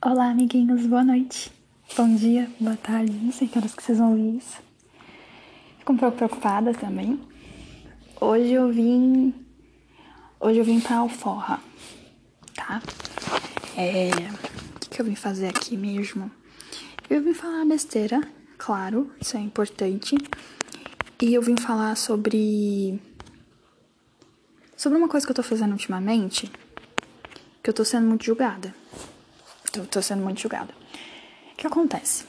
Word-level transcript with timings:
Olá, 0.00 0.30
amiguinhos, 0.30 0.86
boa 0.86 1.02
noite. 1.02 1.50
Bom 1.96 2.14
dia, 2.14 2.48
boa 2.60 2.76
tarde, 2.76 3.10
não 3.10 3.32
sei 3.32 3.48
que 3.48 3.58
horas 3.58 3.74
que 3.74 3.82
vocês 3.82 3.98
vão 3.98 4.12
ouvir 4.12 4.38
isso. 4.38 4.58
Fico 5.80 5.92
um 5.92 5.96
pouco 5.96 6.16
preocupada 6.16 6.72
também. 6.72 7.20
Hoje 8.20 8.52
eu 8.52 8.70
vim. 8.72 9.34
Hoje 10.38 10.60
eu 10.60 10.64
vim 10.64 10.78
pra 10.78 10.98
Alforra, 10.98 11.58
tá? 12.54 12.80
É. 13.76 14.10
O 14.76 14.78
que, 14.78 14.88
que 14.88 15.00
eu 15.00 15.04
vim 15.04 15.16
fazer 15.16 15.48
aqui 15.48 15.76
mesmo? 15.76 16.30
Eu 17.10 17.20
vim 17.20 17.34
falar 17.34 17.64
besteira, 17.64 18.20
claro, 18.56 19.10
isso 19.20 19.36
é 19.36 19.40
importante. 19.40 20.16
E 21.20 21.34
eu 21.34 21.42
vim 21.42 21.56
falar 21.56 21.96
sobre. 21.96 23.02
Sobre 24.76 24.96
uma 24.96 25.08
coisa 25.08 25.26
que 25.26 25.32
eu 25.32 25.36
tô 25.36 25.42
fazendo 25.42 25.72
ultimamente, 25.72 26.48
que 27.60 27.68
eu 27.68 27.74
tô 27.74 27.84
sendo 27.84 28.06
muito 28.06 28.24
julgada. 28.24 28.72
Tô 29.90 30.02
sendo 30.02 30.22
muito 30.22 30.40
julgada. 30.40 30.72
O 31.52 31.56
que 31.56 31.66
acontece? 31.66 32.24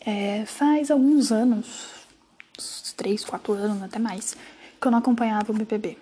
É, 0.00 0.44
faz 0.46 0.90
alguns 0.90 1.30
anos, 1.30 1.90
uns 2.58 2.92
3, 2.96 3.24
4 3.24 3.52
anos, 3.52 3.82
até 3.82 3.98
mais, 3.98 4.36
que 4.80 4.86
eu 4.86 4.90
não 4.90 4.98
acompanhava 4.98 5.52
o 5.52 5.54
BBB. 5.54 5.96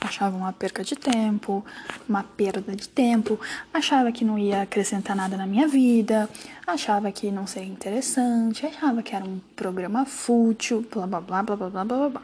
Achava 0.00 0.36
uma 0.36 0.52
perca 0.52 0.84
de 0.84 0.94
tempo, 0.94 1.64
uma 2.08 2.22
perda 2.22 2.74
de 2.74 2.88
tempo, 2.88 3.38
achava 3.74 4.10
que 4.12 4.24
não 4.24 4.38
ia 4.38 4.62
acrescentar 4.62 5.16
nada 5.16 5.36
na 5.36 5.46
minha 5.46 5.66
vida, 5.66 6.28
achava 6.66 7.10
que 7.12 7.30
não 7.30 7.46
seria 7.46 7.68
interessante, 7.68 8.64
achava 8.64 9.02
que 9.02 9.14
era 9.14 9.24
um 9.24 9.40
programa 9.56 10.06
fútil, 10.06 10.86
blá 10.90 11.06
blá 11.06 11.20
blá 11.20 11.42
blá 11.42 11.56
blá 11.56 11.70
blá 11.70 11.84
blá 11.84 12.08
blá. 12.08 12.22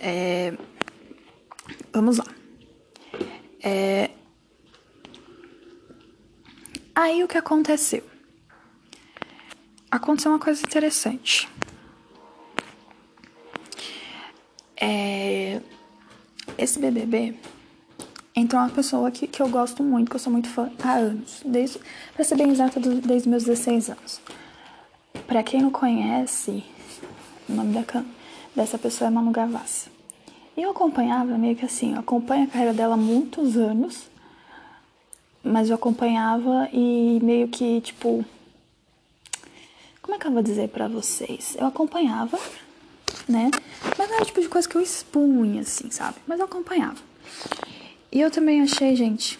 É, 0.00 0.52
vamos 1.92 2.18
lá. 2.18 2.26
É, 3.62 4.10
Aí 6.94 7.24
o 7.24 7.28
que 7.28 7.38
aconteceu? 7.38 8.04
Aconteceu 9.90 10.30
uma 10.30 10.38
coisa 10.38 10.62
interessante. 10.62 11.48
É... 14.76 15.60
Esse 16.58 16.78
BBB 16.78 17.34
entrou 18.36 18.60
uma 18.60 18.68
pessoa 18.68 19.10
que, 19.10 19.26
que 19.26 19.40
eu 19.40 19.48
gosto 19.48 19.82
muito, 19.82 20.10
que 20.10 20.16
eu 20.16 20.20
sou 20.20 20.30
muito 20.30 20.48
fã 20.50 20.70
há 20.82 20.92
anos. 20.92 21.40
Desde, 21.46 21.80
pra 22.14 22.24
ser 22.24 22.36
bem 22.36 22.50
exata, 22.50 22.78
desde 22.78 23.26
meus 23.26 23.44
16 23.44 23.88
anos. 23.88 24.20
Pra 25.26 25.42
quem 25.42 25.62
não 25.62 25.70
conhece, 25.70 26.62
o 27.48 27.54
nome 27.54 27.72
da, 27.72 28.04
dessa 28.54 28.76
pessoa 28.76 29.08
é 29.08 29.10
Manu 29.10 29.30
Gavassi. 29.30 29.90
E 30.54 30.60
eu 30.60 30.70
acompanhava 30.70 31.38
meio 31.38 31.56
que 31.56 31.64
assim, 31.64 31.94
eu 31.94 32.00
acompanho 32.00 32.44
a 32.44 32.48
carreira 32.48 32.74
dela 32.74 32.94
há 32.94 32.98
muitos 32.98 33.56
anos 33.56 34.11
mas 35.42 35.68
eu 35.68 35.74
acompanhava 35.74 36.68
e 36.72 37.18
meio 37.22 37.48
que, 37.48 37.80
tipo. 37.80 38.24
Como 40.00 40.14
é 40.14 40.18
que 40.18 40.26
eu 40.26 40.32
vou 40.32 40.42
dizer 40.42 40.68
para 40.68 40.88
vocês? 40.88 41.56
Eu 41.58 41.66
acompanhava, 41.66 42.38
né? 43.28 43.50
Mas 43.96 44.08
não 44.08 44.14
era 44.14 44.22
o 44.22 44.26
tipo 44.26 44.40
de 44.40 44.48
coisa 44.48 44.68
que 44.68 44.76
eu 44.76 44.80
expunha, 44.80 45.62
assim, 45.62 45.90
sabe? 45.90 46.16
Mas 46.26 46.38
eu 46.38 46.44
acompanhava. 46.44 46.98
E 48.10 48.20
eu 48.20 48.30
também 48.30 48.60
achei, 48.62 48.94
gente. 48.94 49.38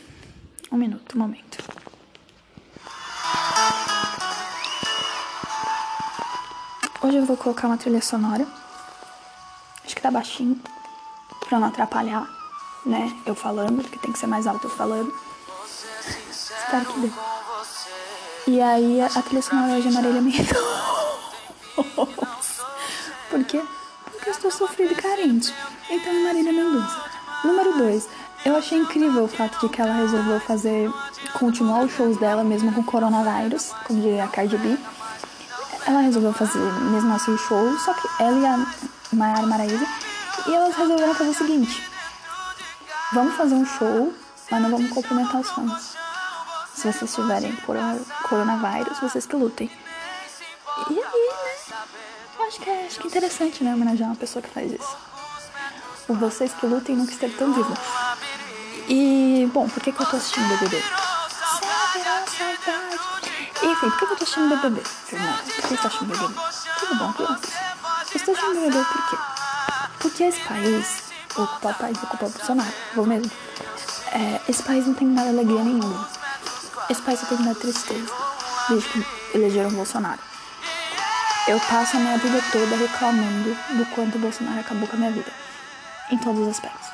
Um 0.71 0.77
minuto, 0.77 1.17
um 1.17 1.21
momento. 1.21 1.59
Hoje 7.03 7.17
eu 7.17 7.27
vou 7.27 7.37
colocar 7.37 7.67
uma 7.67 7.77
trilha 7.77 8.01
sonora. 8.01 8.47
Acho 9.85 9.95
que 9.95 10.01
tá 10.01 10.11
baixinho. 10.11 10.61
Pra 11.49 11.59
não 11.59 11.69
atrapalhar, 11.69 12.27
né? 12.87 13.13
Eu 13.27 13.35
falando, 13.35 13.83
porque 13.83 13.99
tem 13.99 14.13
que 14.13 14.19
ser 14.19 14.29
mais 14.29 14.47
alto 14.47 14.69
eu 14.69 14.71
falando. 14.71 15.13
Que. 16.81 17.13
E 18.51 18.61
aí 18.63 19.01
a, 19.03 19.07
a 19.07 19.23
trilha 19.23 19.43
sonora 19.43 19.75
hoje 19.75 19.89
é 19.89 19.91
Marília 19.91 20.23
Mendonça. 20.23 20.55
Por 23.29 23.45
quê? 23.45 23.63
Porque 24.11 24.29
eu 24.31 24.33
estou 24.33 24.51
sofrida 24.51 24.93
e 24.95 24.97
carente. 24.97 25.55
Então 25.91 26.11
é 26.11 26.25
Marília 26.25 26.51
Mendonça. 26.51 27.05
Número 27.45 27.77
2. 27.77 28.09
Eu 28.47 28.57
achei 28.57 28.79
incrível 28.79 29.25
o 29.25 29.29
fato 29.29 29.61
de 29.61 29.69
que 29.69 29.83
ela 29.83 29.93
resolveu 29.93 30.41
fazer, 30.41 30.91
continuar 31.35 31.85
os 31.85 31.93
shows 31.93 32.17
dela 32.17 32.43
mesmo 32.43 32.73
com 32.73 32.83
coronavírus, 32.83 33.73
como 33.87 34.01
diria 34.01 34.25
a 34.25 34.29
Cardi 34.29 34.57
B. 34.57 34.79
Ela 35.87 36.01
resolveu 36.01 36.33
fazer 36.33 36.59
mesmo 36.59 37.15
assim 37.15 37.35
o 37.35 37.39
show, 37.39 37.79
só 37.79 37.93
que 37.93 38.09
ela 38.19 38.39
e 38.39 38.47
a 38.47 38.67
Mayara 39.13 39.47
Maraíza, 39.47 39.87
e 40.49 40.55
elas 40.55 40.75
resolveram 40.75 41.15
fazer 41.15 41.31
o 41.31 41.35
seguinte: 41.35 41.89
vamos 43.13 43.35
fazer 43.35 43.55
um 43.55 43.67
show, 43.67 44.13
mas 44.51 44.63
não 44.63 44.71
vamos 44.71 44.91
cumprimentar 44.91 45.41
os 45.41 45.51
fãs. 45.51 45.97
Se 46.75 46.93
vocês 46.93 47.15
tiverem 47.15 47.57
coronavírus, 48.29 48.99
vocês 49.01 49.27
que 49.27 49.37
lutem. 49.37 49.71
E 50.91 50.93
aí, 50.93 51.01
né? 51.01 52.47
Acho 52.47 52.61
que 52.61 52.71
é, 52.71 52.87
acho 52.87 52.99
que 52.99 53.07
é 53.07 53.11
interessante, 53.11 53.65
né? 53.65 53.75
Homenagear 53.75 54.11
uma 54.11 54.17
pessoa 54.17 54.43
que 54.43 54.49
faz 54.49 54.73
isso. 54.73 54.97
O 56.09 56.15
vocês 56.15 56.53
que 56.53 56.67
lutem 56.67 56.97
nunca 56.97 57.13
esteve 57.13 57.35
tão 57.35 57.53
vivo. 57.53 57.73
E, 58.89 59.49
bom, 59.53 59.69
por 59.69 59.83
que, 59.83 59.93
que 59.93 60.03
eu 60.03 60.07
tô 60.07 60.17
assistindo 60.17 60.49
BBB? 60.49 60.83
Enfim, 63.63 63.91
por 63.91 63.99
que, 63.99 64.07
que 64.07 64.13
eu 64.13 64.17
tô 64.17 64.25
assistindo 64.25 64.57
BBB, 64.57 64.83
Fernanda? 64.85 65.39
Por 65.39 65.55
que 65.55 65.63
você 65.63 65.77
tá 65.77 65.89
assistindo 65.89 66.09
BBB? 66.09 66.35
Tudo 66.81 66.95
bom, 66.97 67.13
crianças? 67.13 67.51
Eu 68.11 68.17
estou 68.17 68.35
assistindo 68.35 68.61
BBB 68.61 68.85
por 68.85 69.09
quê? 69.09 69.17
Porque 70.01 70.25
esse 70.25 70.41
país, 70.41 71.03
ocupar 71.37 71.73
o 71.73 71.75
país, 71.77 72.03
ocupar 72.03 72.29
o 72.29 72.33
Bolsonaro, 72.33 72.73
vou 72.95 73.07
mesmo. 73.07 73.31
É, 74.13 74.41
esse 74.49 74.63
país 74.63 74.87
não 74.87 74.95
tem 74.95 75.07
nada 75.09 75.31
alegria 75.31 75.63
nenhuma. 75.63 76.09
Esse 76.93 77.01
país 77.01 77.21
só 77.21 77.25
tem 77.25 77.39
dar 77.39 77.55
tristeza 77.55 78.13
desde 78.69 78.87
que 78.91 79.07
elegeram 79.33 79.71
o 79.71 79.73
Bolsonaro. 79.73 80.19
Eu 81.49 81.59
passo 81.59 81.97
a 81.97 82.01
minha 82.01 82.19
vida 82.19 82.39
toda 82.53 82.77
reclamando 82.77 83.57
do 83.71 83.87
quanto 83.95 84.17
o 84.17 84.19
Bolsonaro 84.19 84.61
acabou 84.61 84.87
com 84.87 84.97
a 84.97 84.99
minha 84.99 85.11
vida. 85.11 85.33
Em 86.11 86.19
todos 86.19 86.43
os 86.43 86.49
aspectos. 86.49 86.89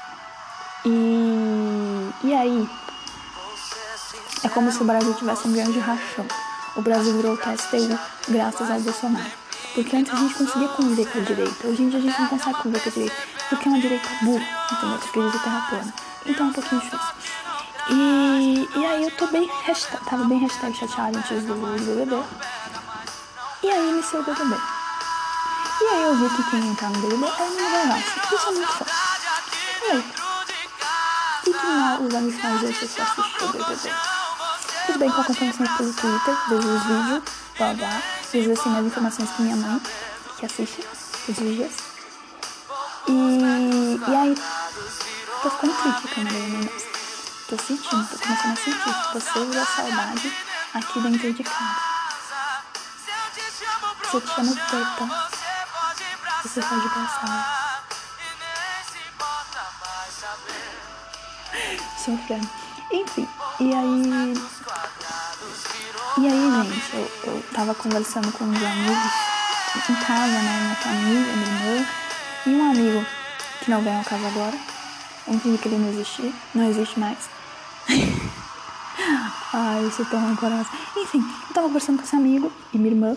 E, 0.84 2.12
e 2.22 2.32
aí, 2.32 2.70
é 4.44 4.48
como 4.48 4.70
se 4.70 4.80
o 4.80 4.84
Brasil 4.84 5.12
tivesse 5.14 5.48
um 5.48 5.52
grande 5.52 5.80
rachão. 5.80 6.26
O 6.76 6.80
Brasil 6.80 7.16
virou 7.16 7.34
o 7.34 7.36
TSTU 7.36 7.98
graças 8.28 8.70
ao 8.70 8.78
Bolsonaro. 8.78 9.32
Porque 9.74 9.96
antes 9.96 10.12
a 10.12 10.16
gente 10.16 10.34
conseguia 10.34 10.68
conviver 10.68 11.10
com 11.10 11.18
a 11.18 11.22
direita. 11.22 11.66
Hoje 11.66 11.82
em 11.82 11.88
dia 11.88 11.98
a 11.98 12.02
gente 12.02 12.20
não 12.20 12.28
consegue 12.28 12.62
conviver 12.62 12.82
com 12.82 12.88
a 12.88 12.92
direita. 12.92 13.16
Porque 13.48 13.68
é 13.68 13.72
uma 13.72 13.80
direita 13.80 14.08
burra, 14.22 14.46
entendeu? 14.70 14.98
Que 14.98 15.08
acredita 15.08 15.38
terra 15.40 15.66
plana. 15.68 15.94
Então 16.24 16.46
é 16.46 16.50
um 16.50 16.52
pouquinho 16.52 16.80
difícil. 16.82 17.37
E, 17.90 18.68
e 18.76 18.86
aí 18.86 19.04
eu 19.04 19.10
tô 19.12 19.26
bem 19.28 19.50
hashtag, 19.64 20.04
tava 20.04 20.24
bem 20.24 20.38
hashtag 20.40 20.76
chateada 20.76 21.18
antes 21.18 21.42
do, 21.44 21.54
do 21.54 21.84
BBB. 21.84 22.22
E 23.62 23.70
aí 23.70 23.88
iniciou 23.88 24.22
o 24.22 24.24
BBB. 24.24 24.56
E 25.80 25.84
aí 25.84 26.02
eu 26.02 26.16
vi 26.16 26.28
que 26.36 26.50
quem 26.50 26.60
ia 26.60 26.70
entrar 26.70 26.90
no 26.90 26.98
BBB 26.98 27.24
era 27.24 27.44
o 27.44 27.50
Nino 27.50 27.70
Gavassi. 27.70 28.34
Isso 28.34 28.48
é 28.48 28.52
muito 28.52 28.72
fã. 28.72 28.84
Falei, 29.80 30.04
o 31.46 31.52
que 31.52 31.66
mal 31.66 32.08
vai 32.10 32.20
me 32.20 32.32
fazer 32.32 32.74
se 32.74 32.98
eu 32.98 33.04
assistir 33.04 33.44
o 33.44 33.48
BBB? 33.52 33.94
Tudo 34.86 34.98
bem 34.98 35.10
que 35.10 35.16
eu 35.16 35.20
acompanho 35.22 35.54
sempre 35.54 35.76
pelo 35.76 35.92
Twitter, 35.94 36.36
vejo 36.48 36.68
os 36.68 36.82
vídeos, 36.82 37.22
blá 37.56 37.74
blá. 37.74 38.02
Vejo 38.32 38.52
assim 38.52 38.76
as 38.76 38.84
informações 38.84 39.30
com 39.30 39.42
minha 39.42 39.56
mãe, 39.56 39.80
que 40.38 40.44
assiste 40.44 40.86
os 41.28 41.36
dias. 41.36 41.72
E, 43.06 44.00
e 44.08 44.14
aí, 44.14 44.34
tô 45.42 45.50
ficando 45.50 45.72
triste 45.74 46.14
com 46.14 46.20
a 46.20 46.24
Maria 46.24 46.48
Mendonça. 46.48 46.97
Tô 47.48 47.56
sentindo, 47.56 48.06
tô 48.06 48.18
começando 48.18 48.52
a 48.52 48.56
sentir 48.56 48.94
você 49.14 49.38
e 49.38 49.58
a 49.58 49.64
saudade 49.64 50.36
aqui 50.74 51.00
dentro 51.00 51.32
de 51.32 51.42
casa. 51.42 51.80
Se 53.00 53.10
eu 53.10 54.20
te 54.20 54.28
chamo 54.34 54.54
preta, 54.54 55.08
você 56.42 56.60
pode 56.60 56.88
passar. 56.90 57.84
Sofrendo. 61.96 62.50
Enfim, 62.92 63.26
e 63.60 63.74
aí. 63.74 64.34
E 66.18 66.28
aí, 66.28 66.50
gente, 66.52 66.96
eu, 66.96 67.32
eu 67.32 67.42
tava 67.54 67.74
conversando 67.74 68.30
com 68.32 68.44
uns 68.44 68.62
amigos 68.62 69.12
em 69.88 69.94
casa, 69.94 70.42
né? 70.42 70.60
Minha 70.60 70.76
família, 70.76 71.32
minha 71.34 71.76
irmã, 71.76 71.86
e 72.44 72.50
um 72.50 72.70
amigo 72.70 73.06
que 73.60 73.70
não 73.70 73.80
vem 73.80 73.96
ao 73.96 74.04
caso 74.04 74.26
agora. 74.26 74.58
Eu 75.26 75.40
fingi 75.40 75.56
que 75.56 75.68
ele 75.68 75.78
não 75.78 75.88
existia, 75.88 76.32
não 76.54 76.68
existe 76.68 77.00
mais. 77.00 77.37
Ai, 79.52 79.84
eu 79.84 79.90
sou 79.90 80.04
tão 80.06 80.20
rancorosa. 80.20 80.68
Enfim, 80.96 81.24
eu 81.48 81.54
tava 81.54 81.66
conversando 81.68 81.98
com 81.98 82.04
esse 82.04 82.16
amigo 82.16 82.52
e 82.72 82.78
minha 82.78 82.90
irmã. 82.90 83.16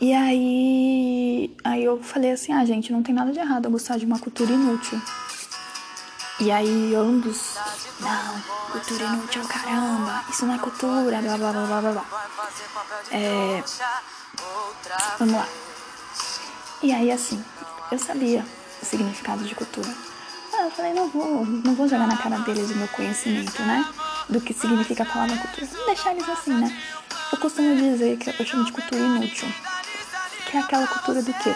E 0.00 0.12
aí, 0.12 1.56
aí 1.64 1.84
eu 1.84 2.00
falei 2.02 2.30
assim, 2.30 2.52
ah, 2.52 2.64
gente, 2.64 2.92
não 2.92 3.02
tem 3.02 3.14
nada 3.14 3.32
de 3.32 3.38
errado 3.38 3.64
eu 3.64 3.70
gostar 3.70 3.98
de 3.98 4.06
uma 4.06 4.18
cultura 4.18 4.52
inútil. 4.52 5.00
E 6.40 6.52
aí 6.52 6.94
ambos, 6.94 7.56
não, 7.98 8.40
cultura 8.70 9.06
inútil, 9.06 9.42
caramba, 9.48 10.24
isso 10.30 10.46
não 10.46 10.54
é 10.54 10.58
cultura, 10.58 11.20
blá 11.20 11.36
blá 11.36 11.52
blá 11.52 11.66
blá 11.66 11.92
blá. 11.92 12.04
É, 13.10 13.64
vamos 15.18 15.34
lá. 15.34 15.48
E 16.80 16.92
aí 16.92 17.10
assim, 17.10 17.44
eu 17.90 17.98
sabia 17.98 18.46
o 18.80 18.86
significado 18.86 19.42
de 19.42 19.52
cultura. 19.56 19.92
Eu 20.64 20.70
falei, 20.70 20.92
não 20.92 21.08
vou, 21.08 21.44
não 21.46 21.74
vou 21.74 21.88
jogar 21.88 22.06
na 22.06 22.16
cara 22.16 22.38
deles 22.40 22.70
o 22.70 22.76
meu 22.76 22.88
conhecimento, 22.88 23.62
né? 23.62 23.84
do 24.28 24.40
que 24.40 24.52
significa 24.52 25.02
a 25.02 25.06
palavra 25.06 25.36
cultura. 25.36 25.66
Vamos 25.66 25.86
deixar 25.86 26.12
eles 26.12 26.28
assim, 26.28 26.52
né? 26.52 26.76
Eu 27.32 27.38
costumo 27.38 27.74
dizer 27.76 28.16
que 28.18 28.30
eu 28.30 28.46
chamo 28.46 28.64
de 28.64 28.72
cultura 28.72 29.00
inútil. 29.00 29.48
Que 30.46 30.56
é 30.56 30.60
aquela 30.60 30.86
cultura 30.86 31.22
do 31.22 31.34
quê? 31.34 31.54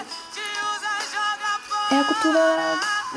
É 1.91 2.01
a 2.01 2.05
cultura 2.05 2.41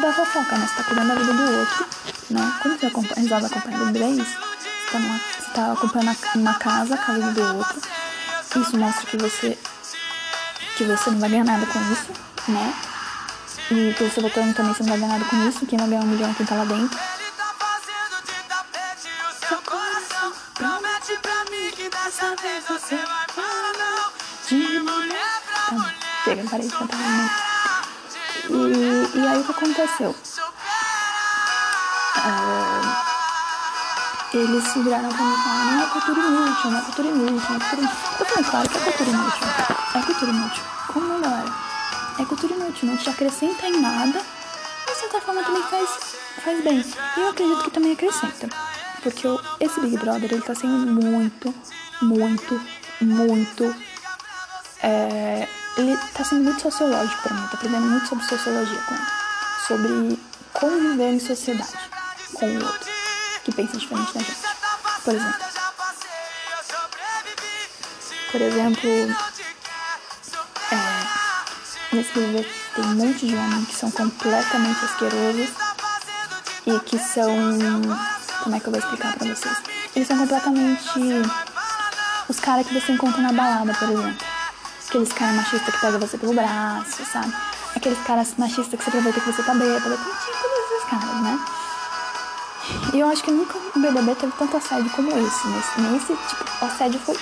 da 0.02 0.14
fofoca, 0.14 0.58
né? 0.58 0.68
Você 0.68 0.76
tá 0.76 0.84
cuidando 0.84 1.08
da 1.08 1.16
vida 1.16 1.34
do 1.34 1.60
outro, 1.60 1.86
né? 2.30 2.60
Quando 2.62 2.80
você 2.80 2.86
acompanha, 2.86 3.22
resolve 3.22 3.46
acompanhar 3.46 3.82
o 3.82 3.86
bebê, 3.88 4.10
isso. 4.22 4.38
Você 4.38 4.92
tá, 4.92 5.00
numa, 5.00 5.18
você 5.18 5.52
tá 5.54 5.72
acompanhando 5.72 6.18
uma 6.36 6.54
casa, 6.56 6.96
a 6.96 6.98
casa 6.98 7.32
do 7.32 7.58
outro. 7.58 7.82
Isso 8.58 8.78
mostra 8.78 9.06
que 9.06 9.18
você 9.18 9.58
que 10.78 10.84
você 10.84 11.10
não 11.10 11.20
vai 11.20 11.30
ganhar 11.30 11.46
nada 11.46 11.66
com 11.66 11.80
isso, 11.94 12.12
né? 12.50 12.74
E 13.72 13.94
que 13.94 14.04
você 14.04 14.22
voltando 14.22 14.54
também 14.54 14.74
você 14.74 14.84
não 14.84 14.98
vai 14.98 15.10
nada 15.10 15.26
com 15.26 15.48
isso. 15.48 15.66
Quem 15.66 15.80
vai 15.80 15.88
ganhar 15.88 16.02
um 16.02 16.08
milhão 16.08 16.30
é 16.30 16.34
quem 16.36 16.46
tá 16.46 16.56
lá 16.56 16.66
dentro. 16.66 17.00
Seu 19.48 19.58
coração 19.62 20.34
promete 20.54 21.18
pra 21.22 21.44
mim 21.46 21.72
que 21.72 21.90
dessa 21.90 22.36
vez 22.36 22.64
você 22.68 22.96
vai 22.96 23.28
falar 23.28 23.74
não. 23.74 24.12
De 24.48 24.80
mulher 24.80 25.42
Tá 25.48 25.72
bom, 25.72 25.84
chega, 26.24 26.50
parei 26.50 26.68
de 26.68 26.76
cantar 26.76 26.98
né? 26.98 27.30
E, 28.50 29.18
e 29.18 29.28
aí 29.28 29.40
o 29.40 29.44
que 29.44 29.52
aconteceu? 29.52 30.16
Ah, 32.18 33.04
eles 34.32 34.74
viraram 34.76 35.10
pra 35.10 35.24
mim 35.24 35.34
e 35.34 35.44
falaram, 35.44 35.72
não 35.72 35.84
é 35.84 35.86
cultura 35.88 36.20
inútil, 36.20 36.72
não 36.72 36.78
é 36.78 36.82
cultura 36.84 37.08
inútil, 37.08 37.50
não 37.50 37.56
é 37.56 37.60
cultura 37.60 37.82
inútil. 37.82 37.98
Eu 38.20 38.26
falei, 38.26 38.44
claro 38.44 38.70
que 38.70 38.78
é 38.78 38.82
cultura 38.82 39.10
inútil. 39.10 39.48
É 39.96 40.02
cultura 40.04 40.32
inútil. 40.32 40.64
Como 40.94 41.08
não, 41.08 41.22
galera? 41.22 41.75
É 42.18 42.26
cultura 42.26 42.54
inútil, 42.54 42.88
não 42.88 42.98
te 42.98 43.10
acrescenta 43.10 43.68
em 43.68 43.82
nada, 43.82 44.22
mas 44.86 44.96
de 44.96 45.02
certa 45.02 45.22
forma 45.22 45.44
também 45.44 45.64
faz, 45.64 45.90
faz 46.44 46.64
bem. 46.64 46.86
E 47.18 47.20
eu 47.20 47.30
acredito 47.30 47.64
que 47.64 47.72
também 47.72 47.92
acrescenta. 47.92 48.50
Porque 49.04 49.28
eu, 49.28 49.40
esse 49.60 49.80
Big 49.82 49.98
Brother, 49.98 50.32
ele 50.32 50.42
tá 50.42 50.56
sendo 50.56 50.88
muito, 50.88 51.54
muito, 52.02 52.62
muito. 53.02 53.76
É, 54.82 55.48
ele 55.78 55.98
tá 56.14 56.24
sendo 56.24 56.44
muito 56.44 56.62
sociológico 56.62 57.22
pra 57.22 57.34
mim, 57.36 57.48
tô 57.48 57.58
aprendendo 57.58 57.86
muito 57.86 58.08
sobre 58.08 58.26
sociologia 58.26 58.82
com 58.82 58.96
ele. 58.96 59.06
Sobre 59.68 60.20
conviver 60.54 61.14
em 61.14 61.20
sociedade 61.20 61.74
com 62.34 62.46
o 62.46 62.64
outro, 62.64 62.90
que 63.44 63.52
pensa 63.52 63.78
diferente 63.78 64.14
da 64.14 64.20
gente. 64.22 64.38
Por 65.04 65.14
exemplo. 65.14 65.46
Por 68.32 68.42
exemplo, 68.42 68.90
nesse 71.96 72.14
BBB 72.14 72.46
tem 72.76 72.84
um 72.84 72.96
monte 72.96 73.26
de 73.26 73.36
homens 73.36 73.68
que 73.68 73.76
são 73.76 73.90
completamente 73.90 74.84
asquerosos 74.84 75.50
e 76.68 76.80
que 76.82 77.00
são. 77.00 77.34
Como 78.44 78.56
é 78.56 78.60
que 78.60 78.68
eu 78.68 78.72
vou 78.72 78.80
explicar 78.80 79.18
pra 79.18 79.34
vocês? 79.34 79.58
Eles 79.96 80.08
são 80.08 80.18
completamente 80.18 81.00
os 82.28 82.40
caras 82.40 82.68
que 82.68 82.74
você 82.74 82.92
encontra 82.92 83.22
na 83.22 83.32
balada, 83.32 83.74
por 83.74 83.90
exemplo. 83.90 84.28
Aqueles 84.88 85.14
caras 85.14 85.36
machistas 85.36 85.74
que 85.74 85.82
pegam 85.82 86.00
você 86.00 86.18
pelo 86.18 86.34
braço, 86.34 87.06
sabe? 87.06 87.34
Aqueles 87.76 88.00
caras 88.06 88.34
machistas 88.38 88.78
que 88.78 88.84
você 88.84 88.90
aproveita 88.90 89.20
que 89.20 89.32
você 89.32 89.44
tá 89.44 89.54
bêbada. 89.54 89.98
Tem 89.98 90.14
tipo 90.14 90.48
desses 90.50 90.90
caras, 90.90 91.22
né? 91.24 91.40
E 92.94 93.00
eu 93.00 93.08
acho 93.10 93.24
que 93.24 93.32
nunca 93.32 93.58
o 93.58 93.80
BBB 93.80 94.16
teve 94.16 94.34
tanto 94.38 94.58
assédio 94.58 94.90
como 94.92 95.10
esse. 95.12 95.48
Nesse, 95.48 95.82
nesse 95.82 96.28
tipo, 96.28 96.46
o 96.62 96.66
assédio 96.66 97.00
foi 97.00 97.18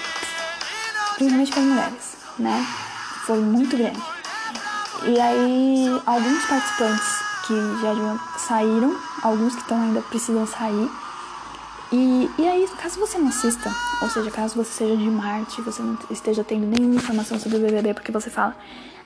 principalmente 1.15 1.51
com 1.51 1.61
mulheres, 1.61 2.17
né? 2.39 2.67
Foi 3.25 3.39
muito 3.39 3.77
grande. 3.77 4.22
E 5.05 5.19
aí, 5.19 6.01
alguns 6.05 6.45
participantes 6.45 7.19
que 7.45 7.53
já 7.81 8.37
saíram, 8.37 8.97
alguns 9.21 9.53
que 9.53 9.61
estão 9.61 9.81
ainda 9.81 10.01
precisam 10.01 10.47
sair. 10.47 10.89
E, 11.91 12.29
e 12.37 12.47
aí, 12.47 12.65
caso 12.81 13.01
você 13.01 13.17
não 13.17 13.27
assista, 13.27 13.69
ou 14.01 14.09
seja, 14.09 14.31
caso 14.31 14.55
você 14.55 14.71
seja 14.71 14.95
de 14.95 15.09
Marte, 15.09 15.61
você 15.61 15.81
não 15.81 15.97
esteja 16.09 16.41
tendo 16.41 16.65
nenhuma 16.65 16.95
informação 16.95 17.37
sobre 17.37 17.57
o 17.57 17.61
BBB, 17.61 17.93
porque 17.93 18.13
você 18.13 18.29
fala, 18.29 18.55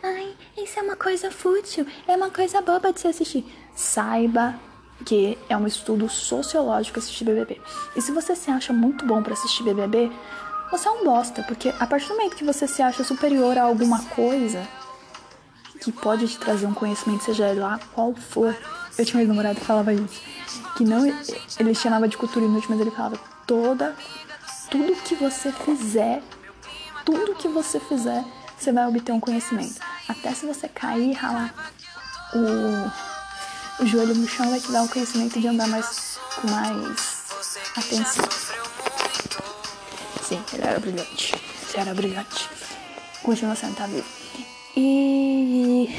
ai, 0.03 0.35
isso 0.55 0.79
é 0.79 0.83
uma 0.83 0.95
coisa 0.95 1.31
fútil, 1.31 1.87
é 2.07 2.15
uma 2.15 2.29
coisa 2.29 2.61
boba 2.61 2.93
de 2.93 2.99
se 2.99 3.07
assistir. 3.07 3.43
Saiba 3.75 4.53
que 5.03 5.35
é 5.49 5.57
um 5.57 5.65
estudo 5.65 6.07
sociológico 6.07 6.99
assistir 6.99 7.25
BBB. 7.25 7.59
E 7.95 8.01
se 8.03 8.11
você 8.11 8.35
se 8.35 8.51
acha 8.51 8.71
muito 8.71 9.03
bom 9.03 9.23
para 9.23 9.33
assistir 9.33 9.63
BBB, 9.63 10.11
você 10.69 10.87
é 10.87 10.91
um 10.91 11.03
bosta, 11.03 11.41
porque 11.43 11.73
a 11.79 11.87
partir 11.87 12.07
do 12.07 12.15
momento 12.15 12.35
que 12.35 12.43
você 12.43 12.67
se 12.67 12.83
acha 12.83 13.03
superior 13.03 13.57
a 13.57 13.63
alguma 13.63 14.03
coisa 14.03 14.67
que 15.77 15.91
pode 15.91 16.27
te 16.27 16.37
trazer 16.37 16.65
um 16.65 16.73
conhecimento, 16.73 17.23
seja 17.23 17.53
lá 17.53 17.79
qual 17.93 18.13
for. 18.13 18.55
Eu 18.97 19.05
tinha 19.05 19.17
um 19.17 19.19
ex-namorado 19.19 19.59
que 19.59 19.65
falava 19.65 19.93
isso. 19.93 20.21
Que 20.75 20.83
não. 20.83 21.05
Ele 21.59 21.75
chamava 21.75 22.07
de 22.07 22.17
cultura 22.17 22.45
inútil, 22.45 22.69
mas 22.71 22.79
ele 22.81 22.91
falava 22.91 23.19
toda. 23.45 23.95
Tudo 24.69 24.95
que 25.03 25.15
você 25.15 25.51
fizer, 25.51 26.21
tudo 27.05 27.35
que 27.35 27.47
você 27.47 27.79
fizer, 27.79 28.23
você 28.57 28.71
vai 28.71 28.87
obter 28.87 29.11
um 29.11 29.19
conhecimento. 29.19 29.79
Até 30.07 30.33
se 30.33 30.45
você 30.45 30.67
cair 30.67 31.11
e 31.11 31.13
ralar 31.13 31.53
o, 32.33 33.83
o 33.83 33.85
joelho 33.85 34.15
no 34.15 34.27
chão, 34.27 34.49
vai 34.49 34.59
te 34.59 34.71
dar 34.71 34.81
um 34.83 34.87
conhecimento 34.87 35.39
de 35.39 35.47
andar 35.47 35.67
mais 35.67 36.19
com 36.35 36.49
mais 36.49 37.25
atenção. 37.75 38.25
Sim, 40.23 40.43
ele 40.53 40.63
era 40.63 40.79
brilhante. 40.79 41.33
Ele 41.69 41.81
era 41.81 41.93
brilhante. 41.93 42.49
Continua 43.23 43.55
sendo, 43.55 43.75
tá 43.75 43.87
vivo. 43.87 44.05
E, 44.79 45.89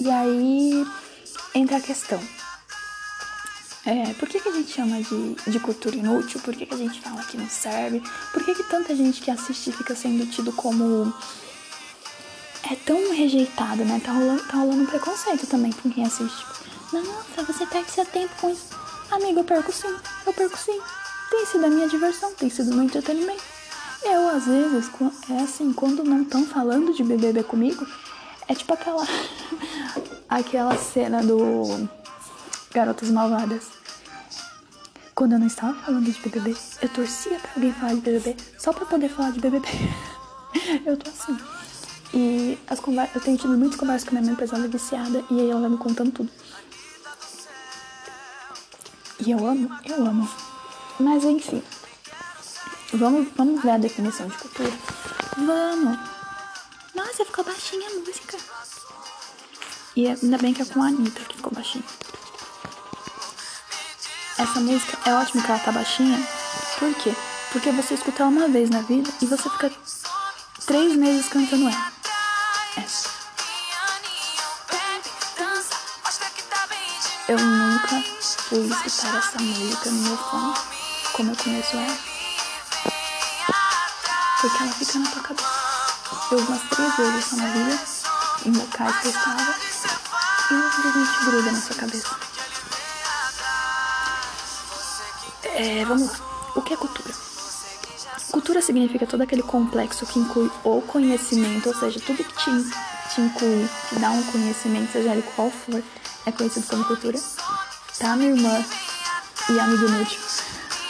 e 0.00 0.10
aí 0.10 0.84
entra 1.54 1.76
a 1.76 1.80
questão. 1.80 2.20
É, 3.86 4.12
por 4.14 4.28
que, 4.28 4.40
que 4.40 4.48
a 4.48 4.52
gente 4.52 4.72
chama 4.72 5.00
de, 5.00 5.34
de 5.48 5.60
cultura 5.60 5.94
inútil? 5.94 6.40
Por 6.40 6.52
que, 6.52 6.66
que 6.66 6.74
a 6.74 6.78
gente 6.78 7.00
fala 7.00 7.22
que 7.22 7.36
não 7.36 7.48
serve? 7.48 8.02
Por 8.32 8.44
que, 8.44 8.56
que 8.56 8.64
tanta 8.64 8.96
gente 8.96 9.20
que 9.20 9.30
assiste 9.30 9.70
fica 9.70 9.94
sendo 9.94 10.26
tido 10.26 10.52
como. 10.52 11.14
É 12.68 12.74
tão 12.74 13.14
rejeitado, 13.14 13.84
né? 13.84 14.00
Tá 14.04 14.10
rolando, 14.10 14.42
tá 14.48 14.56
rolando 14.56 14.82
um 14.82 14.86
preconceito 14.86 15.46
também 15.46 15.70
com 15.70 15.88
quem 15.88 16.04
assiste. 16.04 16.44
Nossa, 16.92 17.44
você 17.46 17.66
perde 17.66 17.92
seu 17.92 18.04
tempo 18.04 18.34
com 18.40 18.50
isso. 18.50 18.66
Amigo, 19.12 19.38
eu 19.38 19.44
perco 19.44 19.70
sim. 19.70 19.94
Eu 20.26 20.32
perco 20.32 20.58
sim. 20.58 20.80
Tem 21.30 21.46
sido 21.46 21.66
a 21.66 21.68
minha 21.68 21.88
diversão, 21.88 22.34
tem 22.34 22.50
sido 22.50 22.74
meu 22.74 22.82
entretenimento. 22.82 23.44
Eu, 24.02 24.28
às 24.28 24.44
vezes, 24.44 24.90
é 25.30 25.42
assim, 25.42 25.72
quando 25.72 26.02
não 26.02 26.22
estão 26.22 26.44
falando 26.44 26.92
de 26.92 27.04
BBB 27.04 27.44
comigo, 27.44 27.86
é 28.48 28.54
tipo 28.54 28.72
aquela. 28.72 29.06
aquela 30.28 30.76
cena 30.76 31.22
do. 31.22 31.88
Garotas 32.72 33.10
Malvadas. 33.10 33.64
Quando 35.14 35.32
eu 35.32 35.38
não 35.38 35.46
estava 35.46 35.74
falando 35.74 36.04
de 36.04 36.20
BBB, 36.20 36.56
eu 36.80 36.88
torcia 36.90 37.38
pra 37.40 37.50
alguém 37.56 37.72
falar 37.72 37.94
de 37.94 38.00
BBB 38.00 38.36
só 38.56 38.72
pra 38.72 38.86
poder 38.86 39.08
falar 39.08 39.32
de 39.32 39.40
BBB. 39.40 39.66
eu 40.86 40.96
tô 40.96 41.10
assim. 41.10 41.36
E 42.14 42.58
as 42.68 42.80
conversas, 42.80 43.16
eu 43.16 43.20
tenho 43.22 43.36
tido 43.36 43.58
muitas 43.58 43.78
conversas 43.78 44.08
com 44.08 44.14
minha 44.14 44.24
mãe, 44.24 44.34
pois 44.36 44.52
ela 44.52 44.64
é 44.64 44.68
viciada, 44.68 45.24
e 45.30 45.40
aí 45.40 45.50
ela 45.50 45.60
vai 45.60 45.70
me 45.70 45.76
contando 45.76 46.12
tudo. 46.12 46.30
E 49.26 49.30
eu 49.30 49.44
amo, 49.44 49.70
eu 49.84 50.06
amo. 50.06 50.28
Mas 51.00 51.24
enfim. 51.24 51.62
Vamos, 52.94 53.28
vamos 53.36 53.62
ver 53.62 53.70
a 53.70 53.78
definição 53.78 54.28
de 54.28 54.38
cultura? 54.38 54.72
Vamos! 55.36 56.17
Nossa, 56.98 57.24
ficou 57.24 57.44
baixinha 57.44 57.88
a 57.88 57.94
música. 57.94 58.36
E 59.94 60.08
ainda 60.08 60.36
bem 60.36 60.52
que 60.52 60.62
é 60.62 60.64
com 60.64 60.82
a 60.82 60.88
Anitta 60.88 61.20
que 61.20 61.36
ficou 61.36 61.52
baixinha. 61.52 61.84
Essa 64.36 64.58
música 64.58 64.98
é 65.08 65.14
ótimo 65.14 65.40
que 65.44 65.48
ela 65.48 65.60
tá 65.60 65.70
baixinha. 65.70 66.18
Por 66.76 66.92
quê? 66.96 67.14
Porque 67.52 67.70
você 67.70 67.94
escuta 67.94 68.24
ela 68.24 68.32
uma 68.32 68.48
vez 68.48 68.68
na 68.68 68.80
vida 68.80 69.08
e 69.22 69.26
você 69.26 69.48
fica 69.48 69.70
três 70.66 70.96
meses 70.96 71.28
cantando 71.28 71.68
ela. 71.68 71.92
Essa. 72.76 73.08
Eu 77.28 77.38
nunca 77.38 78.02
fui 78.48 78.66
escutar 78.66 79.18
essa 79.18 79.38
música 79.40 79.90
no 79.90 80.02
meu 80.02 80.16
fone 80.16 80.54
como 81.12 81.30
eu 81.30 81.36
conheço 81.36 81.76
ela. 81.76 81.98
Porque 84.40 84.62
ela 84.64 84.72
fica 84.72 84.98
na 84.98 85.10
tua 85.10 85.22
cabeça. 85.22 85.57
Eu 86.30 86.38
umas 86.38 86.62
três 86.70 86.96
vezes 86.96 87.24
só 87.24 87.36
na 87.36 87.46
vida, 87.46 87.78
em 88.46 88.52
locais 88.52 88.96
que 88.98 89.06
eu 89.06 89.10
estava, 89.10 89.54
e 90.50 90.74
simplesmente 90.74 91.24
gruda 91.24 91.52
na 91.52 91.60
sua 91.60 91.76
cabeça. 91.76 92.16
É, 95.54 95.84
vamos 95.84 96.08
lá. 96.08 96.18
O 96.54 96.62
que 96.62 96.74
é 96.74 96.76
cultura? 96.76 97.14
Cultura 98.30 98.62
significa 98.62 99.06
todo 99.06 99.22
aquele 99.22 99.42
complexo 99.42 100.06
que 100.06 100.18
inclui 100.18 100.50
o 100.64 100.80
conhecimento, 100.82 101.68
ou 101.68 101.74
seja, 101.74 101.98
tudo 102.00 102.22
que 102.22 102.34
te, 102.34 102.50
te 103.14 103.20
inclui, 103.20 103.68
te 103.88 103.96
dá 103.96 104.10
um 104.10 104.22
conhecimento, 104.24 104.92
seja 104.92 105.12
ele 105.12 105.22
qual 105.34 105.50
for, 105.50 105.82
é 106.26 106.32
conhecido 106.32 106.66
como 106.66 106.84
cultura. 106.84 107.18
Tá, 107.98 108.14
minha 108.16 108.30
irmã 108.30 108.64
e 109.48 109.58
amigo 109.58 109.86
inútil? 109.86 110.20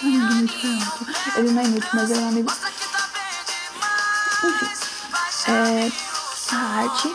Amigo 0.02 0.32
inútil 0.32 0.70
é. 0.70 1.38
Ele 1.38 1.50
não 1.50 1.62
é 1.62 1.64
inútil, 1.64 1.90
mas 1.94 2.10
ele 2.10 2.20
é 2.20 2.22
um 2.22 2.28
amigo. 2.28 2.52
Enfim, 4.44 4.77
é, 5.48 5.92
a 6.52 6.56
arte, 6.82 7.14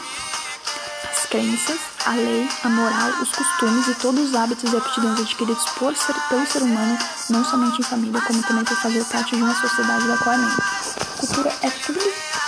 as 1.12 1.26
crenças 1.28 1.94
a 2.06 2.12
lei, 2.16 2.50
a 2.64 2.70
moral, 2.70 3.10
os 3.22 3.30
costumes 3.30 3.88
e 3.88 3.96
todos 3.96 4.30
os 4.30 4.36
hábitos 4.36 4.72
e 4.72 4.76
aptidões 4.76 5.20
adquiridos 5.20 5.64
por 5.78 5.96
ser, 5.96 6.14
pelo 6.28 6.46
ser 6.46 6.62
humano, 6.62 6.98
não 7.30 7.46
somente 7.46 7.80
em 7.80 7.84
família, 7.84 8.22
como 8.22 8.44
também 8.44 8.64
por 8.66 8.76
fazer 8.78 9.04
parte 9.06 9.36
de 9.36 9.42
uma 9.42 9.56
sociedade 9.56 10.08
da 10.08 10.18
qual 10.18 10.36
é. 10.36 11.18
Cultura 11.18 11.50
é 11.62 11.70
tudo, 11.70 12.00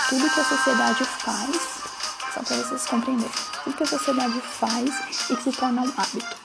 tudo 0.08 0.30
que 0.30 0.40
a 0.40 0.44
sociedade 0.44 1.04
faz, 1.04 1.56
só 2.34 2.42
para 2.42 2.56
vocês 2.56 2.86
compreenderem, 2.86 3.32
tudo 3.64 3.76
que 3.76 3.82
a 3.82 3.86
sociedade 3.86 4.42
faz 4.60 4.90
e 5.30 5.36
que 5.36 5.42
se 5.42 5.52
torna 5.52 5.82
um 5.82 5.92
hábito. 5.96 6.36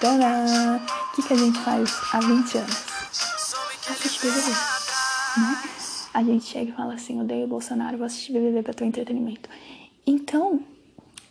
Tadã! 0.00 0.76
O 0.76 1.16
que, 1.16 1.22
que 1.22 1.32
a 1.34 1.36
gente 1.36 1.58
faz 1.60 1.90
há 2.12 2.20
20 2.20 2.58
anos? 2.58 2.76
Assistir 3.90 4.30
BBB, 4.30 4.50
né? 5.36 5.83
A 6.14 6.22
gente 6.22 6.44
chega 6.44 6.70
e 6.70 6.74
fala 6.74 6.94
assim, 6.94 7.20
odeio 7.20 7.44
o 7.44 7.48
Bolsonaro, 7.48 7.98
vou 7.98 8.06
assistir 8.06 8.32
BBB 8.32 8.62
para 8.62 8.72
ter 8.72 8.84
entretenimento. 8.84 9.50
Então, 10.06 10.62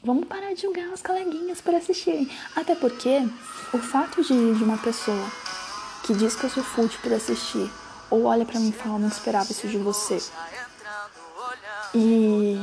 vamos 0.03 0.27
parar 0.27 0.53
de 0.53 0.61
julgar 0.61 0.89
os 0.89 1.01
coleguinhas 1.01 1.61
por 1.61 1.73
assistirem. 1.73 2.29
Até 2.53 2.75
porque 2.75 3.25
o 3.73 3.77
fato 3.77 4.21
de, 4.21 4.55
de 4.55 4.63
uma 4.63 4.77
pessoa 4.77 5.25
que 6.05 6.13
diz 6.13 6.35
que 6.35 6.43
eu 6.43 6.49
sou 6.49 6.63
fútil 6.63 6.99
por 7.01 7.13
assistir, 7.13 7.71
ou 8.09 8.25
olha 8.25 8.43
para 8.43 8.59
mim 8.59 8.69
e 8.69 8.73
fala, 8.73 8.99
não 8.99 9.07
esperava 9.07 9.49
isso 9.49 9.69
de 9.69 9.77
você. 9.77 10.21
E. 11.95 12.59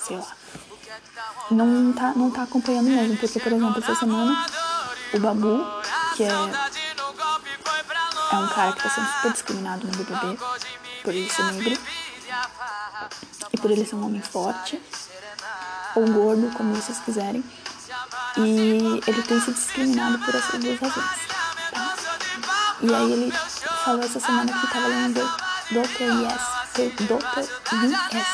sei 0.00 0.16
lá. 0.16 0.34
Não 1.50 1.92
tá, 1.92 2.14
não 2.16 2.30
tá 2.30 2.44
acompanhando 2.44 2.88
mesmo, 2.88 3.18
porque, 3.18 3.38
por 3.38 3.52
exemplo, 3.52 3.78
essa 3.78 3.94
semana, 3.94 4.46
o 5.12 5.20
Babu, 5.20 5.62
que 6.16 6.24
é, 6.24 6.30
é 6.30 8.36
um 8.36 8.48
cara 8.48 8.72
que 8.72 8.82
tá 8.82 8.88
sendo 8.88 9.06
super 9.06 9.32
discriminado 9.32 9.86
no 9.86 9.92
BBB, 9.92 10.38
por 11.02 11.14
ele 11.14 11.30
ser 11.30 11.52
negro, 11.52 11.82
e 13.52 13.56
por 13.58 13.70
ele 13.70 13.84
ser 13.84 13.96
um 13.96 14.06
homem 14.06 14.22
forte, 14.22 14.80
ou 15.96 16.06
gordo, 16.10 16.50
como 16.56 16.74
vocês 16.74 16.98
quiserem. 17.00 17.44
E 18.36 19.00
ele 19.06 19.22
tem 19.22 19.40
sido 19.40 19.54
discriminado 19.54 20.18
por 20.20 20.34
essas 20.34 20.60
duas 20.60 20.78
razões. 20.80 21.26
Tá? 21.26 22.76
E 22.80 22.94
aí 22.94 23.12
ele 23.12 23.32
falou 23.84 24.02
essa 24.02 24.18
semana 24.18 24.52
que 24.52 24.66
estava 24.66 24.86
lendo 24.86 25.20
Dr. 25.70 26.02
Yes, 26.22 26.42
Dr. 27.06 27.22
Yes. 28.14 28.26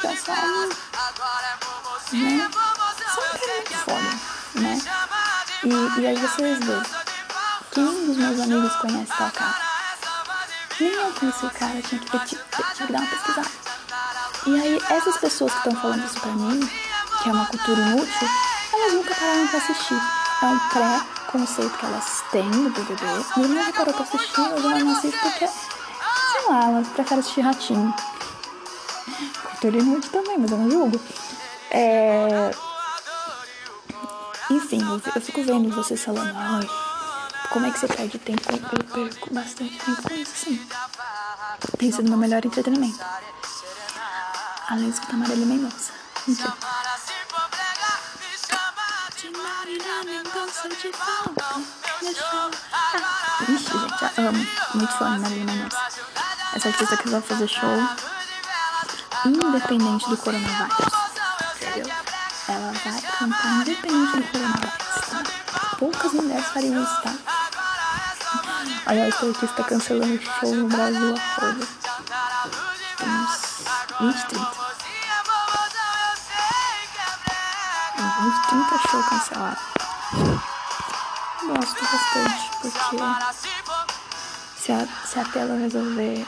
Pessoal, 0.00 0.68
né? 2.12 2.50
Só 3.14 3.20
um 3.20 3.38
cara 3.38 3.54
muito 3.56 3.74
foda, 3.84 4.10
né? 4.54 4.80
E, 5.64 6.00
e 6.00 6.06
aí 6.06 6.16
vocês 6.16 6.58
veem. 6.58 6.82
Quem 7.72 8.06
dos 8.06 8.16
meus 8.16 8.40
amigos 8.40 8.76
conhece 8.76 9.12
tal 9.16 9.30
cara? 9.30 9.73
Nem 10.80 10.92
eu 10.92 11.12
conheci 11.12 11.46
o 11.46 11.50
cara, 11.50 11.82
tinha 11.82 12.00
que, 12.00 12.10
tinha, 12.10 12.26
tinha 12.28 12.86
que 12.86 12.92
dar 12.92 13.00
uma 13.00 13.10
pesquisada. 13.10 13.50
E 14.46 14.60
aí, 14.60 14.82
essas 14.90 15.16
pessoas 15.18 15.52
que 15.52 15.58
estão 15.58 15.80
falando 15.80 16.04
isso 16.04 16.20
pra 16.20 16.32
mim, 16.32 16.60
que 17.22 17.28
é 17.28 17.32
uma 17.32 17.46
cultura 17.46 17.80
inútil, 17.80 18.28
elas 18.72 18.92
nunca 18.92 19.14
pararam 19.14 19.48
pra 19.48 19.58
assistir. 19.58 20.00
É 20.42 20.46
um 20.46 20.58
pré-conceito 20.68 21.78
que 21.78 21.86
elas 21.86 22.24
têm 22.30 22.50
do 22.50 22.70
BBB. 22.70 23.04
E 23.36 23.40
não 23.40 23.72
parou 23.72 23.94
pra 23.94 24.02
assistir, 24.02 24.40
ela 24.40 24.78
não 24.78 24.92
assiste 24.92 25.18
porque, 25.20 25.46
sei 25.46 26.48
lá, 26.48 26.64
elas 26.64 26.88
preferem 26.88 27.20
assistir 27.20 27.40
ratinho. 27.40 27.94
Cultura 29.42 29.78
inútil 29.78 30.10
também, 30.10 30.38
mas 30.38 30.50
eu 30.50 30.58
não 30.58 30.70
julgo. 30.70 31.00
É... 31.70 32.50
Enfim, 34.50 34.82
eu, 34.82 35.00
eu 35.14 35.20
fico 35.20 35.42
vendo 35.42 35.74
vocês 35.74 36.04
falando, 36.04 36.34
ai, 36.36 36.68
como 37.54 37.66
é 37.66 37.70
que 37.70 37.78
você 37.78 37.86
perde 37.86 38.18
tempo? 38.18 38.42
Eu 38.50 38.84
perco 38.84 39.32
bastante 39.32 39.78
tempo 39.78 40.02
com 40.02 40.14
isso, 40.14 40.32
sim. 40.34 40.68
Tem 41.78 41.92
sido 41.92 42.08
meu 42.08 42.18
melhor 42.18 42.44
entretenimento. 42.44 42.98
Além 44.68 44.90
de 44.90 44.94
escutar 44.94 45.16
Marília 45.16 45.46
Mendonça. 45.46 45.92
Mentira. 46.26 46.52
Ixi, 53.48 53.78
gente, 53.78 54.00
já 54.00 54.12
amo. 54.28 54.46
Muito 54.74 54.92
fã 54.94 55.14
de 55.14 55.20
Marília 55.20 55.44
Mendonça. 55.44 55.78
Essa 56.56 56.68
artista 56.68 56.96
que 56.96 57.08
vai 57.08 57.20
fazer 57.20 57.46
show 57.46 57.88
independente 59.26 60.10
do 60.10 60.16
coronavírus. 60.16 60.76
Entendeu? 61.62 61.94
Ela 62.48 62.72
vai 62.72 63.00
cantar 63.00 63.46
independente 63.60 64.16
do 64.16 64.32
coronavírus, 64.32 65.06
tá? 65.08 65.76
Poucas 65.78 66.12
mulheres 66.12 66.46
fariam 66.46 66.82
isso, 66.82 67.02
tá? 67.02 67.23
Olha, 68.86 69.08
essa 69.08 69.26
artista 69.26 69.64
cancelando 69.64 70.20
show 70.22 70.54
no 70.54 70.68
Brasil 70.68 71.14
a 71.16 71.40
roda. 71.40 71.66
Tem 72.98 73.08
uns 73.08 73.64
20, 74.00 74.26
30. 74.26 74.64
Uns 78.20 78.46
30 78.46 78.78
shows 78.88 79.06
cancelados. 79.08 79.62
Gosto 81.46 81.82
bastante, 81.82 82.50
porque 82.60 82.78
se 84.58 84.72
a, 84.72 84.86
se 85.06 85.18
a 85.18 85.24
tela 85.24 85.58
resolver 85.58 86.26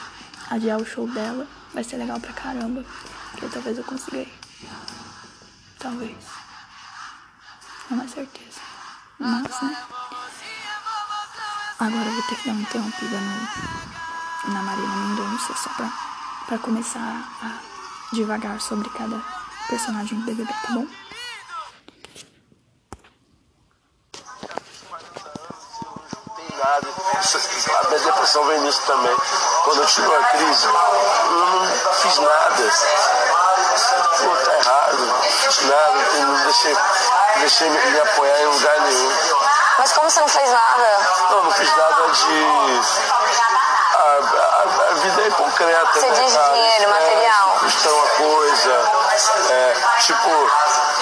adiar 0.51 0.81
o 0.81 0.87
show 0.87 1.07
dela, 1.09 1.47
vai 1.75 1.85
ser 1.85 1.99
legal 1.99 2.19
pra 2.21 2.33
caramba. 2.33 2.85
Porque 3.33 3.49
talvez 3.49 3.77
eu 3.77 3.85
consiga 3.85 4.19
ir. 4.19 4.33
Talvez. 5.79 6.17
Não 7.91 8.03
é 8.03 8.09
certeza. 8.09 8.61
Mas, 9.19 9.63
né? 9.63 9.86
Agora 11.79 12.07
eu 12.07 12.13
vou 12.13 12.23
ter 12.23 12.37
que 12.37 12.47
dar 12.47 12.53
uma 12.53 12.63
interrompida 12.63 13.19
no, 13.19 14.53
na 14.55 14.63
Marina 14.63 14.97
Mendonça, 14.97 15.55
só 15.55 15.69
pra, 15.77 15.93
pra 16.47 16.59
começar 16.59 17.29
a 17.43 17.59
devagar 18.15 18.59
sobre 18.63 18.89
cada 18.89 19.23
personagem 19.69 20.19
do 20.21 20.25
BBB, 20.25 20.51
tá 20.51 20.73
bom? 20.73 20.87
A 26.59 27.85
depressão 27.91 28.45
vem 28.47 28.61
nisso 28.61 28.81
também. 28.87 29.15
Quando 29.65 29.83
eu 29.83 29.87
tive 29.87 30.07
uma 30.07 30.23
crise, 30.25 30.65
eu 30.65 30.73
não 30.73 31.93
fiz 31.93 32.19
nada. 32.19 32.73
Pô, 34.19 34.37
tá 34.45 34.59
errado, 34.59 35.07
não 35.07 35.23
fiz 35.23 35.63
nada, 35.67 36.25
não 36.25 36.45
deixei, 36.45 36.77
deixei 37.41 37.69
me, 37.69 37.79
me 37.91 38.01
apoiar 38.01 38.41
em 38.41 38.47
lugar 38.47 38.81
nenhum. 38.81 39.56
Mas 39.79 39.93
como 39.93 40.09
você 40.11 40.21
não 40.21 40.29
fez 40.29 40.51
nada? 40.51 40.99
Não, 41.31 41.45
não 41.45 41.51
fiz 41.51 41.77
nada 41.77 42.09
de. 42.13 42.81
A, 43.95 43.99
a, 43.99 44.91
a 44.91 44.95
vida 44.95 45.23
é 45.27 45.31
concreta. 45.31 45.93
Você 45.93 46.07
né, 46.07 46.25
diz 46.25 46.33
cara? 46.35 46.53
dinheiro, 46.53 46.85
É, 46.85 46.87
material? 46.87 47.57
Custa 47.61 47.91
uma 47.91 48.07
coisa. 48.07 48.93
É, 49.51 49.75
tipo, 50.01 50.51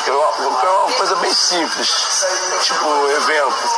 pegar 0.05 0.73
uma 0.73 0.93
coisa 0.97 1.17
bem 1.17 1.33
simples. 1.33 2.27
Tipo, 2.63 3.11
evento. 3.11 3.71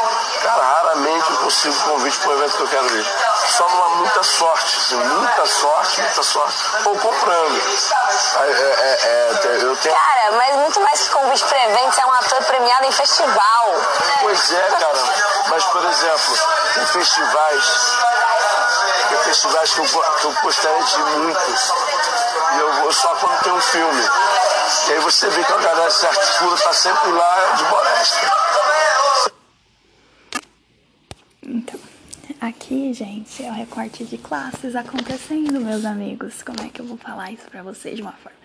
Cara, 0.47 0.63
raramente 0.63 1.29
eu 1.29 1.37
consigo 1.39 1.75
convite 1.91 2.19
para 2.21 2.31
um 2.31 2.35
evento 2.35 2.57
que 2.57 2.63
eu 2.63 2.69
quero 2.69 2.97
ir. 2.97 3.07
Só 3.49 3.69
numa 3.69 3.89
muita 3.97 4.23
sorte, 4.23 4.77
assim, 4.77 4.95
muita 4.95 5.45
sorte, 5.45 6.01
muita 6.01 6.23
sorte. 6.23 6.57
Ou 6.85 6.97
comprando. 6.99 7.63
É, 8.37 8.51
é, 8.51 8.99
é, 9.03 9.59
eu 9.63 9.77
tenho. 9.77 9.93
Cara, 9.93 10.33
mas 10.37 10.55
muito 10.55 10.81
mais 10.83 11.01
que 11.01 11.11
convite 11.11 11.45
pra 11.47 11.65
evento, 11.65 11.93
você 11.93 12.01
é 12.01 12.07
um 12.07 12.13
ator 12.13 12.45
premiado 12.45 12.85
em 12.85 12.93
festival. 12.93 13.75
Pois 14.21 14.53
é, 14.53 14.63
cara. 14.79 14.99
Mas, 15.49 15.65
por 15.65 15.85
exemplo, 15.85 16.39
tem 16.75 16.87
festivais. 16.87 17.97
Tem 19.09 19.19
festivais 19.19 19.75
que 19.75 19.81
eu, 19.81 19.85
que 19.85 20.25
eu 20.27 20.33
gostaria 20.45 20.83
de 20.85 20.95
ir 20.95 21.05
muito. 21.19 21.41
E 22.55 22.59
eu 22.61 22.73
vou 22.75 22.93
só 22.93 23.09
quando 23.17 23.43
tem 23.43 23.53
um 23.53 23.61
filme. 23.61 24.11
E 24.87 24.93
aí 24.93 25.01
você 25.01 25.29
vê 25.29 25.43
que 25.43 25.53
a 25.53 25.59
galera 25.59 25.91
se 25.91 26.07
articula, 26.07 26.57
tá 26.57 26.73
sempre 26.73 27.11
lá 27.11 27.53
de 27.57 27.65
moléstia. 27.65 28.31
Então, 31.49 31.79
aqui, 32.77 32.93
gente, 32.93 33.43
é 33.43 33.49
o 33.49 33.55
recorte 33.55 34.05
de 34.05 34.19
classes 34.19 34.77
acontecendo, 34.77 35.59
meus 35.59 35.87
amigos. 35.87 36.43
Como 36.43 36.61
é 36.61 36.69
que 36.69 36.81
eu 36.81 36.85
vou 36.85 36.99
falar 36.99 37.33
isso 37.33 37.49
pra 37.51 37.63
vocês 37.63 37.97
de 37.97 38.03
uma 38.03 38.13
forma? 38.13 38.37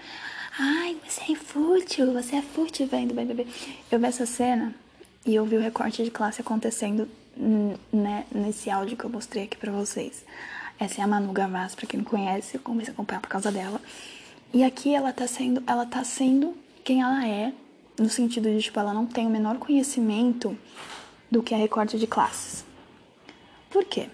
Ai, 0.58 0.96
você 1.06 1.34
é 1.34 1.36
fútil, 1.36 2.14
você 2.14 2.38
é 2.38 2.42
fútil 2.42 2.88
vendo 2.88 3.14
BBB. 3.14 3.46
Eu 3.92 4.00
vi 4.00 4.06
essa 4.06 4.26
cena 4.26 4.74
e 5.26 5.36
eu 5.36 5.46
vi 5.46 5.58
o 5.58 5.62
recorte 5.62 6.02
de 6.02 6.10
classe 6.10 6.40
acontecendo 6.40 7.10
né, 7.92 8.26
nesse 8.34 8.70
áudio 8.70 8.96
que 8.96 9.04
eu 9.04 9.10
mostrei 9.10 9.44
aqui 9.44 9.58
pra 9.58 9.72
vocês. 9.72 10.24
Essa 10.80 11.02
é 11.02 11.04
a 11.04 11.08
Manu 11.08 11.34
Gavassi, 11.34 11.76
pra 11.76 11.86
quem 11.86 12.00
não 12.00 12.06
conhece, 12.06 12.56
eu 12.56 12.62
comecei 12.62 12.92
a 12.92 12.94
acompanhar 12.94 13.20
por 13.20 13.30
causa 13.30 13.52
dela. 13.52 13.82
E 14.54 14.64
aqui 14.64 14.96
ela 14.96 15.12
tá 15.12 15.28
sendo, 15.28 15.62
ela 15.68 15.86
tá 15.86 16.06
sendo 16.06 16.56
quem 16.86 17.02
ela 17.02 17.28
é, 17.28 17.52
no 18.00 18.10
sentido 18.10 18.50
de, 18.50 18.62
tipo, 18.62 18.80
ela 18.80 18.94
não 18.94 19.06
tem 19.06 19.28
o 19.28 19.30
menor 19.30 19.58
conhecimento 19.58 20.58
do 21.30 21.44
que 21.44 21.54
é 21.54 21.58
recorte 21.58 22.00
de 22.00 22.08
classes. 22.08 22.64
Por 23.70 23.84
quê? 23.86 24.10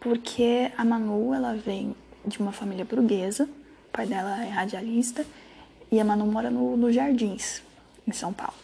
Porque 0.00 0.70
a 0.76 0.84
Manu, 0.84 1.34
ela 1.34 1.54
vem 1.54 1.94
de 2.24 2.38
uma 2.38 2.52
família 2.52 2.84
burguesa, 2.84 3.44
o 3.44 3.90
pai 3.92 4.06
dela 4.06 4.44
é 4.44 4.48
radialista, 4.48 5.26
e 5.90 5.98
a 5.98 6.04
Manu 6.04 6.26
mora 6.26 6.50
no, 6.50 6.76
no 6.76 6.92
Jardins, 6.92 7.62
em 8.06 8.12
São 8.12 8.32
Paulo. 8.32 8.54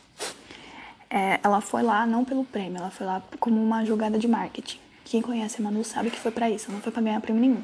É, 1.11 1.39
ela 1.43 1.61
foi 1.61 1.83
lá 1.83 2.07
não 2.07 2.25
pelo 2.25 2.45
prêmio, 2.45 2.79
ela 2.79 2.91
foi 2.91 3.07
lá 3.07 3.23
como 3.39 3.63
uma 3.63 3.85
jogada 3.85 4.19
de 4.19 4.27
marketing. 4.29 4.79
Quem 5.05 5.23
conhece 5.23 5.61
a 5.61 5.65
Manu 5.65 5.85
sabe 5.85 6.11
que 6.11 6.19
foi 6.19 6.31
pra 6.31 6.51
isso, 6.51 6.71
não 6.73 6.81
foi 6.81 6.91
pra 6.93 7.03
ganhar 7.03 7.21
prêmio 7.21 7.41
nenhum. 7.41 7.63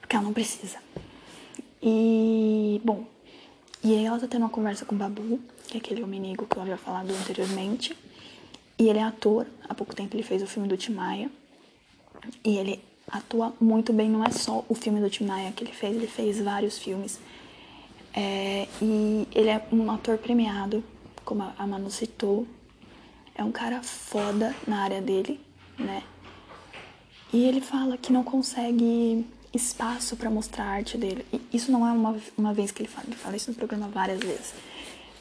Porque 0.00 0.16
ela 0.16 0.24
não 0.24 0.32
precisa. 0.32 0.78
E, 1.82 2.80
bom, 2.84 3.04
E 3.82 3.92
aí 3.94 4.06
ela 4.06 4.18
tá 4.18 4.26
tendo 4.26 4.40
uma 4.42 4.48
conversa 4.48 4.86
com 4.86 4.94
o 4.94 4.98
Babu, 4.98 5.38
que 5.68 5.76
é 5.76 5.80
aquele 5.80 6.02
homem 6.02 6.18
negro 6.18 6.46
que 6.46 6.56
eu 6.56 6.62
havia 6.62 6.78
falado 6.78 7.10
anteriormente. 7.10 7.94
E 8.78 8.88
ele 8.88 8.98
é 8.98 9.02
ator. 9.02 9.46
Há 9.68 9.74
pouco 9.74 9.94
tempo 9.94 10.16
ele 10.16 10.22
fez 10.22 10.42
o 10.42 10.46
filme 10.46 10.66
do 10.66 10.74
Timaya. 10.74 11.30
E 12.44 12.56
ele 12.56 12.80
atua 13.10 13.54
muito 13.60 13.92
bem, 13.92 14.08
não 14.08 14.24
é 14.24 14.30
só 14.30 14.64
o 14.68 14.74
filme 14.74 15.00
do 15.00 15.10
Timaya 15.10 15.52
que 15.52 15.64
ele 15.64 15.72
fez, 15.72 15.96
ele 15.96 16.06
fez 16.06 16.40
vários 16.40 16.78
filmes. 16.78 17.18
É, 18.14 18.68
e 18.80 19.26
ele 19.34 19.48
é 19.48 19.66
um 19.72 19.90
ator 19.90 20.18
premiado, 20.18 20.82
como 21.24 21.42
a 21.56 21.66
Manu 21.66 21.90
citou. 21.90 22.46
É 23.34 23.42
um 23.42 23.50
cara 23.50 23.82
foda 23.82 24.54
na 24.66 24.82
área 24.82 25.00
dele, 25.00 25.40
né? 25.78 26.02
E 27.32 27.44
ele 27.44 27.60
fala 27.60 27.98
que 27.98 28.12
não 28.12 28.22
consegue 28.22 29.26
espaço 29.52 30.16
para 30.16 30.30
mostrar 30.30 30.64
a 30.64 30.68
arte 30.68 30.96
dele. 30.96 31.26
E 31.32 31.40
isso 31.52 31.72
não 31.72 31.86
é 31.86 31.90
uma, 31.90 32.16
uma 32.38 32.54
vez 32.54 32.70
que 32.70 32.82
ele 32.82 32.88
fala, 32.88 33.06
ele 33.08 33.16
fala 33.16 33.36
isso 33.36 33.50
no 33.50 33.56
programa 33.56 33.88
várias 33.88 34.20
vezes. 34.20 34.54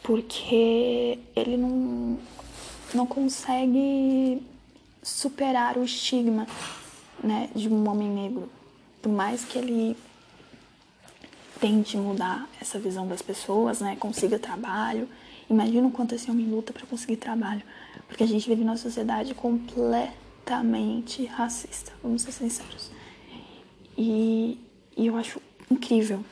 Porque 0.03 1.17
ele 1.36 1.57
não, 1.57 2.19
não 2.93 3.07
consegue 3.07 4.43
superar 5.01 5.77
o 5.77 5.83
estigma 5.83 6.45
né, 7.24 7.50
de 7.56 7.70
um 7.70 7.89
homem 7.89 8.10
negro. 8.10 8.50
Por 9.01 9.12
mais 9.12 9.44
que 9.46 9.58
ele 9.58 9.98
tente 11.60 11.96
mudar 11.96 12.48
essa 12.62 12.77
visão 12.77 13.08
das 13.08 13.22
pessoas, 13.22 13.80
né, 13.80 13.96
consiga 13.98 14.38
trabalho. 14.38 15.08
Imagina 15.50 15.88
o 15.88 15.92
quanto 15.92 16.13
esse 16.13 16.30
homem 16.30 16.46
luta 16.46 16.74
para 16.74 16.86
conseguir 16.86 17.15
trabalho. 17.15 17.62
Porque 18.08 18.24
a 18.24 18.27
gente 18.27 18.48
vive 18.48 18.63
numa 18.63 18.75
sociedade 18.75 19.34
completamente 19.34 21.25
racista, 21.25 21.94
vamos 22.03 22.22
ser 22.22 22.34
sinceros. 22.34 22.92
E, 23.98 24.60
e 24.98 25.08
eu 25.08 25.15
acho 25.15 25.42
incrível, 25.72 26.24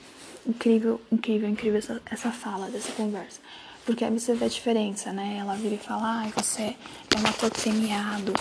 incrível, 0.45 0.99
incrível, 1.11 1.47
incrível 1.47 1.77
essa, 1.77 2.01
essa 2.09 2.31
fala 2.31 2.69
dessa 2.69 2.91
conversa. 2.91 3.39
Porque 3.85 4.03
aí 4.03 4.11
você 4.11 4.33
vê 4.33 4.45
a 4.45 4.49
diferença, 4.49 5.11
né? 5.11 5.37
Ela 5.39 5.55
vira 5.55 5.75
e 5.75 5.77
fala, 5.77 6.23
ah, 6.23 6.31
você 6.35 6.61
é 6.63 7.19
um 7.19 7.25
ator 7.27 7.49
premiado. 7.51 8.33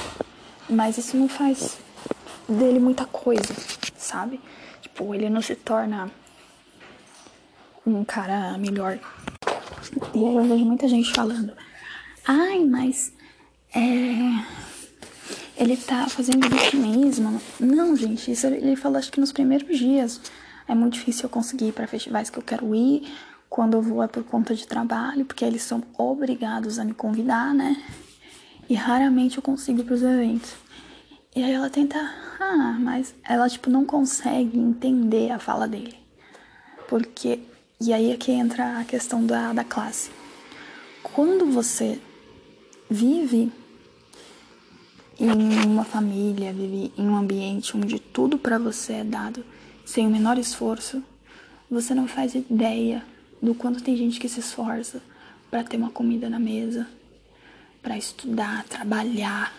Mas 0.69 0.99
isso 0.99 1.17
não 1.17 1.29
faz 1.29 1.79
dele 2.55 2.79
muita 2.79 3.05
coisa, 3.05 3.55
sabe? 3.97 4.41
Tipo, 4.81 5.15
ele 5.15 5.31
não 5.31 5.43
se 5.43 5.55
torna 5.55 6.11
um 7.87 8.05
cara 8.05 8.57
melhor. 8.59 8.99
E 10.15 10.25
aí 10.25 10.37
eu 10.37 10.45
vejo 10.45 10.65
muita 10.65 10.89
gente 10.89 11.13
falando, 11.13 11.53
ai, 12.27 12.65
mas 12.65 13.13
é, 13.75 14.45
ele 15.57 15.77
tá 15.77 16.09
fazendo 16.09 16.49
vitimismo. 16.49 17.41
Não, 17.59 17.97
gente, 17.97 18.33
isso 18.33 18.47
ele 18.47 18.77
falou 18.77 18.99
acho 18.99 19.13
que 19.13 19.21
nos 19.21 19.33
primeiros 19.33 19.79
dias. 19.79 20.21
É 20.69 20.75
muito 20.75 20.95
difícil 20.95 21.25
eu 21.25 21.31
conseguir 21.31 21.69
ir 21.69 21.73
para 21.73 21.87
festivais 21.87 22.31
que 22.31 22.39
eu 22.39 22.43
quero 22.43 22.75
ir. 22.75 23.13
Quando 23.49 23.75
eu 23.75 23.83
vou 23.83 24.03
é 24.03 24.07
por 24.07 24.23
conta 24.23 24.55
de 24.55 24.65
trabalho, 24.65 25.25
porque 25.25 25.45
eles 25.45 25.63
são 25.63 25.83
obrigados 25.99 26.79
a 26.79 26.85
me 26.85 26.95
convidar, 26.95 27.53
né? 27.53 27.77
E 28.69 28.75
raramente 28.75 29.37
eu 29.37 29.43
consigo 29.43 29.81
ir 29.81 29.85
pros 29.85 30.03
eventos. 30.03 30.55
E 31.35 31.45
aí 31.45 31.53
ela 31.53 31.71
tenta, 31.71 31.99
ah, 32.41 32.77
mas 32.81 33.15
ela 33.25 33.49
tipo 33.49 33.71
não 33.71 33.85
consegue 33.85 34.59
entender 34.59 35.31
a 35.31 35.39
fala 35.39 35.69
dele. 35.69 35.97
Porque 36.89 37.41
e 37.81 37.93
aí 37.93 38.11
é 38.11 38.17
que 38.17 38.33
entra 38.33 38.79
a 38.79 38.85
questão 38.85 39.25
da, 39.25 39.53
da 39.53 39.65
classe. 39.65 40.11
Quando 41.03 41.47
você 41.47 42.01
vive 42.91 43.51
em 45.19 45.67
uma 45.67 45.85
família, 45.85 46.53
vive 46.53 46.93
em 46.99 47.09
um 47.09 47.17
ambiente 47.17 47.77
onde 47.77 47.99
tudo 47.99 48.37
para 48.37 48.59
você 48.59 48.95
é 48.95 49.05
dado 49.05 49.45
sem 49.85 50.07
o 50.07 50.11
menor 50.11 50.37
esforço, 50.37 51.03
você 51.71 51.95
não 51.95 52.09
faz 52.09 52.35
ideia 52.35 53.05
do 53.41 53.55
quanto 53.55 53.83
tem 53.83 53.97
gente 53.97 54.19
que 54.19 54.29
se 54.29 54.41
esforça 54.41 55.01
para 55.51 55.65
ter 55.65 55.77
uma 55.77 55.91
comida 55.91 56.29
na 56.29 56.39
mesa, 56.39 56.87
para 57.81 57.97
estudar, 57.97 58.65
trabalhar 58.65 59.55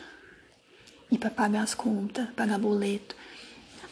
e 1.12 1.18
para 1.18 1.30
pagar 1.30 1.63
as 1.63 1.74
contas, 1.74 2.27
pagar 2.36 2.58
boleto. 2.58 3.15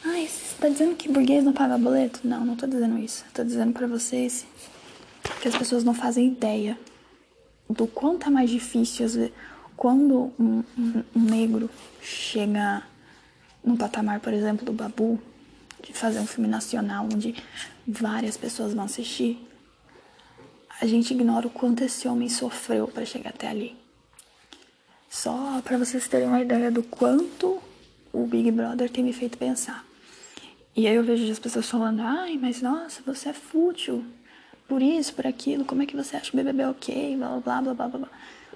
Ai, 0.05 0.27
você 0.27 0.55
tá 0.59 0.69
dizendo 0.69 0.95
que 0.95 1.11
burguês 1.11 1.43
não 1.43 1.51
paga 1.51 1.77
boleto? 1.77 2.21
Não, 2.23 2.45
não 2.45 2.55
tô 2.55 2.65
dizendo 2.65 2.97
isso. 2.97 3.25
Tô 3.33 3.43
dizendo 3.43 3.73
para 3.73 3.85
vocês 3.85 4.45
que 5.41 5.47
as 5.47 5.55
pessoas 5.55 5.83
não 5.83 5.93
fazem 5.93 6.27
ideia 6.27 6.79
do 7.69 7.85
quanto 7.85 8.27
é 8.27 8.29
mais 8.29 8.49
difícil 8.49 9.05
às 9.05 9.15
vezes 9.15 9.33
quando 9.75 10.33
um, 10.37 10.63
um, 10.77 11.03
um 11.15 11.21
negro 11.21 11.69
chega 12.01 12.83
no 13.63 13.77
patamar, 13.77 14.19
por 14.19 14.33
exemplo, 14.33 14.65
do 14.65 14.73
Babu, 14.73 15.17
de 15.81 15.93
fazer 15.93 16.19
um 16.19 16.27
filme 16.27 16.49
nacional 16.49 17.05
onde 17.05 17.35
várias 17.87 18.35
pessoas 18.35 18.73
vão 18.73 18.83
assistir, 18.83 19.39
a 20.81 20.85
gente 20.85 21.13
ignora 21.13 21.47
o 21.47 21.49
quanto 21.49 21.83
esse 21.83 22.07
homem 22.07 22.27
sofreu 22.27 22.87
para 22.87 23.05
chegar 23.05 23.29
até 23.29 23.47
ali. 23.47 23.77
Só 25.09 25.61
para 25.63 25.77
vocês 25.77 26.07
terem 26.07 26.27
uma 26.27 26.41
ideia 26.41 26.69
do 26.69 26.83
quanto 26.83 27.59
o 28.13 28.25
Big 28.25 28.51
Brother 28.51 28.89
tem 28.89 29.03
me 29.03 29.11
feito 29.11 29.37
pensar. 29.37 29.83
E 30.75 30.87
aí 30.87 30.95
eu 30.95 31.03
vejo 31.03 31.29
as 31.31 31.39
pessoas 31.39 31.67
falando: 31.67 32.01
ai, 32.01 32.37
mas 32.39 32.61
nossa, 32.61 33.01
você 33.05 33.29
é 33.29 33.33
fútil, 33.33 34.05
por 34.67 34.81
isso, 34.83 35.13
por 35.13 35.25
aquilo, 35.25 35.65
como 35.65 35.81
é 35.81 35.85
que 35.87 35.95
você 35.95 36.15
acha 36.15 36.31
o 36.31 36.35
BBB 36.35 36.61
é 36.61 36.69
ok, 36.69 37.17
blá 37.17 37.39
blá 37.39 37.61
blá 37.61 37.73
blá 37.73 37.87
blá. 37.87 38.09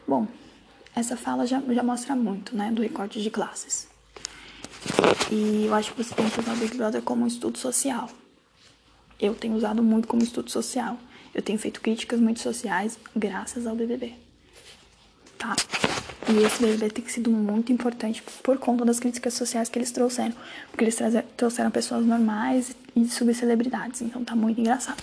Bom, 0.07 0.27
essa 0.95 1.17
fala 1.17 1.47
já, 1.47 1.59
já 1.69 1.81
mostra 1.81 2.15
muito, 2.15 2.55
né, 2.55 2.71
do 2.71 2.83
recorte 2.83 3.21
de 3.21 3.31
classes. 3.31 3.87
E 5.31 5.65
eu 5.65 5.73
acho 5.73 5.91
que 5.91 6.03
você 6.03 6.13
tem 6.13 6.29
que 6.29 6.39
usar 6.39 6.53
o 6.53 6.57
Big 6.57 6.77
Brother 6.77 7.01
como 7.01 7.23
um 7.23 7.27
estudo 7.27 7.57
social. 7.57 8.09
Eu 9.19 9.33
tenho 9.33 9.55
usado 9.55 9.81
muito 9.81 10.07
como 10.07 10.21
estudo 10.21 10.51
social. 10.51 10.99
Eu 11.33 11.41
tenho 11.41 11.57
feito 11.57 11.81
críticas 11.81 12.19
muito 12.19 12.39
sociais 12.39 12.99
graças 13.15 13.65
ao 13.65 13.75
BBB. 13.75 14.13
Tá? 15.37 15.55
E 16.29 16.43
esse 16.43 16.61
BBB 16.61 16.89
tem 16.89 17.07
sido 17.07 17.29
muito 17.29 17.71
importante 17.71 18.23
por 18.41 18.57
conta 18.57 18.85
das 18.85 18.99
críticas 18.99 19.33
sociais 19.33 19.67
que 19.67 19.77
eles 19.77 19.91
trouxeram. 19.91 20.33
Porque 20.71 20.85
eles 20.85 20.97
trouxeram 21.35 21.69
pessoas 21.69 22.05
normais 22.05 22.75
e 22.95 23.05
subcelebridades. 23.07 24.01
Então 24.01 24.23
tá 24.23 24.35
muito 24.35 24.61
engraçado. 24.61 25.01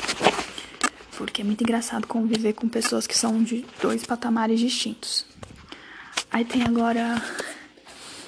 Porque 1.16 1.42
é 1.42 1.44
muito 1.44 1.62
engraçado 1.62 2.06
conviver 2.06 2.54
com 2.54 2.68
pessoas 2.68 3.06
que 3.06 3.16
são 3.16 3.42
de 3.42 3.64
dois 3.82 4.04
patamares 4.06 4.58
distintos. 4.58 5.26
Aí 6.30 6.44
tem 6.44 6.62
agora. 6.62 7.22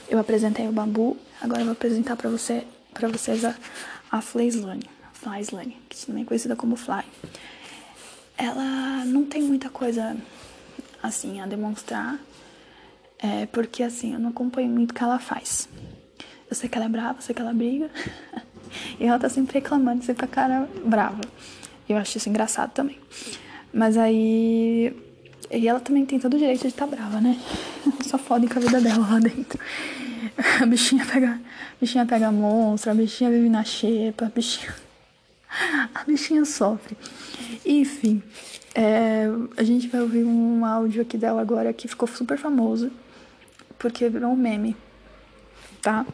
Eu 0.09 0.19
apresentei 0.19 0.69
o 0.69 0.73
bambu, 0.73 1.17
agora 1.41 1.61
eu 1.61 1.65
vou 1.65 1.73
apresentar 1.73 2.17
pra, 2.17 2.29
você, 2.29 2.67
pra 2.93 3.09
vocês 3.09 3.45
a, 3.47 3.55
a 4.11 4.21
Flyslane. 4.21 4.91
Flyslane, 5.15 5.79
que 5.89 6.05
também 6.05 6.23
é 6.23 6.27
conhecida 6.27 6.55
como 6.55 6.77
Fly. 6.77 7.03
Ela 8.37 9.05
não 9.07 9.25
tem 9.25 9.43
muita 9.43 9.71
coisa 9.71 10.15
assim 11.03 11.41
a 11.41 11.47
demonstrar, 11.47 12.19
é, 13.23 13.47
porque 13.47 13.83
assim, 13.83 14.15
eu 14.15 14.19
não 14.19 14.31
acompanho 14.31 14.69
muito 14.69 14.91
o 14.91 14.95
que 14.95 15.03
ela 15.03 15.19
faz. 15.19 15.69
Eu 16.51 16.57
sei 16.57 16.69
que 16.69 16.77
ela 16.77 16.87
é 16.87 16.89
brava, 16.89 17.19
eu 17.19 17.23
sei 17.23 17.35
que 17.35 17.41
ela 17.41 17.53
briga, 17.53 17.89
e 18.99 19.05
ela 19.05 19.19
tá 19.19 19.29
sempre 19.29 19.55
reclamando, 19.55 20.05
sempre 20.05 20.27
com 20.27 20.33
a 20.33 20.35
cara 20.35 20.69
brava. 20.85 21.21
Eu 21.89 21.97
acho 21.97 22.19
isso 22.19 22.29
engraçado 22.29 22.73
também. 22.73 22.99
Mas 23.73 23.97
aí. 23.97 24.95
E 25.51 25.69
ela 25.69 25.81
também 25.81 26.07
tem 26.07 26.19
todo 26.19 26.35
o 26.35 26.39
direito 26.39 26.63
de 26.63 26.69
estar 26.69 26.87
tá 26.87 26.97
brava, 26.97 27.21
né? 27.21 27.39
Só 28.05 28.19
fodem 28.19 28.49
com 28.49 28.59
a 28.59 28.63
vida 28.63 28.81
dela 28.81 29.07
lá 29.07 29.19
dentro. 29.19 29.59
A 30.61 30.67
bichinha 30.67 31.05
pega, 31.05 31.33
a 31.33 31.41
bichinha 31.81 32.07
pega 32.07 32.33
monstro, 32.33 32.91
a 32.91 32.95
bichinha 32.95 33.31
vive 33.31 33.51
na 33.51 33.65
xepa, 33.65 34.27
a 34.27 34.29
bichinha. 34.29 34.75
A 35.95 36.05
bichinha 36.05 36.45
sofre. 36.45 36.97
Enfim, 37.67 38.23
é, 38.75 39.27
a 39.57 39.63
gente 39.63 39.89
vai 39.89 40.01
ouvir 40.01 40.25
um 40.25 40.65
áudio 40.65 41.03
aqui 41.03 41.19
dela 41.19 41.41
agora 41.43 41.73
que 41.73 41.87
ficou 41.87 42.09
super 42.09 42.39
famoso, 42.39 42.91
porque 43.83 44.09
virou 44.09 44.31
um 44.31 44.37
meme, 44.37 44.81
tá? 45.83 46.07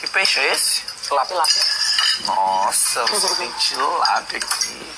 Que 0.00 0.08
peixe 0.08 0.40
é 0.40 0.54
esse? 0.54 0.82
Lápia. 1.10 1.36
Nossa, 2.24 3.04
você 3.06 3.34
tem 3.36 3.52
tilápia 3.52 4.38
aqui. 4.38 4.92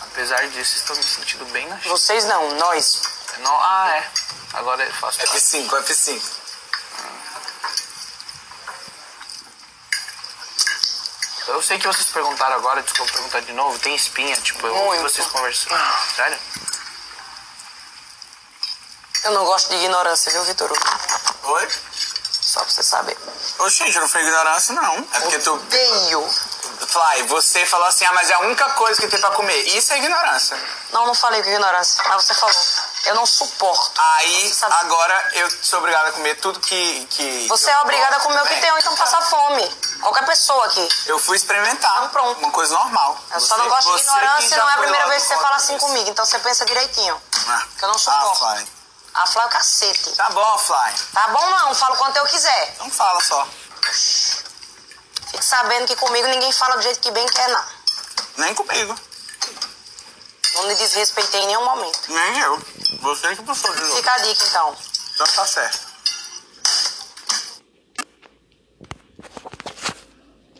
Apesar 0.00 0.48
disso, 0.48 0.76
estou 0.76 0.96
me 0.96 1.02
sentindo 1.02 1.44
bem 1.46 1.68
na 1.68 1.76
Vocês 1.76 2.24
não, 2.24 2.56
nós. 2.56 3.02
Não, 3.40 3.54
ah, 3.54 3.90
é. 3.96 4.10
Agora 4.54 4.82
eu 4.82 4.92
faço. 4.94 5.20
F5, 5.20 5.68
F5. 5.68 6.22
Eu 11.48 11.60
sei 11.60 11.78
que 11.78 11.86
vocês 11.86 12.06
perguntaram 12.06 12.54
agora, 12.56 12.82
desculpa 12.82 13.12
perguntar 13.12 13.40
de 13.40 13.52
novo. 13.52 13.78
Tem 13.80 13.94
espinha, 13.94 14.34
tipo, 14.36 14.66
eu 14.66 14.74
ouvi 14.74 14.98
Muito. 14.98 15.02
vocês 15.02 15.26
conversando. 15.26 15.78
Sério? 16.16 16.38
Eu 19.24 19.32
não 19.32 19.44
gosto 19.44 19.68
de 19.70 19.76
ignorância, 19.76 20.30
viu, 20.32 20.44
Vitor? 20.44 20.70
Oi? 21.44 21.68
Só 22.40 22.60
pra 22.60 22.68
você 22.70 22.82
saber. 22.82 23.16
Oxe, 23.58 23.78
gente, 23.78 23.98
não 23.98 24.08
foi 24.08 24.20
ignorância, 24.22 24.74
não. 24.74 24.96
É 25.12 25.20
porque 25.20 25.38
tu. 25.38 25.54
Odeio. 25.54 26.34
Fly, 26.86 27.22
você 27.28 27.64
falou 27.64 27.86
assim, 27.86 28.04
ah, 28.04 28.12
mas 28.12 28.28
é 28.30 28.34
a 28.34 28.40
única 28.40 28.68
coisa 28.70 29.00
que 29.00 29.08
tem 29.08 29.18
pra 29.18 29.30
comer. 29.30 29.56
Isso 29.76 29.92
é 29.92 29.98
ignorância. 29.98 30.56
Não, 30.92 31.06
não 31.06 31.14
falei 31.14 31.42
com 31.42 31.48
ignorância, 31.48 32.02
mas 32.06 32.22
você 32.24 32.34
falou. 32.34 32.54
Eu 33.06 33.14
não 33.14 33.26
suporto. 33.26 34.00
Aí, 34.00 34.56
agora 34.80 35.30
eu 35.34 35.50
sou 35.62 35.78
obrigado 35.78 36.08
a 36.08 36.12
comer 36.12 36.34
tudo 36.36 36.60
que. 36.60 37.06
que 37.06 37.48
Você 37.48 37.70
é 37.70 37.80
obrigada 37.80 38.16
a 38.16 38.20
comer 38.20 38.40
o 38.42 38.46
que 38.46 38.60
tem 38.60 38.70
ou 38.72 38.78
então 38.78 38.94
passar 38.96 39.22
fome. 39.22 39.68
Qualquer 40.00 40.26
pessoa 40.26 40.66
aqui. 40.66 40.86
Eu 41.06 41.18
fui 41.18 41.36
experimentar. 41.36 41.96
Então 41.96 42.08
pronto. 42.10 42.38
Uma 42.38 42.50
coisa 42.50 42.74
normal. 42.74 43.18
Eu 43.32 43.40
só 43.40 43.54
Você- 43.56 43.62
não 43.62 43.68
gosto 43.68 43.88
de 43.90 43.94
que 43.96 44.02
ignorância 44.02 44.54
e 44.54 44.58
não 44.58 44.68
é 44.70 44.74
a 44.74 44.78
primeira 44.78 45.08
vez 45.08 45.22
que 45.22 45.28
você 45.28 45.36
fala 45.40 45.56
assim 45.56 45.78
comigo. 45.78 46.10
Então 46.10 46.24
você 46.24 46.38
pensa 46.38 46.64
direitinho. 46.66 47.20
Ah, 47.48 47.62
Que 47.78 47.84
eu 47.84 47.88
não 47.88 47.96
Ah, 47.96 47.98
suporto. 47.98 48.68
A 49.14 49.26
Fly 49.26 49.42
é 49.42 49.46
o 49.46 49.48
cacete. 49.48 50.10
Tá 50.16 50.28
bom, 50.30 50.58
Fly. 50.58 50.92
Tá 51.12 51.28
bom 51.28 51.50
não, 51.50 51.74
falo 51.74 51.96
quanto 51.96 52.16
eu 52.16 52.26
quiser. 52.26 52.72
Então 52.74 52.90
fala 52.90 53.20
só. 53.20 53.46
Fique 55.30 55.44
sabendo 55.44 55.86
que 55.86 55.96
comigo 55.96 56.26
ninguém 56.28 56.52
fala 56.52 56.76
do 56.76 56.82
jeito 56.82 57.00
que 57.00 57.10
bem 57.12 57.26
quer, 57.26 57.48
não. 57.48 57.64
Nem 58.38 58.54
comigo. 58.54 58.94
Não 60.54 60.66
me 60.66 60.74
desrespeitei 60.74 61.42
em 61.42 61.46
nenhum 61.46 61.64
momento. 61.64 62.00
Nem 62.08 62.38
eu. 62.40 62.60
Você 63.00 63.36
que 63.36 63.42
puxou 63.42 63.72
de 63.74 63.80
novo. 63.80 63.96
Fica 63.96 64.12
a 64.12 64.18
dica 64.18 64.44
então. 64.46 64.76
Então 65.14 65.26
tá 65.26 65.46
certo. 65.46 65.94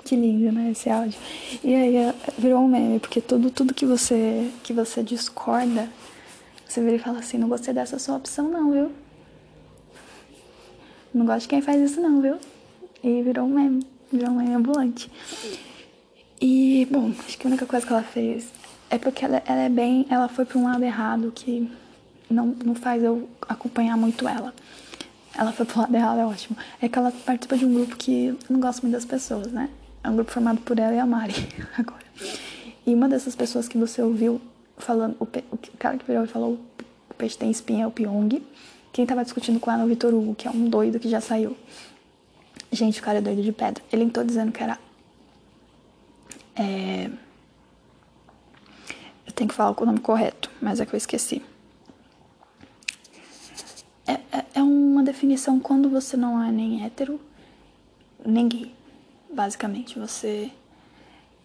Que 0.04 0.14
lindo, 0.16 0.52
né, 0.52 0.70
esse 0.70 0.90
áudio. 0.90 1.18
E 1.62 1.74
aí 1.74 1.96
é, 1.96 2.14
virou 2.36 2.60
um 2.60 2.68
meme, 2.68 3.00
porque 3.00 3.20
tudo, 3.20 3.50
tudo 3.50 3.74
que 3.74 3.86
você 3.86 4.52
que 4.62 4.72
você 4.72 5.02
discorda, 5.02 5.90
você 6.74 6.80
vira 6.80 6.96
e 6.96 6.98
fala 6.98 7.20
assim, 7.20 7.38
não 7.38 7.48
gostei 7.48 7.72
dessa 7.72 8.00
sua 8.00 8.16
opção 8.16 8.48
não, 8.48 8.72
viu? 8.72 8.90
Não 11.14 11.24
gosto 11.24 11.42
de 11.42 11.48
quem 11.48 11.62
faz 11.62 11.80
isso 11.80 12.00
não, 12.00 12.20
viu? 12.20 12.36
E 13.00 13.22
virou 13.22 13.46
um 13.46 13.50
meme, 13.50 13.86
virou 14.12 14.30
um 14.30 14.36
meme 14.38 14.54
ambulante. 14.54 15.08
E, 16.40 16.84
bom, 16.90 17.12
acho 17.24 17.38
que 17.38 17.46
a 17.46 17.50
única 17.50 17.64
coisa 17.64 17.86
que 17.86 17.92
ela 17.92 18.02
fez 18.02 18.48
é 18.90 18.98
porque 18.98 19.24
ela, 19.24 19.40
ela 19.46 19.60
é 19.60 19.68
bem. 19.68 20.04
Ela 20.10 20.26
foi 20.26 20.44
pra 20.44 20.58
um 20.58 20.64
lado 20.64 20.82
errado 20.82 21.30
que 21.32 21.70
não, 22.28 22.46
não 22.46 22.74
faz 22.74 23.04
eu 23.04 23.28
acompanhar 23.48 23.96
muito 23.96 24.26
ela. 24.26 24.52
Ela 25.38 25.52
foi 25.52 25.64
pro 25.64 25.80
lado 25.80 25.94
errado, 25.94 26.18
é 26.18 26.26
ótimo. 26.26 26.56
É 26.82 26.88
que 26.88 26.98
ela 26.98 27.12
participa 27.24 27.56
de 27.56 27.64
um 27.64 27.72
grupo 27.72 27.96
que 27.96 28.26
eu 28.26 28.38
não 28.50 28.58
gosto 28.58 28.82
muito 28.82 28.94
das 28.94 29.04
pessoas, 29.04 29.52
né? 29.52 29.70
É 30.02 30.10
um 30.10 30.16
grupo 30.16 30.32
formado 30.32 30.60
por 30.62 30.76
ela 30.76 30.92
e 30.92 30.98
a 30.98 31.06
Mari, 31.06 31.34
agora. 31.78 32.04
E 32.84 32.92
uma 32.92 33.08
dessas 33.08 33.36
pessoas 33.36 33.68
que 33.68 33.78
você 33.78 34.02
ouviu 34.02 34.40
falando, 34.76 35.16
o, 35.20 35.24
o 35.24 35.58
cara 35.78 35.96
que 35.96 36.04
virou 36.04 36.24
e 36.24 36.26
falou 36.26 36.58
o 37.14 37.14
peixe 37.14 37.38
tem 37.38 37.50
espinha 37.50 37.84
é 37.84 37.86
o 37.86 37.90
Pyong. 37.90 38.42
Quem 38.92 39.06
tava 39.06 39.24
discutindo 39.24 39.58
com 39.60 39.70
ela 39.70 39.82
é 39.82 39.84
o 39.84 39.88
Vitor 39.88 40.12
Hugo, 40.12 40.34
que 40.34 40.46
é 40.46 40.50
um 40.50 40.68
doido 40.68 40.98
que 40.98 41.08
já 41.08 41.20
saiu. 41.20 41.56
Gente, 42.70 43.00
o 43.00 43.02
cara 43.02 43.18
é 43.18 43.20
doido 43.20 43.42
de 43.42 43.52
pedra. 43.52 43.82
Ele 43.92 44.04
entrou 44.04 44.24
dizendo 44.24 44.52
que 44.52 44.62
era. 44.62 44.78
É... 46.56 47.10
Eu 49.26 49.32
tenho 49.32 49.48
que 49.48 49.54
falar 49.54 49.80
o 49.80 49.86
nome 49.86 50.00
correto, 50.00 50.50
mas 50.60 50.80
é 50.80 50.86
que 50.86 50.94
eu 50.94 50.98
esqueci. 50.98 51.42
É, 54.06 54.12
é, 54.12 54.44
é 54.54 54.62
uma 54.62 55.02
definição 55.02 55.58
quando 55.58 55.88
você 55.88 56.16
não 56.16 56.42
é 56.42 56.52
nem 56.52 56.84
hétero, 56.84 57.20
nem 58.24 58.46
gay. 58.48 58.74
Basicamente, 59.32 59.98
você 59.98 60.50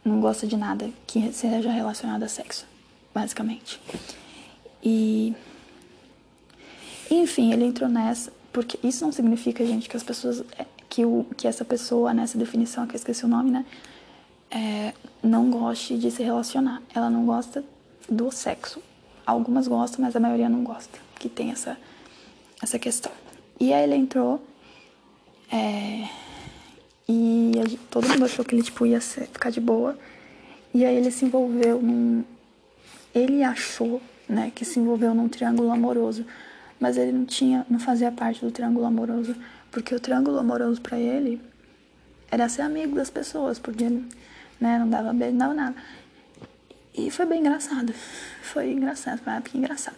não 0.04 0.20
gosta 0.20 0.46
de 0.46 0.58
nada 0.58 0.89
que 1.08 1.32
seja 1.32 1.72
relacionado 1.72 2.24
a 2.24 2.28
sexo. 2.28 2.68
Basicamente. 3.19 3.82
E. 4.84 5.34
Enfim, 7.12 7.51
ele 7.51 7.65
entrou 7.65 7.89
nessa, 7.89 8.32
porque 8.53 8.79
isso 8.86 9.03
não 9.03 9.12
significa, 9.12 9.65
gente, 9.65 9.89
que 9.89 9.97
as 9.97 10.03
pessoas. 10.03 10.43
é, 10.58 10.65
que, 10.88 11.05
o, 11.05 11.25
que 11.38 11.47
essa 11.47 11.63
pessoa, 11.65 12.13
nessa 12.13 12.38
definição, 12.38 12.88
que 12.88 12.95
eu 12.95 12.97
esqueci 12.97 13.23
o 13.25 13.27
nome, 13.27 13.51
né? 13.51 13.65
é, 14.51 14.93
não 15.21 15.49
goste 15.51 15.97
de 15.97 16.10
se 16.10 16.23
relacionar. 16.23 16.82
Ela 16.93 17.10
não 17.10 17.25
gosta 17.25 17.63
do 18.10 18.32
sexo. 18.32 18.82
Algumas 19.25 19.67
gostam, 19.67 20.03
mas 20.03 20.15
a 20.15 20.19
maioria 20.19 20.49
não 20.49 20.63
gosta. 20.63 20.97
Que 21.19 21.29
tem 21.29 21.51
essa, 21.51 21.77
essa 22.62 22.79
questão. 22.79 23.12
E 23.60 23.71
aí 23.73 23.84
ele 23.84 23.95
entrou. 23.95 24.41
é, 25.51 26.08
e 27.08 27.79
todo 27.89 28.08
mundo 28.08 28.25
achou 28.25 28.45
que 28.45 28.53
ele 28.55 28.63
tipo, 28.63 28.86
ia 28.86 29.01
ser- 29.01 29.27
ficar 29.27 29.49
de 29.49 29.60
boa. 29.60 29.97
E 30.73 30.86
aí 30.86 30.95
ele 30.95 31.12
se 31.12 31.25
envolveu 31.25 31.82
num. 31.82 32.23
Ele 33.13 33.43
achou 33.43 34.02
né, 34.28 34.52
que 34.54 34.63
se 34.63 34.80
envolveu 34.80 35.13
num 35.13 35.28
triângulo 35.28 35.72
amoroso. 35.72 36.26
Mas 36.80 36.98
ele 36.98 37.12
não 37.12 37.26
tinha, 37.26 37.65
não 37.69 37.80
fazia 37.80 38.12
parte 38.12 38.43
do 38.45 38.52
triângulo 38.52 38.86
amoroso. 38.86 39.36
Porque 39.72 39.93
o 39.93 40.00
triângulo 40.00 40.38
amoroso 40.38 40.82
pra 40.82 40.98
ele 40.98 41.41
era 42.32 42.48
ser 42.48 42.62
amigo 42.62 42.95
das 42.95 43.10
pessoas, 43.10 43.58
porque 43.58 43.84
ele 43.84 44.08
né, 44.60 44.78
não 44.78 44.89
dava 44.89 45.12
beijo, 45.13 45.32
não 45.32 45.39
dava 45.39 45.54
nada. 45.54 45.76
E 46.95 47.10
foi 47.10 47.26
bem 47.26 47.39
engraçado. 47.39 47.93
Foi 48.41 48.72
engraçado, 48.72 49.19
foi 49.19 49.34
uma 49.34 49.38
época 49.38 49.58
engraçada. 49.58 49.98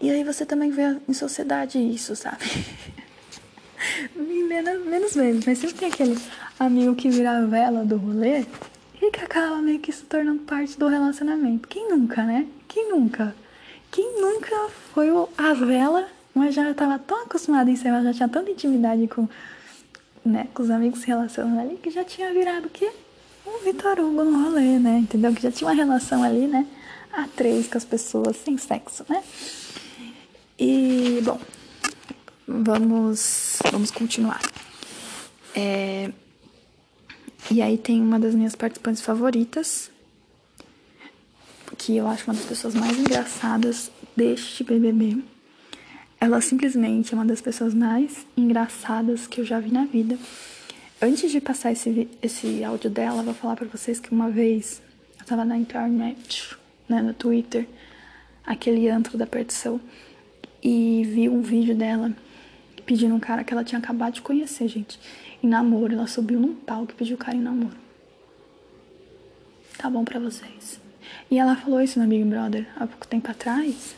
E 0.00 0.10
aí 0.10 0.24
você 0.24 0.44
também 0.44 0.70
vê 0.70 0.98
em 1.08 1.12
sociedade 1.12 1.78
isso, 1.78 2.16
sabe? 2.16 2.44
menos, 4.16 5.16
menos 5.16 5.46
mas 5.46 5.58
sempre 5.58 5.76
tem 5.76 5.88
aquele 5.88 6.18
amigo 6.58 6.94
que 6.94 7.08
vira 7.08 7.38
a 7.38 7.46
vela 7.46 7.84
do 7.84 7.96
rolê 7.96 8.44
e 9.02 9.10
que 9.10 9.20
acaba 9.20 9.56
meio 9.56 9.80
que 9.80 9.90
se 9.90 10.04
tornando 10.04 10.42
parte 10.42 10.78
do 10.78 10.86
relacionamento. 10.86 11.68
Quem 11.68 11.88
nunca, 11.90 12.22
né? 12.22 12.46
Quem 12.68 12.90
nunca? 12.90 13.34
Quem 13.90 14.20
nunca 14.20 14.68
foi 14.94 15.08
a 15.36 15.52
vela, 15.54 16.08
mas 16.32 16.54
já 16.54 16.72
tava 16.72 16.98
tão 16.98 17.24
acostumado 17.24 17.68
em 17.68 17.76
ser, 17.76 17.90
já 18.02 18.14
tinha 18.14 18.28
tanta 18.28 18.50
intimidade 18.50 19.06
com, 19.08 19.28
né, 20.24 20.48
com 20.54 20.62
os 20.62 20.70
amigos 20.70 21.00
se 21.00 21.06
relacionando 21.08 21.60
ali, 21.60 21.76
que 21.76 21.90
já 21.90 22.04
tinha 22.04 22.32
virado 22.32 22.66
o 22.66 22.70
quê? 22.70 22.90
Um 23.46 23.64
Vitor 23.64 23.98
Hugo 23.98 24.24
no 24.24 24.44
rolê, 24.44 24.78
né? 24.78 24.98
Entendeu? 24.98 25.34
Que 25.34 25.42
já 25.42 25.50
tinha 25.50 25.68
uma 25.68 25.74
relação 25.74 26.22
ali, 26.22 26.46
né? 26.46 26.66
A 27.12 27.26
três 27.36 27.66
com 27.66 27.76
as 27.76 27.84
pessoas, 27.84 28.36
sem 28.36 28.56
sexo, 28.56 29.04
né? 29.08 29.22
E, 30.58 31.20
bom, 31.24 31.40
vamos, 32.46 33.58
vamos 33.70 33.90
continuar. 33.90 34.40
É, 35.54 36.10
e 37.50 37.60
aí 37.60 37.76
tem 37.76 38.00
uma 38.00 38.18
das 38.18 38.34
minhas 38.34 38.54
participantes 38.54 39.02
favoritas, 39.02 39.90
que 41.76 41.96
eu 41.96 42.06
acho 42.06 42.24
uma 42.30 42.34
das 42.34 42.44
pessoas 42.44 42.74
mais 42.74 42.98
engraçadas 42.98 43.90
deste 44.16 44.62
BBB. 44.62 45.22
Ela 46.20 46.40
simplesmente 46.40 47.12
é 47.12 47.16
uma 47.16 47.24
das 47.26 47.40
pessoas 47.40 47.74
mais 47.74 48.24
engraçadas 48.36 49.26
que 49.26 49.40
eu 49.40 49.44
já 49.44 49.58
vi 49.58 49.72
na 49.72 49.84
vida. 49.84 50.16
Antes 51.00 51.32
de 51.32 51.40
passar 51.40 51.72
esse, 51.72 52.08
esse 52.22 52.62
áudio 52.62 52.88
dela, 52.88 53.22
vou 53.22 53.34
falar 53.34 53.56
pra 53.56 53.66
vocês 53.66 53.98
que 53.98 54.12
uma 54.12 54.30
vez 54.30 54.80
eu 55.18 55.26
tava 55.26 55.44
na 55.44 55.56
internet, 55.56 56.56
né, 56.88 57.02
no 57.02 57.12
Twitter, 57.12 57.66
aquele 58.46 58.88
antro 58.88 59.18
da 59.18 59.26
perdição, 59.26 59.80
e 60.62 61.02
vi 61.04 61.28
um 61.28 61.42
vídeo 61.42 61.74
dela 61.74 62.12
pedindo 62.86 63.14
um 63.14 63.20
cara 63.20 63.42
que 63.42 63.52
ela 63.52 63.64
tinha 63.64 63.80
acabado 63.80 64.14
de 64.14 64.22
conhecer, 64.22 64.68
gente, 64.68 64.98
em 65.42 65.48
namoro. 65.48 65.94
Ela 65.94 66.06
subiu 66.06 66.38
num 66.40 66.54
palco 66.54 66.92
e 66.92 66.94
pediu 66.94 67.16
o 67.16 67.18
cara 67.18 67.36
em 67.36 67.40
namoro. 67.40 67.76
Tá 69.78 69.88
bom 69.90 70.04
pra 70.04 70.18
vocês. 70.20 70.80
E 71.30 71.38
ela 71.38 71.56
falou 71.56 71.80
isso 71.80 71.98
no 71.98 72.06
Big 72.06 72.24
Brother 72.24 72.66
há 72.76 72.86
pouco 72.86 73.06
tempo 73.06 73.30
atrás. 73.30 73.94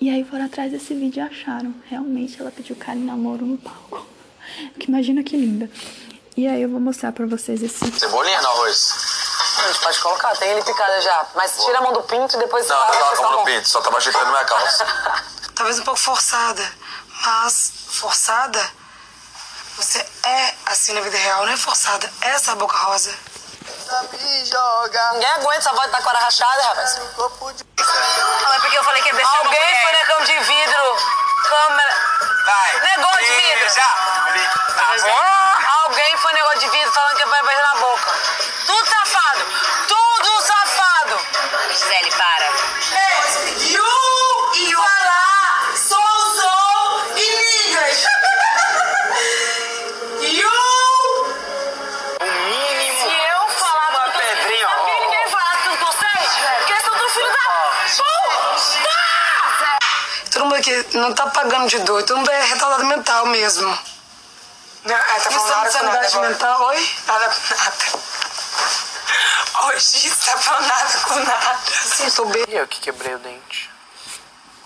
E 0.00 0.08
aí 0.10 0.24
foram 0.24 0.44
atrás 0.46 0.72
desse 0.72 0.94
vídeo 0.94 1.20
e 1.22 1.26
acharam. 1.26 1.74
Realmente 1.88 2.40
ela 2.40 2.50
pediu 2.50 2.76
o 2.76 2.78
cara 2.78 2.98
em 2.98 3.04
namoro 3.04 3.44
no 3.44 3.58
palco. 3.58 4.06
Que 4.78 4.88
imagina 4.88 5.22
que 5.22 5.36
linda. 5.36 5.70
E 6.36 6.46
aí 6.46 6.60
eu 6.62 6.68
vou 6.68 6.78
mostrar 6.78 7.12
pra 7.12 7.24
vocês 7.26 7.62
esse. 7.62 7.90
Cebolinha 7.98 8.40
no 8.42 8.48
arroz. 8.48 8.92
A 9.64 9.66
gente 9.68 9.80
pode 9.80 10.00
colocar, 10.00 10.36
tem 10.36 10.50
ele 10.50 10.62
picada 10.62 11.00
já. 11.00 11.26
Mas 11.34 11.64
tira 11.64 11.78
a 11.78 11.80
mão 11.80 11.92
do 11.94 12.02
pinto 12.02 12.36
e 12.36 12.38
depois 12.38 12.68
Não, 12.68 12.76
não 12.76 12.86
vocês 12.86 12.98
coloca 12.98 13.18
a 13.18 13.22
mão 13.22 13.30
no 13.30 13.38
tomam. 13.38 13.44
pinto, 13.54 13.68
só 13.68 13.80
tava 13.80 13.96
ajeitando 13.96 14.26
minha 14.30 14.44
calça. 14.44 14.86
talvez 15.56 15.78
um 15.78 15.82
pouco 15.84 15.98
forçada, 15.98 16.62
mas 17.24 17.72
forçada, 17.88 18.60
você 19.76 19.98
é 20.22 20.54
assim 20.66 20.92
na 20.92 21.00
vida 21.00 21.16
real, 21.16 21.44
não 21.46 21.52
é 21.52 21.56
forçada, 21.56 22.10
é 22.22 22.28
essa 22.30 22.54
boca 22.54 22.76
rosa. 22.76 23.14
Me 24.12 24.44
joga 24.46 25.12
Ninguém 25.12 25.30
aguenta 25.30 25.58
essa 25.58 25.72
voz 25.72 25.86
de 25.86 25.92
taquara 25.92 26.18
rachada, 26.18 26.62
rapaz. 26.62 26.96
Não, 26.96 28.54
é 28.54 28.58
porque 28.60 28.78
eu 28.78 28.84
falei 28.84 29.02
que 29.02 29.08
ia 29.08 29.14
beijar 29.14 29.38
Alguém 29.38 29.82
foi 29.82 29.92
na 29.92 30.06
cama 30.06 30.26
de 30.26 30.38
vidro, 30.38 30.96
câmera... 31.44 31.94
Vai. 32.44 32.80
Negócio 32.80 33.20
de 33.20 33.32
vidro. 33.32 33.74
Já. 33.74 33.88
Tá 34.76 34.96
bom. 35.00 35.84
Alguém 35.84 36.16
foi 36.18 36.32
negócio 36.34 36.58
de 36.58 36.68
vidro 36.68 36.92
falando 36.92 37.16
que 37.16 37.22
ia 37.22 37.42
beijar 37.42 37.62
na 37.62 37.74
boca. 37.80 38.12
Tudo 38.66 38.86
safado. 38.86 39.44
Tudo 39.88 40.42
safado. 40.42 41.26
Gisele, 41.70 42.10
para. 42.12 42.43
Não 60.92 61.12
tá 61.14 61.30
pagando 61.30 61.68
de 61.68 61.78
doido, 61.80 62.06
todo 62.06 62.18
mundo 62.18 62.30
é 62.30 62.44
retardado 62.44 62.84
mental 62.84 63.26
mesmo. 63.26 63.76
Não, 64.84 64.94
é, 64.94 65.20
tá 65.20 65.30
falando 65.30 65.50
é 65.50 65.54
nada 65.82 66.10
com 66.10 66.18
nada 66.18 66.28
mental, 66.28 66.62
oi? 66.66 66.90
Nada 67.06 67.28
com 67.28 67.54
nada. 67.54 67.74
Hoje 69.62 70.10
tá 70.10 70.36
falando 70.38 70.66
nada 70.66 70.98
com 71.00 71.14
nada. 71.20 71.58
Sim, 71.66 72.10
sou 72.10 72.26
bem. 72.26 72.44
E 72.48 72.54
eu 72.54 72.68
que 72.68 72.80
quebrei 72.80 73.14
o 73.14 73.18
dente. 73.18 73.70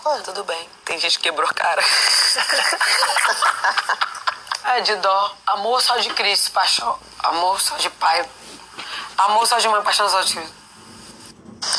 Ué, 0.05 0.19
tudo 0.21 0.43
bem. 0.43 0.69
Tem 0.83 0.99
gente 0.99 1.17
que 1.17 1.23
quebrou 1.23 1.49
a 1.49 1.53
cara. 1.53 1.81
é 4.75 4.81
de 4.81 4.95
dó. 4.97 5.35
Amor 5.47 5.81
só 5.81 5.95
de 5.97 6.09
Cristo, 6.09 6.51
paixão. 6.51 6.99
Amor 7.19 7.61
só 7.61 7.77
de 7.77 7.89
pai. 7.91 8.29
Amor 9.17 9.47
só 9.47 9.57
de 9.57 9.69
mãe, 9.69 9.81
paixão 9.83 10.09
só 10.09 10.19
de 10.21 10.35
Cristo. 10.35 10.58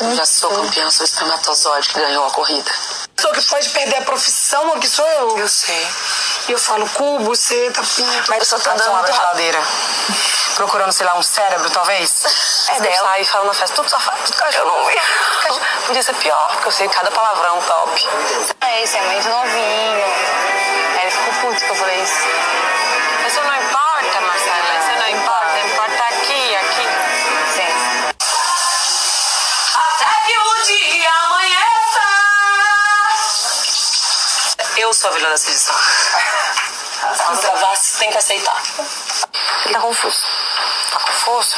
Eu 0.01 0.15
já 0.15 0.27
sou 0.27 0.51
campeã, 0.51 0.91
sou 0.91 1.05
espermatozoide 1.05 1.89
que 1.89 2.01
ganhou 2.01 2.27
a 2.27 2.31
corrida. 2.31 2.71
Só 3.19 3.31
que 3.33 3.43
pode 3.43 3.69
perder 3.71 3.97
a 3.97 4.03
profissão, 4.03 4.79
que 4.81 4.89
sou 4.89 5.07
eu. 5.07 5.39
Eu 5.39 5.49
sei. 5.49 5.89
E 6.49 6.53
eu 6.53 6.59
falo 6.59 6.89
cubo, 6.91 7.25
buceta, 7.25 7.83
pinto. 7.83 8.31
Mas 8.31 8.39
eu 8.41 8.45
só 8.47 8.59
tô 8.59 8.71
dando 8.77 8.91
uma 8.91 9.03
muito 9.03 9.13
geladeira. 9.13 9.63
Procurando, 10.57 10.93
sei 10.93 11.07
lá, 11.07 11.17
um 11.17 11.23
cérebro, 11.23 11.69
talvez. 11.71 12.25
É 12.71 12.81
dela. 12.81 13.09
Sai 13.09 13.25
falando 13.25 13.49
na 13.49 13.55
festa, 13.55 13.75
tudo 13.75 13.89
safado, 13.89 14.19
tudo 14.25 14.37
cachorro. 14.37 14.91
Podia 15.87 16.03
ser 16.03 16.15
pior, 16.15 16.51
porque 16.53 16.69
eu 16.69 16.73
sei 16.73 16.89
cada 16.89 17.11
palavrão 17.11 17.61
top. 17.63 18.09
É, 18.61 18.85
isso 18.85 18.97
é 18.97 19.01
muito 19.03 19.29
novinho. 19.29 20.05
Aí 20.97 21.03
ele 21.03 21.11
ficou 21.11 21.35
puto 21.41 21.65
que 21.65 21.71
eu 21.71 21.75
falei 21.75 22.01
isso. 22.01 22.29
Isso 23.27 23.41
não 23.43 23.57
importa, 23.57 24.21
Marcela. 24.21 24.79
Isso 24.79 25.01
não. 25.01 25.09
Importa 25.09 25.50
Eu 34.91 34.95
sou 34.95 35.09
a 35.09 35.13
vilã 35.13 35.29
dessa 35.29 35.49
edição. 35.49 35.75
Se 35.77 37.43
gravar, 37.43 37.77
você 37.77 37.99
tem 37.99 38.11
que 38.11 38.19
aceitar. 38.19 38.61
Ele 39.65 39.75
tá 39.75 39.81
confuso. 39.81 40.19
Tá 40.91 40.99
confuso? 40.99 41.55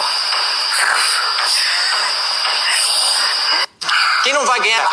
Quem 4.22 4.34
não 4.34 4.44
vai 4.44 4.60
ganhar? 4.60 4.86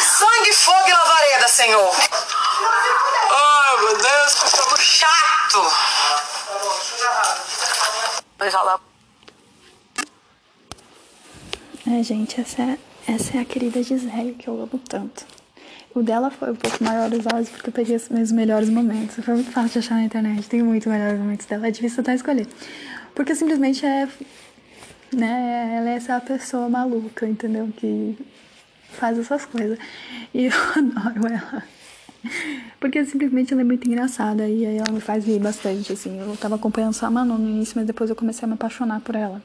Sangue, 0.00 0.52
fogo 0.52 0.88
e 0.88 0.92
lavareda, 0.92 1.46
senhor. 1.46 1.94
Ai, 3.30 3.76
meu 3.76 3.96
Deus, 3.96 4.34
que 4.74 4.82
chato. 4.82 5.72
Mas 8.36 8.52
ela 8.52 8.80
É, 11.86 12.02
gente, 12.02 12.40
essa 12.40 12.62
é, 12.62 12.78
essa 13.06 13.36
é 13.36 13.40
a 13.42 13.44
querida 13.44 13.80
Gisele, 13.80 14.34
que 14.34 14.48
eu 14.48 14.54
amo 14.54 14.76
tanto. 14.88 15.39
O 15.92 16.02
dela 16.02 16.30
foi 16.30 16.52
um 16.52 16.54
pouco 16.54 16.84
maior 16.84 17.10
áudios, 17.32 17.48
porque 17.48 17.68
eu 17.68 17.72
peguei 17.72 17.96
os 17.96 18.08
meus 18.08 18.30
melhores 18.30 18.68
momentos. 18.68 19.16
Foi 19.24 19.34
muito 19.34 19.50
fácil 19.50 19.72
de 19.72 19.78
achar 19.80 19.96
na 19.96 20.04
internet, 20.04 20.48
tem 20.48 20.62
muito 20.62 20.88
melhores 20.88 21.18
momentos 21.18 21.46
dela, 21.46 21.66
é 21.66 21.70
difícil 21.70 22.00
até 22.00 22.14
escolher. 22.14 22.46
Porque 23.14 23.34
simplesmente 23.34 23.84
é. 23.84 24.08
Né, 25.12 25.74
ela 25.76 25.90
é 25.90 25.94
essa 25.94 26.20
pessoa 26.20 26.68
maluca, 26.68 27.26
entendeu? 27.26 27.68
Que 27.76 28.16
faz 28.90 29.18
essas 29.18 29.44
coisas. 29.44 29.76
E 30.32 30.44
eu 30.46 30.52
adoro 30.76 31.26
ela. 31.26 31.64
Porque 32.78 33.04
simplesmente 33.04 33.52
ela 33.52 33.62
é 33.62 33.64
muito 33.64 33.88
engraçada 33.88 34.46
e 34.46 34.64
aí 34.64 34.76
ela 34.76 34.92
me 34.92 35.00
faz 35.00 35.26
rir 35.26 35.40
bastante, 35.40 35.92
assim. 35.92 36.20
Eu 36.20 36.36
tava 36.36 36.54
acompanhando 36.54 36.92
só 36.92 37.06
a 37.06 37.10
Manu 37.10 37.36
no 37.36 37.48
início, 37.48 37.74
mas 37.76 37.86
depois 37.86 38.08
eu 38.08 38.14
comecei 38.14 38.44
a 38.44 38.46
me 38.46 38.54
apaixonar 38.54 39.00
por 39.00 39.16
ela. 39.16 39.42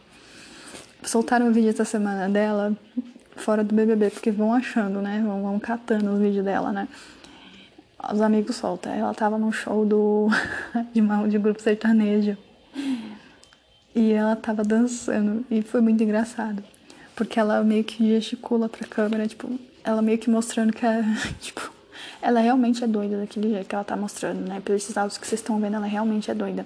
Soltaram 1.01 1.49
o 1.49 1.51
vídeo 1.51 1.69
essa 1.69 1.85
semana 1.85 2.29
dela 2.29 2.77
fora 3.35 3.63
do 3.63 3.73
BBB, 3.73 4.09
porque 4.09 4.31
vão 4.31 4.53
achando, 4.53 5.01
né? 5.01 5.21
Vão, 5.25 5.41
vão 5.41 5.59
catando 5.59 6.13
os 6.13 6.19
vídeos 6.19 6.43
dela, 6.43 6.71
né? 6.71 6.87
Os 8.11 8.21
amigos 8.21 8.55
soltam. 8.55 8.93
Ela 8.93 9.13
tava 9.13 9.37
num 9.37 9.51
show 9.51 9.85
do 9.85 10.27
de, 10.93 11.01
uma, 11.01 11.27
de 11.27 11.37
grupo 11.37 11.61
sertanejo. 11.61 12.37
E 13.95 14.11
ela 14.11 14.35
tava 14.35 14.63
dançando. 14.63 15.45
E 15.49 15.61
foi 15.61 15.81
muito 15.81 16.03
engraçado. 16.03 16.63
Porque 17.15 17.39
ela 17.39 17.63
meio 17.63 17.83
que 17.83 18.05
gesticula 18.07 18.67
pra 18.67 18.85
câmera, 18.87 19.25
tipo, 19.27 19.49
ela 19.83 20.01
meio 20.01 20.17
que 20.17 20.29
mostrando 20.29 20.73
que 20.73 20.85
é, 20.85 21.01
tipo, 21.39 21.71
ela 22.21 22.41
realmente 22.41 22.83
é 22.83 22.87
doida 22.87 23.19
daquele 23.19 23.49
jeito 23.49 23.67
que 23.67 23.75
ela 23.75 23.83
tá 23.83 23.95
mostrando, 23.95 24.41
né? 24.47 24.61
Pelos 24.63 24.83
esses 24.83 24.97
áudios 24.97 25.17
que 25.17 25.25
vocês 25.25 25.39
estão 25.39 25.59
vendo, 25.59 25.77
ela 25.77 25.85
realmente 25.85 26.29
é 26.29 26.33
doida. 26.33 26.65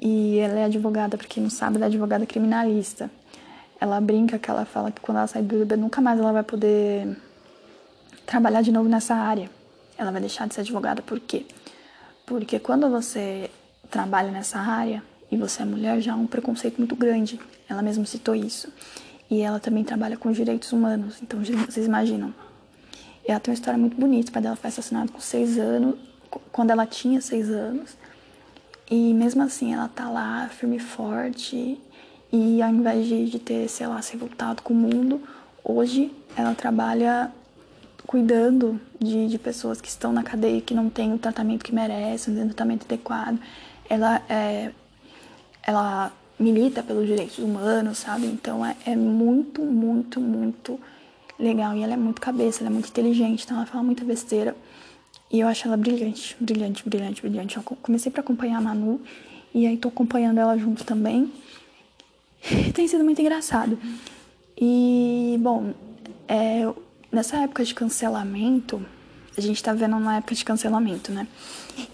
E 0.00 0.38
ela 0.38 0.58
é 0.58 0.64
advogada, 0.64 1.16
pra 1.16 1.26
quem 1.26 1.42
não 1.42 1.50
sabe, 1.50 1.76
ela 1.76 1.86
é 1.86 1.88
advogada 1.88 2.26
criminalista. 2.26 3.10
Ela 3.82 4.00
brinca 4.00 4.38
que 4.38 4.48
ela 4.48 4.64
fala 4.64 4.92
que 4.92 5.00
quando 5.00 5.18
ela 5.18 5.26
sair 5.26 5.42
do 5.42 5.48
BBB, 5.48 5.74
nunca 5.74 6.00
mais 6.00 6.16
ela 6.16 6.32
vai 6.32 6.44
poder 6.44 7.16
trabalhar 8.24 8.62
de 8.62 8.70
novo 8.70 8.88
nessa 8.88 9.12
área. 9.12 9.50
Ela 9.98 10.12
vai 10.12 10.20
deixar 10.20 10.46
de 10.46 10.54
ser 10.54 10.60
advogada, 10.60 11.02
por 11.02 11.18
quê? 11.18 11.44
Porque 12.24 12.60
quando 12.60 12.88
você 12.88 13.50
trabalha 13.90 14.30
nessa 14.30 14.60
área 14.60 15.02
e 15.32 15.36
você 15.36 15.62
é 15.62 15.64
mulher, 15.64 16.00
já 16.00 16.12
há 16.12 16.14
um 16.14 16.28
preconceito 16.28 16.78
muito 16.78 16.94
grande. 16.94 17.40
Ela 17.68 17.82
mesma 17.82 18.04
citou 18.04 18.36
isso. 18.36 18.72
E 19.28 19.40
ela 19.40 19.58
também 19.58 19.82
trabalha 19.82 20.16
com 20.16 20.30
direitos 20.30 20.72
humanos. 20.72 21.20
Então, 21.20 21.40
vocês 21.42 21.84
imaginam. 21.84 22.32
Ela 23.26 23.40
tem 23.40 23.50
uma 23.50 23.56
história 23.56 23.76
muito 23.76 23.96
bonita. 23.96 24.30
O 24.30 24.32
pai 24.32 24.42
dela 24.42 24.54
foi 24.54 24.68
assassinado 24.68 25.10
com 25.10 25.18
seis 25.18 25.58
anos, 25.58 25.96
quando 26.52 26.70
ela 26.70 26.86
tinha 26.86 27.20
seis 27.20 27.50
anos. 27.50 27.96
E 28.88 29.12
mesmo 29.12 29.42
assim, 29.42 29.74
ela 29.74 29.88
tá 29.88 30.08
lá, 30.08 30.48
firme 30.50 30.76
e 30.76 30.78
forte. 30.78 31.80
E 32.32 32.62
ao 32.62 32.70
invés 32.70 33.06
de, 33.06 33.28
de 33.28 33.38
ter, 33.38 33.68
sei 33.68 33.86
lá, 33.86 34.00
se 34.00 34.12
revoltado 34.12 34.62
com 34.62 34.72
o 34.72 34.76
mundo, 34.76 35.20
hoje 35.62 36.10
ela 36.34 36.54
trabalha 36.54 37.30
cuidando 38.06 38.80
de, 38.98 39.28
de 39.28 39.38
pessoas 39.38 39.80
que 39.80 39.88
estão 39.88 40.12
na 40.12 40.22
cadeia 40.22 40.60
que 40.60 40.74
não 40.74 40.88
têm 40.88 41.12
o 41.12 41.18
tratamento 41.18 41.64
que 41.64 41.74
merecem, 41.74 42.34
o 42.34 42.44
tratamento 42.46 42.84
adequado. 42.84 43.38
Ela, 43.88 44.22
é, 44.30 44.72
ela 45.62 46.10
milita 46.38 46.82
pelos 46.82 47.06
direitos 47.06 47.38
humanos, 47.38 47.98
sabe? 47.98 48.26
Então 48.26 48.64
é, 48.64 48.76
é 48.86 48.96
muito, 48.96 49.62
muito, 49.62 50.20
muito 50.20 50.80
legal. 51.38 51.76
E 51.76 51.82
ela 51.82 51.92
é 51.92 51.96
muito 51.96 52.20
cabeça, 52.20 52.62
ela 52.62 52.70
é 52.70 52.72
muito 52.72 52.88
inteligente, 52.88 53.44
então 53.44 53.58
ela 53.58 53.66
fala 53.66 53.84
muita 53.84 54.04
besteira. 54.04 54.56
E 55.30 55.40
eu 55.40 55.48
acho 55.48 55.66
ela 55.66 55.76
brilhante, 55.76 56.36
brilhante, 56.40 56.82
brilhante, 56.86 57.22
brilhante. 57.22 57.56
Eu 57.56 57.62
comecei 57.62 58.10
para 58.10 58.20
acompanhar 58.20 58.58
a 58.58 58.60
Manu 58.60 59.00
e 59.54 59.66
aí 59.66 59.76
tô 59.76 59.88
acompanhando 59.88 60.38
ela 60.38 60.56
junto 60.58 60.84
também. 60.84 61.30
Tem 62.74 62.86
sido 62.88 63.04
muito 63.04 63.20
engraçado. 63.20 63.78
E, 64.56 65.36
bom, 65.40 65.74
é, 66.28 66.72
nessa 67.10 67.38
época 67.38 67.64
de 67.64 67.74
cancelamento, 67.74 68.84
a 69.36 69.40
gente 69.40 69.62
tá 69.62 69.72
vendo 69.72 69.96
uma 69.96 70.16
época 70.16 70.34
de 70.34 70.44
cancelamento, 70.44 71.12
né? 71.12 71.26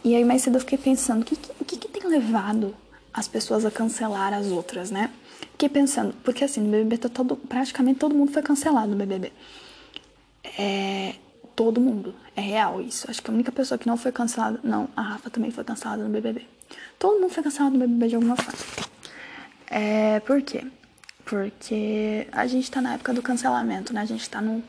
E 0.04 0.14
aí 0.14 0.24
mais 0.24 0.42
cedo 0.42 0.56
eu 0.56 0.60
fiquei 0.60 0.78
pensando, 0.78 1.22
o 1.22 1.24
que, 1.24 1.36
que, 1.36 1.76
que, 1.76 1.88
tem 1.88 2.08
levado 2.08 2.74
as 3.12 3.28
pessoas 3.28 3.64
a 3.64 3.70
cancelar 3.70 4.32
as 4.32 4.46
outras, 4.46 4.90
né? 4.90 5.10
Fiquei 5.52 5.68
pensando, 5.68 6.14
porque 6.24 6.44
assim, 6.44 6.60
no 6.60 6.70
BBB 6.70 6.98
tá 6.98 7.08
todo, 7.08 7.36
praticamente 7.36 7.98
todo 7.98 8.14
mundo 8.14 8.32
foi 8.32 8.42
cancelado 8.42 8.88
no 8.88 8.96
BBB. 8.96 9.32
É, 10.58 11.14
todo 11.54 11.80
mundo, 11.80 12.14
é 12.34 12.40
real 12.40 12.80
isso. 12.80 13.10
Acho 13.10 13.22
que 13.22 13.30
a 13.30 13.34
única 13.34 13.52
pessoa 13.52 13.78
que 13.78 13.86
não 13.86 13.96
foi 13.96 14.12
cancelada, 14.12 14.60
não, 14.62 14.88
a 14.96 15.02
Rafa 15.02 15.30
também 15.30 15.50
foi 15.50 15.64
cancelada 15.64 16.02
no 16.02 16.08
BBB. 16.08 16.46
Todo 16.98 17.20
mundo 17.20 17.32
foi 17.32 17.42
cancelado 17.42 17.76
no 17.76 17.80
BBB 17.80 18.08
de 18.08 18.14
alguma 18.16 18.36
forma. 18.36 18.88
É, 19.70 20.20
por 20.20 20.40
quê? 20.42 20.64
Porque 21.24 22.26
a 22.32 22.46
gente 22.46 22.70
tá 22.70 22.80
na 22.80 22.94
época 22.94 23.12
do 23.12 23.22
cancelamento, 23.22 23.92
né? 23.92 24.00
A 24.00 24.06
gente 24.06 24.28
tá 24.28 24.40
no. 24.40 24.62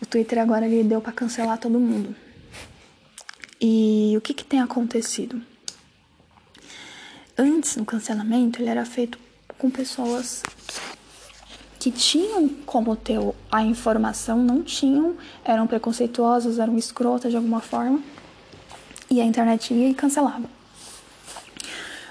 O 0.00 0.06
Twitter 0.06 0.38
agora 0.38 0.66
ele 0.66 0.84
deu 0.84 1.00
pra 1.00 1.12
cancelar 1.12 1.58
todo 1.58 1.80
mundo. 1.80 2.14
E 3.60 4.14
o 4.16 4.20
que 4.20 4.34
que 4.34 4.44
tem 4.44 4.60
acontecido? 4.60 5.42
Antes, 7.36 7.76
no 7.76 7.84
cancelamento, 7.84 8.60
ele 8.60 8.68
era 8.68 8.84
feito 8.84 9.18
com 9.56 9.70
pessoas 9.70 10.42
que 11.78 11.90
tinham 11.90 12.48
como 12.66 12.94
ter 12.96 13.18
a 13.50 13.62
informação, 13.62 14.38
não 14.38 14.62
tinham, 14.62 15.16
eram 15.44 15.66
preconceituosas, 15.66 16.58
eram 16.58 16.76
escrotas 16.76 17.30
de 17.30 17.36
alguma 17.36 17.60
forma, 17.60 18.02
e 19.10 19.20
a 19.20 19.24
internet 19.24 19.72
ia 19.72 19.88
e 19.90 19.94
cancelava. 19.94 20.48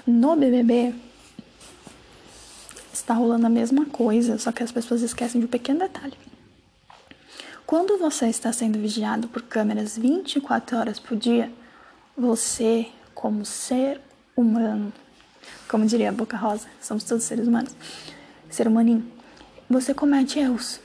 No 0.06 0.34
BBB, 0.34 0.94
está 2.98 3.14
rolando 3.14 3.46
a 3.46 3.50
mesma 3.50 3.86
coisa, 3.86 4.38
só 4.38 4.52
que 4.52 4.62
as 4.62 4.72
pessoas 4.72 5.02
esquecem 5.02 5.40
de 5.40 5.46
um 5.46 5.50
pequeno 5.50 5.80
detalhe. 5.80 6.14
Quando 7.66 7.98
você 7.98 8.26
está 8.28 8.52
sendo 8.52 8.78
vigiado 8.78 9.28
por 9.28 9.42
câmeras 9.42 9.96
24 9.96 10.76
horas 10.76 10.98
por 10.98 11.16
dia, 11.16 11.52
você, 12.16 12.88
como 13.14 13.44
ser 13.44 14.00
humano, 14.36 14.92
como 15.68 15.86
diria 15.86 16.08
a 16.08 16.12
Boca 16.12 16.36
Rosa, 16.36 16.66
somos 16.80 17.04
todos 17.04 17.24
seres 17.24 17.46
humanos, 17.46 17.74
ser 18.48 18.66
humaninho, 18.66 19.04
você 19.68 19.92
comete 19.92 20.38
erros. 20.38 20.80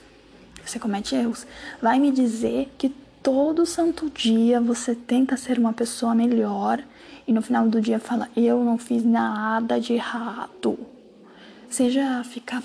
Você 0.66 0.80
comete 0.80 1.16
erros. 1.16 1.46
Vai 1.82 2.00
me 2.00 2.12
dizer 2.12 2.74
que 2.78 2.90
todo 3.22 3.66
santo 3.66 4.10
dia 4.10 4.60
você 4.60 4.94
tenta 4.94 5.38
ser 5.38 5.58
uma 5.58 5.74
pessoa 5.74 6.14
melhor 6.14 6.84
e 7.26 7.32
no 7.32 7.42
final 7.42 7.68
do 7.68 7.82
dia 7.82 8.00
fala: 8.00 8.30
Eu 8.36 8.64
não 8.64 8.78
fiz 8.78 9.04
nada 9.04 9.80
de 9.80 9.94
errado. 9.94 10.78
Seja 11.74 12.24
ficar, 12.24 12.62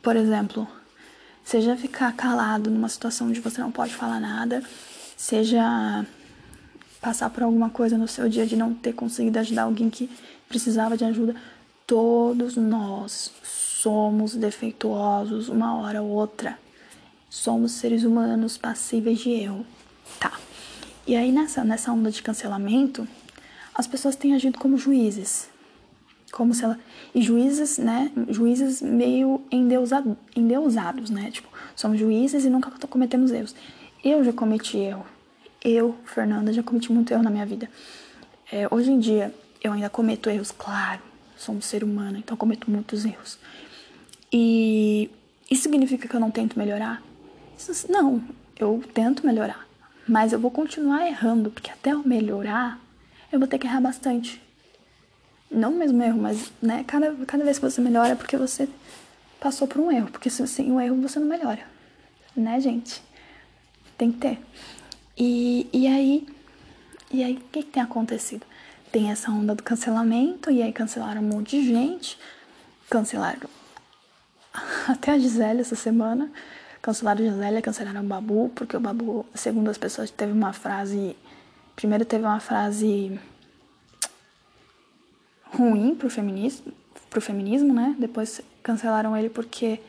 por 0.00 0.16
exemplo, 0.16 0.66
seja 1.44 1.76
ficar 1.76 2.16
calado 2.16 2.70
numa 2.70 2.88
situação 2.88 3.28
onde 3.28 3.38
você 3.38 3.60
não 3.60 3.70
pode 3.70 3.94
falar 3.94 4.18
nada, 4.18 4.62
seja 5.14 6.06
passar 6.98 7.28
por 7.28 7.42
alguma 7.42 7.68
coisa 7.68 7.98
no 7.98 8.08
seu 8.08 8.30
dia 8.30 8.46
de 8.46 8.56
não 8.56 8.72
ter 8.72 8.94
conseguido 8.94 9.38
ajudar 9.40 9.64
alguém 9.64 9.90
que 9.90 10.08
precisava 10.48 10.96
de 10.96 11.04
ajuda. 11.04 11.36
Todos 11.86 12.56
nós 12.56 13.30
somos 13.42 14.34
defeituosos 14.34 15.50
uma 15.50 15.76
hora 15.76 16.00
ou 16.00 16.08
outra. 16.08 16.58
somos 17.28 17.72
seres 17.72 18.04
humanos 18.04 18.56
passíveis 18.56 19.18
de 19.18 19.32
erro. 19.32 19.66
Tá. 20.18 20.32
E 21.06 21.14
aí 21.14 21.30
nessa, 21.30 21.62
nessa 21.62 21.92
onda 21.92 22.10
de 22.10 22.22
cancelamento, 22.22 23.06
as 23.74 23.86
pessoas 23.86 24.16
têm 24.16 24.34
agido 24.34 24.58
como 24.58 24.78
juízes. 24.78 25.54
Como 26.36 26.52
se 26.52 26.62
ela. 26.62 26.78
E 27.14 27.22
juízes, 27.22 27.78
né? 27.78 28.12
Juízes 28.28 28.82
meio 28.82 29.40
endeusado, 29.50 30.18
endeusados, 30.36 31.08
né? 31.08 31.30
Tipo, 31.30 31.48
somos 31.74 31.98
juízes 31.98 32.44
e 32.44 32.50
nunca 32.50 32.70
cometemos 32.86 33.30
erros. 33.30 33.54
Eu 34.04 34.22
já 34.22 34.34
cometi 34.34 34.76
erro. 34.76 35.06
Eu, 35.64 35.96
Fernanda, 36.04 36.52
já 36.52 36.62
cometi 36.62 36.92
muito 36.92 37.10
erro 37.10 37.22
na 37.22 37.30
minha 37.30 37.46
vida. 37.46 37.70
É, 38.52 38.68
hoje 38.70 38.90
em 38.90 38.98
dia, 38.98 39.34
eu 39.64 39.72
ainda 39.72 39.88
cometo 39.88 40.28
erros, 40.28 40.52
claro. 40.52 41.00
Sou 41.38 41.54
um 41.54 41.62
ser 41.62 41.82
humano, 41.82 42.18
então 42.18 42.36
cometo 42.36 42.70
muitos 42.70 43.06
erros. 43.06 43.38
E 44.30 45.10
isso 45.50 45.62
significa 45.62 46.06
que 46.06 46.14
eu 46.14 46.20
não 46.20 46.30
tento 46.30 46.58
melhorar? 46.58 47.02
Isso, 47.56 47.90
não, 47.90 48.22
eu 48.58 48.84
tento 48.92 49.24
melhorar. 49.24 49.66
Mas 50.06 50.34
eu 50.34 50.38
vou 50.38 50.50
continuar 50.50 51.06
errando, 51.06 51.50
porque 51.50 51.70
até 51.70 51.92
eu 51.92 52.06
melhorar, 52.06 52.78
eu 53.32 53.38
vou 53.38 53.48
ter 53.48 53.58
que 53.58 53.66
errar 53.66 53.80
bastante. 53.80 54.44
Não 55.50 55.72
o 55.72 55.76
mesmo 55.76 56.02
erro, 56.02 56.20
mas 56.20 56.52
né, 56.60 56.84
cada, 56.86 57.14
cada 57.26 57.44
vez 57.44 57.58
que 57.58 57.64
você 57.64 57.80
melhora 57.80 58.10
é 58.10 58.14
porque 58.14 58.36
você 58.36 58.68
passou 59.40 59.68
por 59.68 59.80
um 59.80 59.90
erro. 59.90 60.10
Porque 60.10 60.28
sem 60.28 60.70
um 60.70 60.80
erro 60.80 61.00
você 61.00 61.18
não 61.18 61.26
melhora. 61.26 61.60
Né, 62.36 62.60
gente? 62.60 63.02
Tem 63.96 64.12
que 64.12 64.18
ter. 64.18 64.38
E, 65.16 65.68
e 65.72 65.86
aí, 65.86 66.26
e 67.10 67.22
aí, 67.22 67.34
o 67.34 67.40
que, 67.50 67.62
que 67.62 67.70
tem 67.70 67.82
acontecido? 67.82 68.44
Tem 68.92 69.10
essa 69.10 69.30
onda 69.30 69.54
do 69.54 69.62
cancelamento, 69.62 70.50
e 70.50 70.62
aí 70.62 70.72
cancelaram 70.72 71.22
um 71.22 71.28
monte 71.28 71.60
de 71.60 71.66
gente. 71.66 72.18
Cancelaram 72.90 73.48
até 74.88 75.12
a 75.12 75.18
Gisele 75.18 75.60
essa 75.60 75.76
semana. 75.76 76.30
Cancelaram 76.82 77.24
a 77.24 77.30
Gisele, 77.30 77.62
cancelaram 77.62 78.02
o 78.02 78.04
Babu, 78.04 78.50
porque 78.54 78.76
o 78.76 78.80
Babu, 78.80 79.24
segundo 79.34 79.70
as 79.70 79.78
pessoas, 79.78 80.10
teve 80.10 80.32
uma 80.32 80.52
frase. 80.52 81.16
Primeiro 81.74 82.04
teve 82.04 82.24
uma 82.24 82.40
frase 82.40 83.18
ruim 85.56 85.94
pro 85.94 86.10
feminismo, 86.10 86.72
pro 87.08 87.20
feminismo, 87.20 87.72
né? 87.72 87.96
Depois 87.98 88.40
cancelaram 88.62 89.16
ele 89.16 89.30
porque 89.30 89.80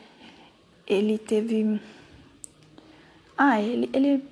ele 0.86 1.18
teve. 1.18 1.80
Ah, 3.36 3.60
ele, 3.60 3.88
ele 3.92 4.24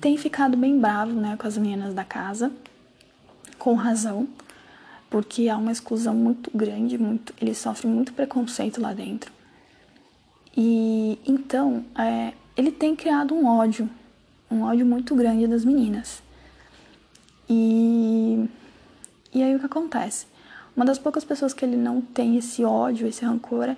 tem 0.00 0.16
ficado 0.16 0.56
bem 0.56 0.78
bravo, 0.78 1.12
né, 1.12 1.36
com 1.36 1.46
as 1.46 1.58
meninas 1.58 1.94
da 1.94 2.04
casa, 2.04 2.52
com 3.58 3.74
razão, 3.74 4.28
porque 5.10 5.48
há 5.48 5.56
uma 5.56 5.72
exclusão 5.72 6.14
muito 6.14 6.50
grande, 6.54 6.96
muito, 6.96 7.34
ele 7.40 7.54
sofre 7.54 7.86
muito 7.86 8.12
preconceito 8.12 8.80
lá 8.80 8.92
dentro. 8.92 9.32
E 10.56 11.18
então, 11.26 11.84
é, 11.98 12.32
ele 12.56 12.70
tem 12.70 12.94
criado 12.94 13.34
um 13.34 13.46
ódio, 13.46 13.88
um 14.50 14.62
ódio 14.62 14.86
muito 14.86 15.14
grande 15.14 15.46
das 15.46 15.64
meninas. 15.64 16.22
E, 17.48 18.48
e 19.32 19.42
aí 19.42 19.54
o 19.54 19.58
que 19.58 19.66
acontece? 19.66 20.26
Uma 20.76 20.84
das 20.84 20.98
poucas 20.98 21.24
pessoas 21.24 21.54
que 21.54 21.64
ele 21.64 21.76
não 21.76 22.00
tem 22.00 22.36
esse 22.36 22.64
ódio, 22.64 23.06
esse 23.06 23.24
rancor, 23.24 23.76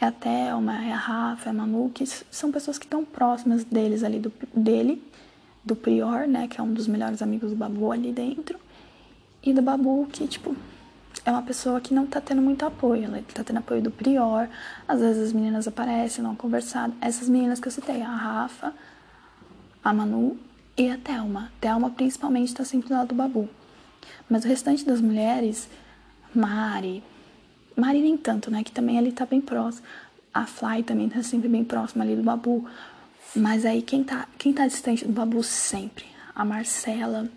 é 0.00 0.06
a 0.06 0.10
Thelma, 0.10 0.84
é 0.84 0.92
a 0.92 0.96
Rafa, 0.96 1.48
é 1.48 1.50
a 1.50 1.52
Manu, 1.52 1.90
que 1.90 2.06
são 2.06 2.50
pessoas 2.50 2.78
que 2.78 2.86
estão 2.86 3.04
próximas 3.04 3.64
deles 3.64 4.02
ali, 4.02 4.18
do, 4.18 4.32
dele, 4.54 5.02
do 5.64 5.76
Prior, 5.76 6.26
né, 6.26 6.48
que 6.48 6.60
é 6.60 6.62
um 6.62 6.72
dos 6.72 6.86
melhores 6.86 7.20
amigos 7.20 7.50
do 7.50 7.56
Babu 7.56 7.92
ali 7.92 8.12
dentro, 8.12 8.58
e 9.42 9.52
do 9.52 9.60
Babu, 9.60 10.06
que, 10.10 10.26
tipo, 10.26 10.56
é 11.24 11.30
uma 11.30 11.42
pessoa 11.42 11.80
que 11.80 11.92
não 11.92 12.06
tá 12.06 12.20
tendo 12.20 12.40
muito 12.40 12.64
apoio. 12.64 13.04
Ela 13.04 13.22
tá 13.34 13.44
tendo 13.44 13.58
apoio 13.58 13.82
do 13.82 13.90
Prior. 13.90 14.48
Às 14.86 15.00
vezes 15.00 15.28
as 15.28 15.32
meninas 15.32 15.68
aparecem, 15.68 16.22
não 16.22 16.34
conversado. 16.34 16.94
Essas 17.00 17.28
meninas 17.28 17.60
que 17.60 17.68
eu 17.68 17.72
citei, 17.72 18.02
a 18.02 18.08
Rafa, 18.08 18.72
a 19.84 19.92
Manu 19.92 20.38
e 20.76 20.90
a 20.90 20.96
Thelma. 20.96 21.52
Thelma 21.60 21.90
principalmente 21.90 22.54
tá 22.54 22.64
sempre 22.64 22.88
do 22.88 22.94
lado 22.94 23.08
do 23.08 23.14
Babu. 23.14 23.48
Mas 24.28 24.44
o 24.44 24.48
restante 24.48 24.84
das 24.84 25.00
mulheres, 25.00 25.68
Mari, 26.34 27.02
Mari 27.78 28.00
nem 28.00 28.16
tanto, 28.16 28.50
né? 28.50 28.64
Que 28.64 28.72
também 28.72 28.98
ali 28.98 29.12
tá 29.12 29.24
bem 29.24 29.40
próximo. 29.40 29.86
A 30.34 30.46
Fly 30.46 30.82
também 30.82 31.08
tá 31.08 31.22
sempre 31.22 31.48
bem 31.48 31.64
próxima 31.64 32.02
ali 32.02 32.16
do 32.16 32.24
Babu. 32.24 32.68
Mas 33.36 33.64
aí 33.64 33.82
quem 33.82 34.02
tá, 34.02 34.26
quem 34.36 34.52
tá 34.52 34.66
distante 34.66 35.04
do 35.04 35.12
Babu 35.12 35.44
sempre? 35.44 36.04
A 36.34 36.44
Marcela. 36.44 37.28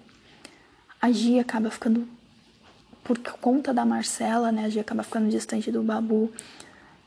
A 0.99 1.11
Gia 1.11 1.41
acaba 1.41 1.69
ficando 1.69 2.07
por 3.03 3.19
conta 3.19 3.71
da 3.71 3.85
Marcela, 3.85 4.51
né? 4.51 4.65
A 4.65 4.69
Gia 4.69 4.81
acaba 4.81 5.03
ficando 5.03 5.29
distante 5.29 5.71
do 5.71 5.83
Babu. 5.83 6.33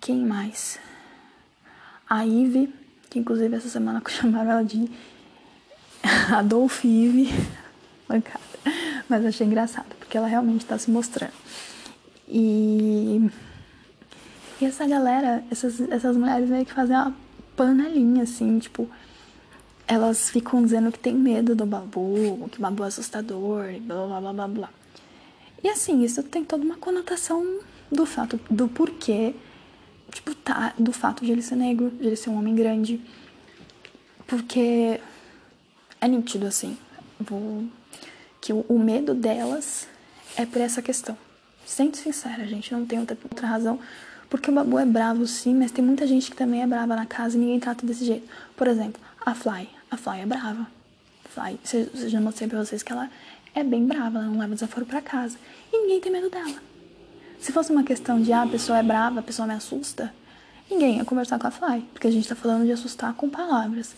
Quem 0.00 0.24
mais? 0.24 0.78
A 2.08 2.24
Ive, 2.24 2.72
que 3.10 3.18
inclusive 3.18 3.56
essa 3.56 3.68
semana 3.68 4.00
chamaram 4.08 4.52
ela 4.52 4.64
de 4.64 4.88
Adolf 6.32 6.84
Ive. 6.84 7.30
Mancada. 8.08 8.44
Mas 9.08 9.26
achei 9.26 9.44
engraçado, 9.44 9.94
porque 9.98 10.16
ela 10.16 10.28
realmente 10.28 10.64
tá 10.64 10.78
se 10.78 10.88
mostrando. 10.88 11.32
E, 12.28 13.30
e 14.60 14.64
essa 14.64 14.86
galera, 14.86 15.44
essas, 15.50 15.80
essas 15.80 16.16
mulheres 16.16 16.48
meio 16.48 16.64
que 16.64 16.72
fazem 16.72 16.96
uma 16.96 17.14
panelinha, 17.56 18.22
assim, 18.22 18.58
tipo, 18.58 18.88
elas 19.86 20.30
ficam 20.30 20.62
dizendo 20.62 20.90
que 20.90 20.98
tem 20.98 21.14
medo 21.14 21.54
do 21.54 21.66
babu, 21.66 22.48
que 22.50 22.60
babu 22.60 22.84
é 22.84 22.88
assustador, 22.88 23.66
blá 23.80 24.06
blá 24.06 24.20
blá 24.20 24.32
blá 24.32 24.48
blá. 24.48 24.70
E 25.62 25.68
assim, 25.68 26.02
isso 26.02 26.22
tem 26.22 26.44
toda 26.44 26.64
uma 26.64 26.76
conotação 26.76 27.60
do 27.90 28.04
fato, 28.04 28.38
do 28.50 28.68
porquê, 28.68 29.34
tipo, 30.10 30.34
tá, 30.34 30.74
do 30.78 30.92
fato 30.92 31.24
de 31.24 31.32
ele 31.32 31.42
ser 31.42 31.56
negro, 31.56 31.90
de 31.90 32.06
ele 32.06 32.16
ser 32.16 32.30
um 32.30 32.38
homem 32.38 32.54
grande. 32.54 33.00
Porque 34.26 35.00
é 36.00 36.08
nítido, 36.08 36.46
assim, 36.46 36.76
vou, 37.20 37.64
que 38.40 38.52
o, 38.52 38.64
o 38.68 38.78
medo 38.78 39.14
delas 39.14 39.86
é 40.36 40.44
por 40.44 40.60
essa 40.60 40.82
questão. 40.82 41.16
Sendo 41.66 41.96
sincera, 41.96 42.46
gente, 42.46 42.72
não 42.72 42.84
tem 42.84 42.98
outra, 42.98 43.16
outra 43.24 43.46
razão. 43.46 43.78
Porque 44.28 44.50
o 44.50 44.54
Babu 44.54 44.78
é 44.78 44.84
bravo, 44.84 45.26
sim, 45.26 45.54
mas 45.54 45.70
tem 45.70 45.84
muita 45.84 46.06
gente 46.06 46.30
que 46.30 46.36
também 46.36 46.62
é 46.62 46.66
brava 46.66 46.96
na 46.96 47.06
casa 47.06 47.36
e 47.36 47.40
ninguém 47.40 47.60
trata 47.60 47.86
desse 47.86 48.04
jeito. 48.04 48.28
Por 48.56 48.66
exemplo, 48.66 49.00
a 49.24 49.34
Fly. 49.34 49.68
A 49.90 49.96
Fly 49.96 50.20
é 50.20 50.26
brava. 50.26 50.66
Fly, 51.30 51.58
eu 51.72 52.08
já 52.08 52.20
mostrei 52.20 52.48
pra 52.48 52.64
vocês 52.64 52.82
que 52.82 52.92
ela 52.92 53.10
é 53.54 53.62
bem 53.62 53.86
brava, 53.86 54.18
ela 54.18 54.26
não 54.26 54.38
leva 54.38 54.54
desaforo 54.54 54.86
pra 54.86 55.00
casa. 55.00 55.38
E 55.72 55.78
ninguém 55.78 56.00
tem 56.00 56.10
medo 56.10 56.30
dela. 56.30 56.56
Se 57.38 57.52
fosse 57.52 57.70
uma 57.70 57.84
questão 57.84 58.20
de, 58.20 58.32
ah, 58.32 58.42
a 58.42 58.46
pessoa 58.46 58.78
é 58.78 58.82
brava, 58.82 59.20
a 59.20 59.22
pessoa 59.22 59.46
me 59.46 59.54
assusta, 59.54 60.12
ninguém 60.70 60.96
ia 60.96 61.04
conversar 61.04 61.38
com 61.38 61.46
a 61.46 61.50
Fly, 61.50 61.82
porque 61.92 62.06
a 62.06 62.10
gente 62.10 62.28
tá 62.28 62.34
falando 62.34 62.64
de 62.64 62.72
assustar 62.72 63.12
com 63.14 63.28
palavras. 63.28 63.94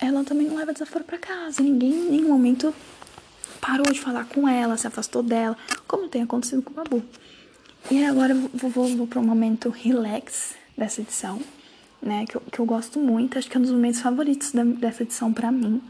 Ela 0.00 0.24
também 0.24 0.48
não 0.48 0.56
leva 0.56 0.72
desaforo 0.72 1.04
pra 1.04 1.18
casa, 1.18 1.62
ninguém 1.62 1.92
em 1.92 2.10
nenhum 2.10 2.28
momento 2.28 2.74
parou 3.64 3.90
de 3.90 3.98
falar 3.98 4.26
com 4.26 4.46
ela, 4.46 4.76
se 4.76 4.86
afastou 4.86 5.22
dela, 5.22 5.56
como 5.88 6.08
tem 6.08 6.22
acontecido 6.22 6.60
com 6.60 6.70
o 6.70 6.74
Babu. 6.74 7.02
E 7.90 8.04
agora 8.04 8.34
eu 8.34 8.50
vou, 8.52 8.70
vou, 8.70 8.96
vou 8.96 9.06
para 9.06 9.20
um 9.20 9.24
momento 9.24 9.70
relax 9.70 10.54
dessa 10.76 11.00
edição, 11.00 11.40
né? 12.02 12.26
Que 12.28 12.36
eu, 12.36 12.42
que 12.42 12.58
eu 12.58 12.66
gosto 12.66 12.98
muito, 12.98 13.38
acho 13.38 13.48
que 13.48 13.56
é 13.56 13.58
um 13.58 13.62
dos 13.62 13.72
momentos 13.72 14.00
favoritos 14.00 14.52
da, 14.52 14.62
dessa 14.64 15.02
edição 15.02 15.32
pra 15.32 15.50
mim. 15.50 15.82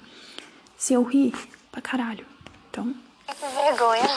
Se 0.79 0.95
eu 0.95 1.03
rir, 1.03 1.35
pra 1.73 1.83
caralho. 1.83 2.25
Então. 2.71 2.95
Que 3.27 3.47
vergonha. 3.47 4.09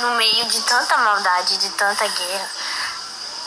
No 0.00 0.16
meio 0.16 0.44
de 0.46 0.60
tanta 0.62 0.96
maldade, 0.98 1.58
de 1.58 1.70
tanta 1.70 2.06
guerra, 2.06 2.50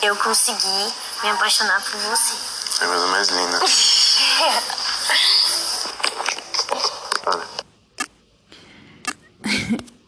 eu 0.02 0.16
consegui 0.16 0.92
me 1.22 1.30
apaixonar 1.30 1.82
por 1.82 1.98
você. 2.00 2.34
É 2.80 2.84
a 2.84 2.88
coisa 2.88 3.06
mais 3.06 3.28
linda. 3.28 3.60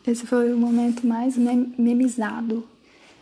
Esse 0.07 0.25
foi 0.25 0.53
o 0.53 0.57
momento 0.57 1.05
mais 1.05 1.37
mem 1.37 1.75
memizado 1.77 2.67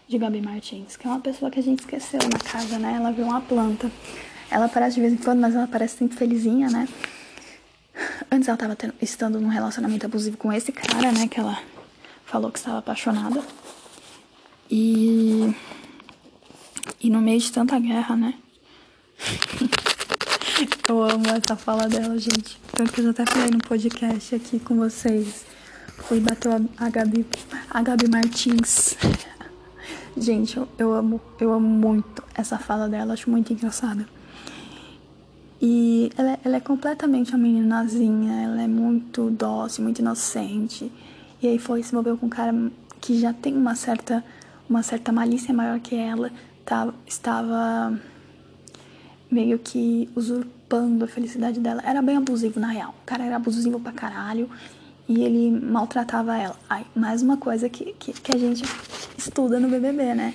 de 0.07 0.19
Gabi 0.19 0.43
Martins, 0.43 0.99
que 0.99 1.07
é 1.07 1.11
uma 1.11 1.21
pessoa 1.21 1.51
que 1.51 1.59
a 1.59 1.63
gente 1.63 1.81
esqueceu 1.81 2.21
na 2.21 2.39
casa, 2.39 2.79
né? 2.79 2.95
Ela 2.97 3.11
viu 3.11 3.25
uma 3.25 3.41
planta. 3.41 3.91
Ela 4.51 4.67
aparece 4.67 4.97
de 4.97 5.01
vez 5.01 5.15
em 5.15 5.17
quando, 5.17 5.41
mas 5.41 5.55
ela 5.55 5.67
parece 5.67 5.97
sempre 5.97 6.19
felizinha, 6.19 6.69
né? 6.69 6.87
Antes 8.31 8.49
ela 8.49 8.59
tava 8.59 8.77
tendo, 8.77 8.93
estando 9.01 9.41
num 9.41 9.49
relacionamento 9.49 10.05
abusivo 10.05 10.37
com 10.37 10.53
esse 10.53 10.73
cara, 10.73 11.11
né? 11.11 11.27
Que 11.27 11.41
ela 11.41 11.59
falou 12.27 12.51
que 12.51 12.59
estava 12.59 12.79
apaixonada. 12.79 13.43
E. 14.71 15.55
E 17.01 17.09
no 17.09 17.23
meio 17.23 17.41
de 17.41 17.51
tanta 17.51 17.79
guerra, 17.79 18.15
né? 18.15 18.35
eu 20.87 21.03
amo 21.03 21.25
essa 21.29 21.57
fala 21.57 21.89
dela, 21.89 22.19
gente. 22.19 22.59
Tanto 22.73 22.93
que 22.93 23.01
eu 23.01 23.05
já 23.05 23.11
até 23.11 23.25
falei 23.25 23.51
no 23.51 23.59
podcast 23.59 24.35
aqui 24.35 24.59
com 24.59 24.77
vocês. 24.77 25.54
Foi 26.07 26.21
bateu 26.21 26.53
a, 26.77 26.91
Gabi, 26.91 27.27
a 27.71 27.83
Gabi 27.83 28.09
Martins. 28.09 28.95
Gente, 30.15 30.57
eu, 30.59 30.69
eu 30.79 30.93
amo, 30.93 31.19
eu 31.41 31.51
amo 31.51 31.67
muito 31.67 32.23
essa 32.35 32.59
fala 32.59 32.91
dela, 32.91 33.15
acho 33.15 33.31
muito 33.31 33.55
engraçada. 33.55 34.07
E 35.63 36.13
ela, 36.15 36.33
é, 36.33 36.39
ela 36.45 36.57
é 36.57 36.61
completamente 36.61 37.31
uma 37.31 37.39
meninazinha, 37.39 38.43
ela 38.43 38.63
é 38.63 38.69
muito 38.69 39.31
dócil, 39.31 39.83
muito 39.83 40.01
inocente. 40.01 40.93
E 41.41 41.49
aí 41.49 41.59
foi 41.59 41.83
se 41.83 41.91
envolveu 41.93 42.19
com 42.19 42.27
um 42.27 42.29
cara 42.29 42.55
que 43.01 43.19
já 43.19 43.33
tem 43.33 43.57
uma 43.57 43.75
certa, 43.75 44.23
uma 44.69 44.83
certa 44.83 45.11
malícia 45.11 45.55
maior 45.55 45.81
que 45.81 45.95
ela, 45.95 46.31
tá, 46.67 46.93
estava 47.07 47.99
meio 49.31 49.59
que 49.59 50.11
usurpando 50.15 51.07
a 51.07 51.09
felicidade 51.09 51.59
dela. 51.61 51.81
Era 51.83 52.03
bem 52.03 52.19
abusivo, 52.19 52.61
na 52.61 52.69
real. 52.69 52.95
O 53.03 53.07
cara 53.07 53.25
era 53.25 53.37
abusivo 53.37 53.81
pra 53.81 53.93
caralho 53.93 54.51
e 55.09 55.23
ele 55.23 55.51
maltratava 55.51 56.37
ela. 56.37 56.57
Ai, 56.69 56.87
mais 56.95 57.23
uma 57.23 57.37
coisa 57.37 57.69
que, 57.69 57.93
que, 57.95 58.13
que 58.13 58.35
a 58.35 58.39
gente 58.39 58.65
estuda 59.17 59.61
no 59.61 59.69
BBB, 59.69 60.15
né? 60.15 60.35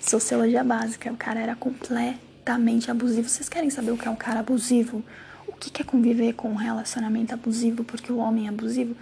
Sociologia 0.00 0.64
básica. 0.64 1.12
O 1.12 1.16
cara 1.16 1.40
era 1.40 1.54
completamente 1.54 2.90
abusivo. 2.90 3.28
Vocês 3.28 3.48
querem 3.48 3.70
saber 3.70 3.90
o 3.90 3.96
que 3.96 4.08
é 4.08 4.10
um 4.10 4.16
cara 4.16 4.40
abusivo? 4.40 5.04
O 5.46 5.52
que 5.52 5.82
é 5.82 5.84
conviver 5.84 6.32
com 6.32 6.48
um 6.48 6.54
relacionamento 6.54 7.34
abusivo 7.34 7.84
porque 7.84 8.12
o 8.12 8.18
homem 8.18 8.46
é 8.46 8.48
abusivo? 8.48 8.96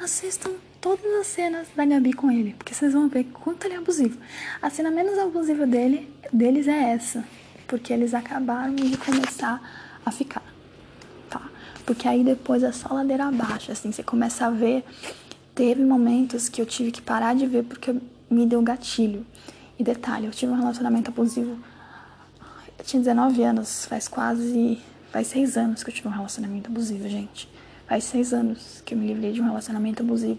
Assistam 0.00 0.50
todas 0.80 1.12
as 1.20 1.28
cenas 1.28 1.68
da 1.76 1.86
Gabi 1.86 2.12
com 2.12 2.30
ele, 2.30 2.54
porque 2.54 2.74
vocês 2.74 2.92
vão 2.92 3.08
ver 3.08 3.24
quanto 3.32 3.64
ele 3.64 3.74
é 3.74 3.78
abusivo. 3.78 4.18
A 4.60 4.68
cena 4.68 4.90
menos 4.90 5.16
abusiva 5.16 5.64
dele, 5.64 6.12
deles 6.32 6.66
é 6.66 6.90
essa, 6.90 7.24
porque 7.68 7.92
eles 7.92 8.12
acabaram 8.12 8.74
de 8.74 8.96
começar 8.96 9.62
a 10.04 10.10
ficar? 10.10 10.51
Porque 11.84 12.06
aí 12.06 12.22
depois 12.22 12.62
é 12.62 12.72
só 12.72 12.92
ladeira 12.94 13.26
abaixo, 13.26 13.72
assim, 13.72 13.90
você 13.90 14.02
começa 14.02 14.46
a 14.46 14.50
ver. 14.50 14.84
Teve 15.54 15.84
momentos 15.84 16.48
que 16.48 16.62
eu 16.62 16.66
tive 16.66 16.90
que 16.90 17.02
parar 17.02 17.34
de 17.34 17.46
ver 17.46 17.64
porque 17.64 17.94
me 18.30 18.46
deu 18.46 18.62
gatilho. 18.62 19.26
E 19.78 19.84
detalhe, 19.84 20.26
eu 20.26 20.32
tive 20.32 20.52
um 20.52 20.56
relacionamento 20.56 21.10
abusivo. 21.10 21.58
Eu 22.78 22.84
tinha 22.84 23.00
19 23.00 23.42
anos, 23.42 23.84
faz 23.86 24.08
quase. 24.08 24.78
faz 25.10 25.26
seis 25.26 25.56
anos 25.56 25.82
que 25.82 25.90
eu 25.90 25.94
tive 25.94 26.08
um 26.08 26.12
relacionamento 26.12 26.70
abusivo, 26.70 27.08
gente. 27.08 27.48
Faz 27.86 28.04
seis 28.04 28.32
anos 28.32 28.82
que 28.84 28.94
eu 28.94 28.98
me 28.98 29.06
livrei 29.06 29.32
de 29.32 29.40
um 29.40 29.44
relacionamento 29.44 30.02
abusivo. 30.02 30.38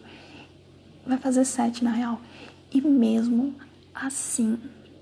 Vai 1.06 1.18
fazer 1.18 1.46
sete, 1.46 1.84
na 1.84 1.92
real. 1.92 2.20
E 2.72 2.82
mesmo 2.82 3.54
assim, 3.94 4.58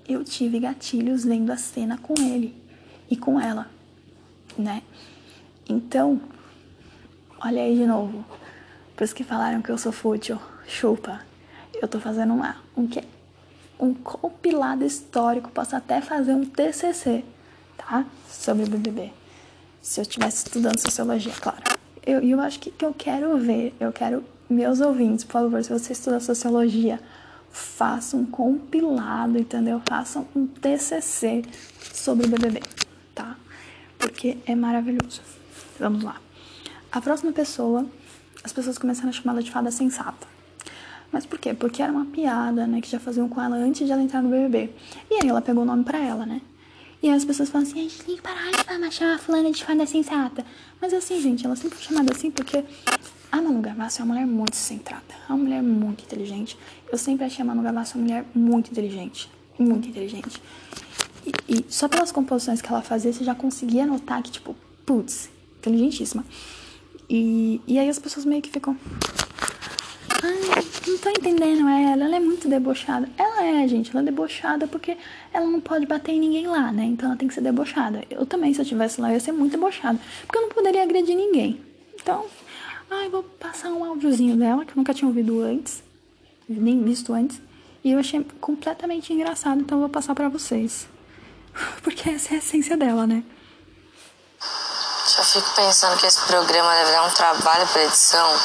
eu 0.08 0.24
tive 0.24 0.60
gatilhos 0.60 1.24
vendo 1.24 1.52
a 1.52 1.58
cena 1.58 1.98
com 1.98 2.14
ele 2.20 2.54
e 3.10 3.16
com 3.16 3.40
ela, 3.40 3.70
né? 4.58 4.82
Então, 5.76 6.20
olha 7.40 7.62
aí 7.62 7.78
de 7.78 7.86
novo. 7.86 8.26
Por 8.96 9.06
isso 9.06 9.16
que 9.16 9.24
falaram 9.24 9.62
que 9.62 9.70
eu 9.72 9.78
sou 9.78 9.94
fútil. 9.94 10.38
Chupa. 10.68 11.22
Eu 11.82 11.88
tô 11.88 11.98
fazendo 11.98 12.34
uma, 12.34 12.58
um, 12.76 12.86
que- 12.86 13.04
um 13.80 13.94
compilado 13.94 14.84
histórico. 14.84 15.50
Posso 15.50 15.74
até 15.76 16.02
fazer 16.02 16.34
um 16.34 16.44
TCC, 16.46 17.24
tá? 17.78 18.06
Sobre 18.30 18.66
BBB. 18.66 19.14
Se 19.82 20.00
eu 20.00 20.04
estivesse 20.04 20.46
estudando 20.46 20.78
sociologia, 20.80 21.32
claro. 21.40 21.62
Eu, 22.06 22.20
eu 22.22 22.42
acho 22.42 22.60
que, 22.60 22.70
que 22.70 22.84
eu 22.86 22.94
quero 22.94 23.38
ver, 23.38 23.74
eu 23.80 23.94
quero, 23.94 24.26
meus 24.50 24.82
ouvintes, 24.82 25.24
por 25.24 25.34
favor, 25.34 25.64
se 25.64 25.70
você 25.72 25.94
estuda 25.94 26.20
sociologia, 26.20 27.00
faça 27.50 28.18
um 28.18 28.26
compilado, 28.26 29.38
entendeu? 29.40 29.82
Façam 29.88 30.28
um 30.36 30.46
TCC 30.48 31.44
sobre 31.94 32.26
o 32.26 32.30
BBB, 32.30 32.62
tá? 33.16 33.38
Porque 33.98 34.38
é 34.46 34.54
maravilhoso. 34.56 35.22
Vamos 35.82 36.04
lá. 36.04 36.22
A 36.92 37.02
próxima 37.02 37.32
pessoa, 37.32 37.88
as 38.44 38.54
pessoas 38.54 38.78
começaram 38.78 39.10
a 39.10 39.12
chamá-la 39.12 39.42
de 39.42 39.50
fada 39.50 39.72
sensata. 39.72 40.28
Mas 41.12 41.26
por 41.26 41.40
quê? 41.40 41.56
Porque 41.56 41.82
era 41.82 41.92
uma 41.92 42.06
piada, 42.06 42.68
né, 42.68 42.80
que 42.80 42.88
já 42.88 43.00
faziam 43.00 43.28
com 43.28 43.42
ela 43.42 43.56
antes 43.56 43.88
de 43.88 43.92
ela 43.92 44.00
entrar 44.00 44.22
no 44.22 44.30
BBB. 44.30 44.70
E 45.10 45.16
aí 45.16 45.28
ela 45.28 45.42
pegou 45.42 45.64
o 45.64 45.66
nome 45.66 45.84
pra 45.84 45.98
ela, 45.98 46.24
né? 46.24 46.40
E 47.02 47.10
aí 47.10 47.16
as 47.16 47.26
pessoas 47.26 47.50
falam 47.50 47.68
assim, 47.68 47.80
a 47.80 47.82
gente 47.82 48.04
tem 48.04 48.16
que 48.16 48.22
parar 48.22 48.52
de 48.52 48.94
chamar 48.94 49.16
a 49.16 49.18
fulana 49.18 49.52
de 49.52 49.66
fada 49.66 49.88
sensata. 49.88 50.46
Mas 50.80 50.94
assim, 50.94 51.20
gente, 51.20 51.48
ela 51.48 51.56
sempre 51.56 51.80
foi 51.80 51.88
chamada 51.88 52.14
assim 52.14 52.30
porque 52.30 52.64
a 53.32 53.42
Manu 53.42 53.60
Gavassi 53.60 54.02
é 54.02 54.04
uma 54.04 54.14
mulher 54.14 54.28
muito 54.28 54.56
centrada. 54.56 55.16
É 55.28 55.34
uma 55.34 55.40
mulher 55.40 55.64
muito 55.64 56.04
inteligente. 56.04 56.56
Eu 56.92 56.98
sempre 57.00 57.26
achei 57.26 57.42
a 57.42 57.46
Manu 57.46 57.64
Gavassi 57.64 57.96
uma 57.96 58.04
mulher 58.04 58.26
muito 58.36 58.70
inteligente. 58.70 59.32
Muito 59.58 59.90
inteligente. 59.90 60.40
E, 61.26 61.32
e 61.58 61.66
só 61.70 61.88
pelas 61.88 62.12
composições 62.12 62.62
que 62.62 62.70
ela 62.70 62.84
fazia, 62.84 63.12
você 63.12 63.24
já 63.24 63.34
conseguia 63.34 63.84
notar 63.84 64.22
que, 64.22 64.30
tipo, 64.30 64.56
putz, 64.86 65.32
inteligentíssima. 65.62 66.26
E, 67.10 67.62
e 67.68 67.78
aí 67.78 67.90
as 67.90 68.00
pessoas 68.00 68.26
meio 68.26 68.42
que 68.42 68.50
ficam... 68.50 68.76
Ai, 70.24 70.64
não 70.88 70.98
tô 70.98 71.10
entendendo 71.10 71.68
ela, 71.68 72.06
ela 72.06 72.16
é 72.16 72.20
muito 72.20 72.48
debochada. 72.48 73.10
Ela 73.18 73.44
é, 73.44 73.68
gente, 73.68 73.90
ela 73.92 74.02
é 74.02 74.06
debochada 74.06 74.68
porque 74.68 74.98
ela 75.34 75.46
não 75.46 75.60
pode 75.60 75.86
bater 75.86 76.12
em 76.12 76.20
ninguém 76.20 76.48
lá, 76.48 76.72
né? 76.72 76.84
Então 76.86 77.10
ela 77.10 77.18
tem 77.18 77.28
que 77.28 77.34
ser 77.34 77.42
debochada. 77.42 78.04
Eu 78.10 78.26
também, 78.26 78.54
se 78.54 78.60
eu 78.60 78.64
estivesse 78.64 79.02
lá, 79.02 79.10
eu 79.10 79.14
ia 79.16 79.20
ser 79.20 79.32
muito 79.32 79.54
debochada. 79.54 80.00
Porque 80.26 80.38
eu 80.38 80.44
não 80.44 80.50
poderia 80.50 80.84
agredir 80.84 81.16
ninguém. 81.16 81.60
Então, 81.96 82.26
ai, 82.90 83.10
vou 83.10 83.24
passar 83.24 83.72
um 83.72 83.84
áudiozinho 83.84 84.38
dela, 84.38 84.64
que 84.64 84.72
eu 84.72 84.78
nunca 84.78 84.94
tinha 84.94 85.08
ouvido 85.08 85.42
antes, 85.42 85.84
nem 86.48 86.84
visto 86.84 87.14
antes. 87.14 87.42
E 87.84 87.92
eu 87.92 88.00
achei 88.00 88.24
completamente 88.40 89.12
engraçado, 89.12 89.62
então 89.62 89.78
eu 89.78 89.82
vou 89.82 89.90
passar 89.90 90.14
pra 90.14 90.30
vocês. 90.30 90.88
Porque 91.82 92.10
essa 92.10 92.34
é 92.34 92.36
a 92.36 92.38
essência 92.38 92.78
dela, 92.78 93.08
né? 93.08 93.24
Já 95.04 95.24
fico 95.24 95.50
pensando 95.56 95.98
que 95.98 96.06
esse 96.06 96.22
programa 96.22 96.76
deve 96.76 96.92
dar 96.92 97.04
um 97.04 97.10
trabalho 97.10 97.68
pra 97.68 97.84
edição. 97.84 98.40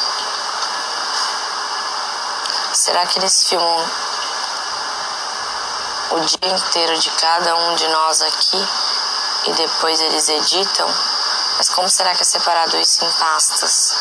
Será 2.73 3.07
que 3.07 3.19
eles 3.19 3.47
filmam 3.47 3.91
o 6.13 6.21
dia 6.21 6.55
inteiro 6.55 6.99
de 6.99 7.11
cada 7.11 7.55
um 7.57 7.75
de 7.75 7.87
nós 7.89 8.23
aqui 8.23 8.69
e 9.45 9.53
depois 9.53 10.01
eles 10.01 10.29
editam? 10.29 10.89
Mas 11.59 11.69
como 11.69 11.89
será 11.91 12.15
que 12.15 12.23
é 12.23 12.25
separado 12.25 12.79
isso 12.79 13.05
em 13.05 13.13
pastas? 13.13 13.95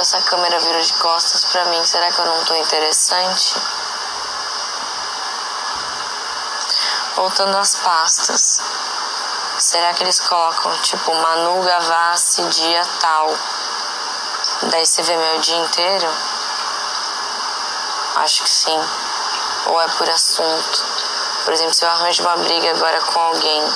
Tipo, 0.00 0.16
essa 0.16 0.20
câmera 0.22 0.58
virou 0.60 0.80
de 0.80 0.94
costas 0.94 1.44
pra 1.44 1.66
mim. 1.66 1.84
Será 1.84 2.10
que 2.10 2.18
eu 2.18 2.24
não 2.24 2.44
tô 2.44 2.54
interessante? 2.54 3.54
Voltando 7.16 7.58
às 7.58 7.74
pastas. 7.76 8.60
Será 9.58 9.92
que 9.92 10.02
eles 10.02 10.18
colocam, 10.20 10.74
tipo, 10.78 11.14
Manu 11.14 11.62
Gavassi 11.62 12.42
dia 12.44 12.82
tal? 12.98 13.28
Daí 14.70 14.86
você 14.86 15.02
vê 15.02 15.14
meu 15.14 15.38
dia 15.40 15.56
inteiro? 15.56 16.08
Acho 18.16 18.42
que 18.42 18.50
sim. 18.50 18.80
Ou 19.66 19.82
é 19.82 19.88
por 19.98 20.08
assunto. 20.08 20.84
Por 21.44 21.52
exemplo, 21.52 21.74
se 21.74 21.84
eu 21.84 21.90
arranjo 21.90 22.22
uma 22.22 22.38
briga 22.38 22.70
agora 22.70 23.02
com 23.02 23.20
alguém, 23.20 23.74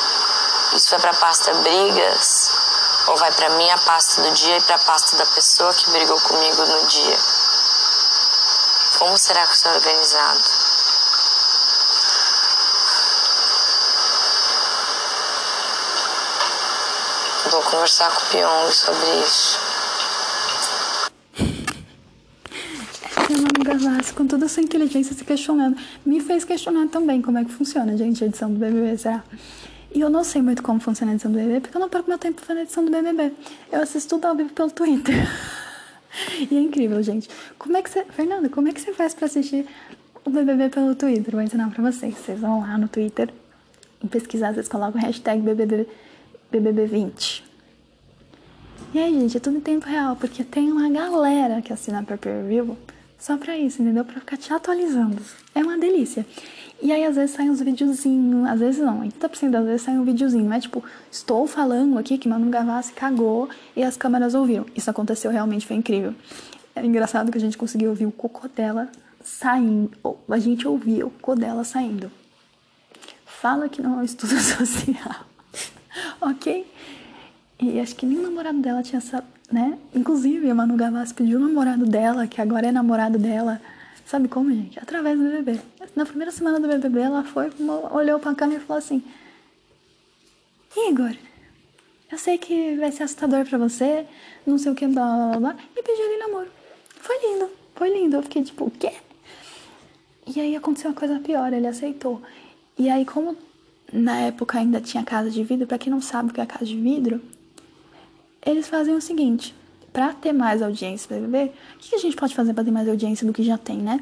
isso 0.72 0.88
vai 0.88 1.00
pra 1.00 1.12
pasta 1.14 1.52
brigas? 1.52 2.33
Ou 3.06 3.16
vai 3.16 3.30
pra 3.32 3.50
minha 3.50 3.76
pasta 3.78 4.22
do 4.22 4.30
dia 4.32 4.56
e 4.56 4.62
pra 4.62 4.78
pasta 4.78 5.16
da 5.16 5.26
pessoa 5.26 5.72
que 5.74 5.90
brigou 5.90 6.18
comigo 6.20 6.64
no 6.64 6.86
dia? 6.86 7.18
Como 8.98 9.18
será 9.18 9.46
que 9.46 9.54
isso 9.54 9.68
é 9.68 9.72
organizado? 9.74 10.40
Vou 17.50 17.62
conversar 17.62 18.10
com 18.10 18.22
o 18.22 18.30
Pyong 18.30 18.72
sobre 18.72 19.20
isso. 19.20 19.58
A 23.16 23.32
Manu 23.32 23.64
Gavassi, 23.64 24.14
com 24.14 24.26
toda 24.26 24.46
a 24.46 24.48
sua 24.48 24.62
inteligência, 24.62 25.14
se 25.14 25.24
questionando. 25.24 25.76
Me 26.06 26.20
fez 26.20 26.42
questionar 26.44 26.88
também 26.88 27.20
como 27.20 27.36
é 27.36 27.44
que 27.44 27.52
funciona, 27.52 27.96
gente, 27.96 28.24
a 28.24 28.26
edição 28.26 28.50
do 28.50 28.58
BBB, 28.58 28.96
será? 28.96 29.22
E 29.94 30.00
eu 30.00 30.10
não 30.10 30.24
sei 30.24 30.42
muito 30.42 30.60
como 30.60 30.80
funciona 30.80 31.12
a 31.12 31.14
edição 31.14 31.30
do 31.30 31.38
BBB, 31.38 31.60
porque 31.60 31.76
eu 31.76 31.80
não 31.80 31.88
perco 31.88 32.08
meu 32.08 32.18
tempo 32.18 32.40
fazendo 32.40 32.58
a 32.58 32.62
edição 32.62 32.84
do 32.84 32.90
BBB. 32.90 33.32
Eu 33.70 33.80
assisto 33.80 34.16
tudo 34.16 34.26
ao 34.26 34.34
vivo 34.34 34.52
pelo 34.52 34.68
Twitter. 34.68 35.14
e 36.50 36.56
é 36.56 36.60
incrível, 36.60 37.00
gente. 37.00 37.28
Como 37.56 37.76
é 37.76 37.82
que 37.82 37.88
você... 37.88 38.04
Fernanda, 38.06 38.48
como 38.48 38.66
é 38.66 38.72
que 38.72 38.80
você 38.80 38.92
faz 38.92 39.14
pra 39.14 39.26
assistir 39.26 39.64
o 40.24 40.30
BBB 40.30 40.70
pelo 40.70 40.96
Twitter? 40.96 41.32
Vou 41.32 41.42
ensinar 41.42 41.70
pra 41.70 41.92
vocês. 41.92 42.12
Vocês 42.18 42.40
vão 42.40 42.60
lá 42.62 42.76
no 42.76 42.88
Twitter 42.88 43.32
e 44.02 44.08
pesquisar, 44.08 44.52
vocês 44.52 44.68
colocam 44.68 45.00
hashtag 45.00 45.40
BBB, 45.40 45.86
BBB20. 46.52 47.42
E 48.92 48.98
aí, 48.98 49.12
gente, 49.12 49.36
é 49.36 49.40
tudo 49.40 49.58
em 49.58 49.60
tempo 49.60 49.86
real, 49.86 50.16
porque 50.16 50.42
tem 50.42 50.72
uma 50.72 50.88
galera 50.88 51.62
que 51.62 51.72
assina 51.72 52.02
per 52.02 52.18
view 52.46 52.76
só 53.24 53.38
pra 53.38 53.56
isso, 53.56 53.80
entendeu? 53.80 54.04
Pra 54.04 54.20
ficar 54.20 54.36
te 54.36 54.52
atualizando. 54.52 55.16
É 55.54 55.60
uma 55.60 55.78
delícia. 55.78 56.26
E 56.82 56.92
aí, 56.92 57.02
às 57.04 57.16
vezes, 57.16 57.34
saem 57.34 57.48
uns 57.48 57.62
videozinhos, 57.62 58.46
às 58.46 58.60
vezes 58.60 58.84
não, 58.84 59.00
80% 59.00 59.50
das 59.50 59.64
vezes 59.64 59.80
sai 59.80 59.96
um 59.96 60.04
videozinho, 60.04 60.44
não 60.44 60.52
é 60.52 60.60
tipo, 60.60 60.84
estou 61.10 61.46
falando 61.46 61.96
aqui 61.98 62.18
que 62.18 62.28
Manu 62.28 62.50
Gavassi 62.50 62.92
cagou 62.92 63.48
e 63.74 63.82
as 63.82 63.96
câmeras 63.96 64.34
ouviram. 64.34 64.66
Isso 64.76 64.90
aconteceu 64.90 65.30
realmente, 65.30 65.66
foi 65.66 65.76
incrível. 65.76 66.14
Era 66.74 66.86
engraçado 66.86 67.32
que 67.32 67.38
a 67.38 67.40
gente 67.40 67.56
conseguiu 67.56 67.88
ouvir 67.88 68.04
o 68.04 68.12
cocô 68.12 68.46
dela 68.46 68.90
saindo, 69.22 69.90
a 70.28 70.38
gente 70.38 70.68
ouvia 70.68 71.06
o 71.06 71.10
cocô 71.10 71.34
dela 71.34 71.64
saindo. 71.64 72.12
Fala 73.24 73.70
que 73.70 73.80
não 73.80 73.94
é 73.94 74.02
um 74.02 74.04
estudo 74.04 74.36
social, 74.38 75.24
ok? 76.20 76.70
E 77.58 77.80
acho 77.80 77.96
que 77.96 78.04
nem 78.04 78.18
o 78.18 78.22
namorado 78.22 78.58
dela 78.58 78.82
tinha 78.82 78.98
essa, 78.98 79.24
né? 79.50 79.78
Inclusive, 79.94 80.50
a 80.50 80.54
Manu 80.54 80.76
Gavassi 80.76 81.14
pediu 81.14 81.38
o 81.38 81.42
namorado 81.42 81.86
dela, 81.86 82.26
que 82.26 82.40
agora 82.40 82.68
é 82.68 82.72
namorado 82.72 83.18
dela. 83.18 83.60
Sabe 84.06 84.28
como, 84.28 84.50
gente? 84.50 84.78
Através 84.78 85.18
do 85.18 85.24
BBB. 85.24 85.60
Na 85.96 86.04
primeira 86.04 86.30
semana 86.30 86.60
do 86.60 86.68
BBB, 86.68 87.00
ela 87.00 87.24
foi, 87.24 87.50
olhou 87.90 88.18
pra 88.18 88.34
câmera 88.34 88.60
e 88.60 88.64
falou 88.64 88.78
assim: 88.78 89.02
Igor, 90.76 91.14
eu 92.10 92.18
sei 92.18 92.36
que 92.36 92.76
vai 92.76 92.92
ser 92.92 93.04
assustador 93.04 93.46
pra 93.46 93.58
você, 93.58 94.06
não 94.46 94.58
sei 94.58 94.72
o 94.72 94.74
que, 94.74 94.86
blá 94.86 95.30
blá 95.30 95.40
blá, 95.40 95.56
e 95.76 95.82
pediu 95.82 96.04
ele 96.04 96.18
namoro. 96.18 96.48
Foi 97.00 97.16
lindo, 97.18 97.50
foi 97.74 97.90
lindo. 97.90 98.16
Eu 98.16 98.22
fiquei 98.22 98.42
tipo, 98.42 98.64
o 98.66 98.70
quê? 98.70 98.92
E 100.26 100.40
aí 100.40 100.56
aconteceu 100.56 100.90
uma 100.90 100.96
coisa 100.96 101.18
pior, 101.20 101.52
ele 101.52 101.66
aceitou. 101.66 102.20
E 102.78 102.88
aí, 102.90 103.04
como 103.04 103.36
na 103.92 104.18
época 104.20 104.58
ainda 104.58 104.80
tinha 104.80 105.04
casa 105.04 105.30
de 105.30 105.44
vidro, 105.44 105.66
pra 105.66 105.78
quem 105.78 105.92
não 105.92 106.00
sabe 106.00 106.30
o 106.30 106.32
que 106.34 106.40
é 106.40 106.46
casa 106.46 106.64
de 106.64 106.76
vidro, 106.76 107.20
eles 108.44 108.68
fazem 108.68 108.94
o 108.94 109.00
seguinte: 109.00 109.54
pra 109.92 110.12
ter 110.12 110.32
mais 110.32 110.60
audiência 110.62 111.08
pra 111.08 111.18
ver, 111.26 111.52
o 111.76 111.78
que 111.78 111.94
a 111.94 111.98
gente 111.98 112.16
pode 112.16 112.34
fazer 112.34 112.52
pra 112.52 112.64
ter 112.64 112.70
mais 112.70 112.88
audiência 112.88 113.26
do 113.26 113.32
que 113.32 113.42
já 113.42 113.56
tem, 113.56 113.78
né? 113.78 114.00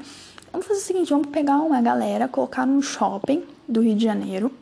Vamos 0.50 0.66
fazer 0.66 0.80
o 0.80 0.82
seguinte: 0.82 1.10
vamos 1.10 1.28
pegar 1.28 1.56
uma 1.56 1.80
galera, 1.80 2.28
colocar 2.28 2.66
num 2.66 2.82
shopping 2.82 3.42
do 3.68 3.80
Rio 3.80 3.94
de 3.94 4.04
Janeiro, 4.04 4.52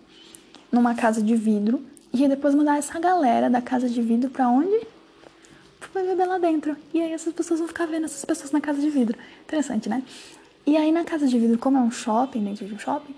numa 0.71 0.95
casa 0.95 1.23
de 1.23 1.35
vidro, 1.35 1.83
e 2.13 2.27
depois 2.29 2.55
mandar 2.55 2.79
essa 2.79 2.99
galera 2.99 3.49
da 3.49 3.63
casa 3.63 3.89
de 3.89 4.03
vidro 4.03 4.31
pra 4.31 4.49
onde? 4.49 4.87
Pro 5.79 5.91
BBB 5.95 6.25
lá 6.27 6.39
dentro. 6.39 6.77
E 6.93 7.01
aí 7.01 7.13
essas 7.13 7.33
pessoas 7.33 7.61
vão 7.61 7.69
ficar 7.69 7.87
vendo 7.87 8.05
essas 8.05 8.25
pessoas 8.25 8.51
na 8.51 8.61
casa 8.61 8.81
de 8.81 8.91
vidro. 8.91 9.17
Interessante, 9.45 9.89
né? 9.89 10.03
E 10.67 10.77
aí 10.77 10.93
na 10.93 11.05
casa 11.05 11.27
de 11.27 11.39
vidro, 11.39 11.59
como 11.59 11.79
é 11.79 11.81
um 11.81 11.91
shopping, 11.91 12.45
dentro 12.45 12.67
de 12.67 12.75
um 12.75 12.79
shopping, 12.79 13.15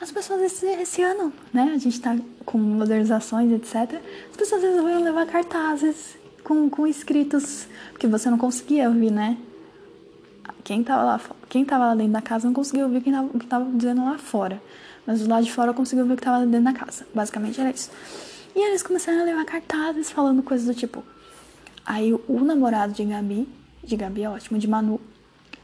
as 0.00 0.10
pessoas 0.10 0.42
esse, 0.42 0.66
esse 0.66 1.02
ano, 1.02 1.32
né? 1.52 1.72
A 1.74 1.78
gente 1.78 2.00
tá 2.00 2.16
com 2.44 2.58
modernizações, 2.58 3.50
etc. 3.52 4.00
As 4.30 4.36
pessoas 4.36 4.62
resolveram 4.62 5.02
levar 5.02 5.26
cartazes 5.26 6.16
com, 6.44 6.68
com 6.68 6.86
escritos, 6.86 7.66
porque 7.92 8.06
você 8.06 8.28
não 8.28 8.38
conseguia 8.38 8.88
ouvir, 8.88 9.10
né? 9.10 9.38
Quem 10.62 10.82
tava, 10.82 11.02
lá, 11.02 11.20
quem 11.48 11.64
tava 11.64 11.86
lá 11.86 11.94
dentro 11.94 12.12
da 12.12 12.22
casa 12.22 12.46
não 12.46 12.52
conseguia 12.52 12.84
ouvir 12.84 13.00
quem 13.00 13.12
tava, 13.12 13.28
o 13.32 13.38
que 13.38 13.46
tava 13.46 13.70
dizendo 13.72 14.04
lá 14.04 14.18
fora. 14.18 14.60
Mas 15.06 15.20
do 15.20 15.28
lado 15.28 15.44
de 15.44 15.52
fora 15.52 15.72
conseguiu 15.72 16.04
ouvir 16.04 16.14
o 16.14 16.16
que 16.16 16.22
tava 16.22 16.44
dentro 16.44 16.64
da 16.64 16.72
casa. 16.72 17.06
Basicamente 17.14 17.60
era 17.60 17.70
isso. 17.70 17.90
E 18.54 18.58
eles 18.58 18.82
começaram 18.82 19.20
a 19.20 19.24
levar 19.24 19.44
cartazes 19.44 20.10
falando 20.10 20.42
coisas 20.42 20.66
do 20.66 20.74
tipo. 20.74 21.04
Aí 21.84 22.12
o 22.12 22.40
namorado 22.40 22.92
de 22.92 23.04
Gabi, 23.04 23.48
de 23.82 23.96
Gabi 23.96 24.24
é 24.24 24.28
ótimo, 24.28 24.58
de 24.58 24.66
Manu, 24.66 25.00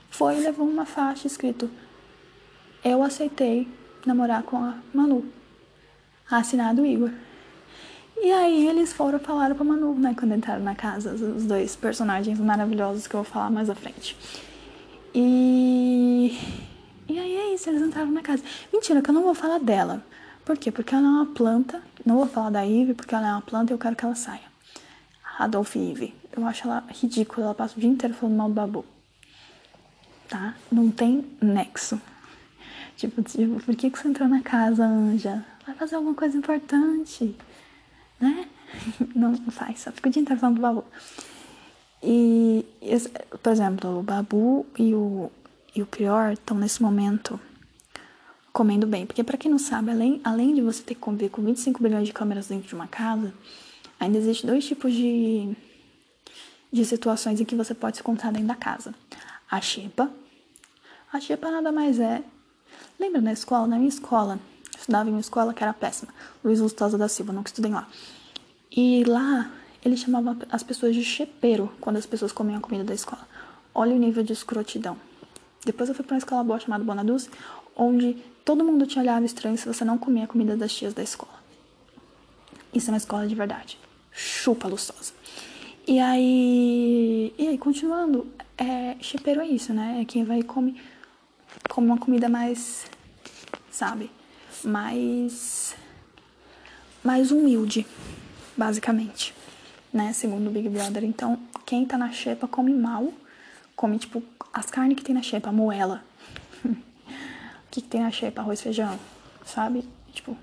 foi 0.08 0.38
e 0.38 0.40
levou 0.40 0.66
uma 0.66 0.86
faixa 0.86 1.26
escrito 1.26 1.68
Eu 2.84 3.02
aceitei 3.02 3.66
namorar 4.06 4.42
com 4.42 4.56
a 4.56 4.74
Manu. 4.92 5.24
Assinado 6.30 6.84
Igor. 6.86 7.10
E 8.22 8.30
aí 8.30 8.68
eles 8.68 8.92
foram 8.92 9.18
falaram 9.18 9.54
pra 9.54 9.64
Manu, 9.64 9.94
né, 9.94 10.14
quando 10.18 10.34
entraram 10.34 10.62
na 10.62 10.74
casa, 10.74 11.12
os 11.12 11.44
dois 11.44 11.74
personagens 11.74 12.38
maravilhosos 12.38 13.06
que 13.06 13.14
eu 13.14 13.22
vou 13.22 13.30
falar 13.32 13.50
mais 13.50 13.68
à 13.68 13.74
frente. 13.74 14.16
E. 15.14 16.38
E 17.08 17.18
aí 17.18 17.36
é 17.36 17.54
isso, 17.54 17.68
eles 17.68 17.82
entraram 17.82 18.10
na 18.10 18.22
casa. 18.22 18.42
Mentira, 18.72 19.02
que 19.02 19.10
eu 19.10 19.14
não 19.14 19.24
vou 19.24 19.34
falar 19.34 19.58
dela. 19.58 20.02
Por 20.44 20.56
quê? 20.56 20.70
Porque 20.70 20.94
ela 20.94 21.06
é 21.06 21.10
uma 21.10 21.26
planta. 21.26 21.82
Não 22.06 22.16
vou 22.16 22.26
falar 22.26 22.50
da 22.50 22.62
Ivy, 22.62 22.94
porque 22.94 23.14
ela 23.14 23.28
é 23.28 23.32
uma 23.32 23.42
planta 23.42 23.72
e 23.72 23.74
eu 23.74 23.78
quero 23.78 23.94
que 23.94 24.04
ela 24.04 24.14
saia. 24.14 24.40
Adolf 25.38 25.76
Ivy. 25.76 26.14
Eu 26.34 26.46
acho 26.46 26.66
ela 26.66 26.84
ridícula. 26.88 27.46
Ela 27.46 27.54
passa 27.54 27.76
o 27.76 27.80
dia 27.80 27.90
inteiro 27.90 28.14
falando 28.14 28.36
mal 28.36 28.48
do 28.48 28.54
babu. 28.54 28.84
Tá? 30.28 30.54
Não 30.70 30.90
tem 30.90 31.26
nexo. 31.40 32.00
Tipo, 32.96 33.22
tipo, 33.22 33.60
por 33.60 33.74
que, 33.74 33.90
que 33.90 33.98
você 33.98 34.08
entrou 34.08 34.28
na 34.28 34.42
casa, 34.42 34.84
Anja? 34.84 35.44
Vai 35.66 35.74
fazer 35.74 35.96
alguma 35.96 36.14
coisa 36.14 36.36
importante, 36.36 37.34
né? 38.20 38.48
Não 39.14 39.34
faz, 39.50 39.80
só 39.80 39.92
fica 39.92 40.08
o 40.08 40.12
dia 40.12 40.22
inteiro 40.22 40.40
falando 40.40 40.56
do 40.56 40.62
babu. 40.62 40.84
E, 42.02 42.64
por 43.42 43.52
exemplo, 43.52 44.00
o 44.00 44.02
babu 44.02 44.66
e 44.76 44.92
o, 44.94 45.30
e 45.74 45.82
o 45.82 45.86
pior 45.86 46.32
estão 46.32 46.56
nesse 46.56 46.82
momento 46.82 47.38
comendo 48.52 48.86
bem. 48.86 49.06
Porque, 49.06 49.22
para 49.22 49.38
quem 49.38 49.50
não 49.50 49.58
sabe, 49.58 49.90
além, 49.90 50.20
além 50.24 50.54
de 50.54 50.60
você 50.60 50.82
ter 50.82 50.94
que 50.94 51.00
conviver 51.00 51.30
com 51.30 51.42
25 51.42 51.82
bilhões 51.82 52.06
de 52.06 52.12
câmeras 52.12 52.48
dentro 52.48 52.68
de 52.68 52.74
uma 52.74 52.88
casa, 52.88 53.32
ainda 53.98 54.18
existe 54.18 54.46
dois 54.46 54.66
tipos 54.66 54.92
de, 54.92 55.56
de 56.72 56.84
situações 56.84 57.40
em 57.40 57.44
que 57.44 57.54
você 57.54 57.74
pode 57.74 57.96
se 57.96 58.02
encontrar 58.02 58.32
dentro 58.32 58.48
da 58.48 58.56
casa. 58.56 58.94
A 59.50 59.60
xepa. 59.60 60.10
A 61.12 61.20
xepa 61.20 61.50
nada 61.50 61.70
mais 61.70 62.00
é. 62.00 62.22
Lembra 62.98 63.20
na 63.20 63.32
escola? 63.32 63.66
Na 63.66 63.76
minha 63.76 63.88
escola, 63.88 64.38
estudava 64.78 65.08
em 65.08 65.12
uma 65.12 65.20
escola 65.20 65.52
que 65.52 65.62
era 65.62 65.72
péssima. 65.72 66.12
Luiz 66.44 66.60
Lustosa 66.60 66.96
da 66.96 67.08
Silva, 67.08 67.32
nunca 67.32 67.48
estudei 67.48 67.70
lá. 67.70 67.88
E 68.70 69.04
lá, 69.04 69.50
ele 69.84 69.96
chamava 69.96 70.36
as 70.50 70.62
pessoas 70.62 70.94
de 70.94 71.04
chepeiro 71.04 71.72
quando 71.80 71.96
as 71.96 72.06
pessoas 72.06 72.32
comiam 72.32 72.58
a 72.58 72.60
comida 72.60 72.84
da 72.84 72.94
escola. 72.94 73.26
Olha 73.74 73.94
o 73.94 73.98
nível 73.98 74.22
de 74.22 74.32
escrotidão. 74.32 74.96
Depois 75.64 75.88
eu 75.88 75.94
fui 75.94 76.04
para 76.04 76.14
uma 76.14 76.18
escola 76.18 76.42
boa 76.42 76.58
chamada 76.58 76.84
Bona 76.84 77.04
Dulce, 77.04 77.30
onde 77.76 78.16
todo 78.44 78.64
mundo 78.64 78.86
te 78.86 78.98
olhava 78.98 79.24
estranho 79.24 79.56
se 79.56 79.66
você 79.66 79.84
não 79.84 79.98
comia 79.98 80.24
a 80.24 80.26
comida 80.26 80.56
das 80.56 80.72
tias 80.74 80.92
da 80.92 81.02
escola. 81.02 81.42
Isso 82.72 82.90
é 82.90 82.92
uma 82.92 82.98
escola 82.98 83.26
de 83.26 83.34
verdade. 83.34 83.78
Chupa 84.10 84.68
lustosa. 84.68 85.12
E 85.86 85.98
aí. 85.98 87.34
E 87.36 87.48
aí, 87.48 87.58
continuando, 87.58 88.26
é, 88.56 88.96
chepeiro 89.00 89.40
é 89.40 89.46
isso, 89.46 89.72
né? 89.72 89.98
É 90.00 90.04
quem 90.04 90.24
vai 90.24 90.40
e 90.40 90.42
come, 90.42 90.80
come 91.68 91.86
uma 91.86 91.98
comida 91.98 92.28
mais. 92.28 92.86
Sabe? 93.70 94.10
Mais. 94.64 95.74
Mais 97.02 97.30
humilde, 97.30 97.86
basicamente. 98.56 99.34
Né? 99.92 100.12
Segundo 100.12 100.48
o 100.48 100.50
Big 100.50 100.68
Brother. 100.68 101.04
Então, 101.04 101.38
quem 101.66 101.84
tá 101.84 101.98
na 101.98 102.12
xepa 102.12 102.46
come 102.46 102.72
mal. 102.72 103.12
Come, 103.74 103.98
tipo, 103.98 104.22
as 104.52 104.66
carnes 104.66 104.96
que 104.96 105.04
tem 105.04 105.14
na 105.14 105.22
xepa, 105.22 105.50
moela. 105.50 106.04
o 106.64 106.74
que, 107.70 107.80
que 107.80 107.88
tem 107.88 108.02
na 108.02 108.10
xepa? 108.10 108.40
Arroz 108.40 108.60
feijão, 108.60 108.98
sabe? 109.44 109.88
Tipo, 110.12 110.36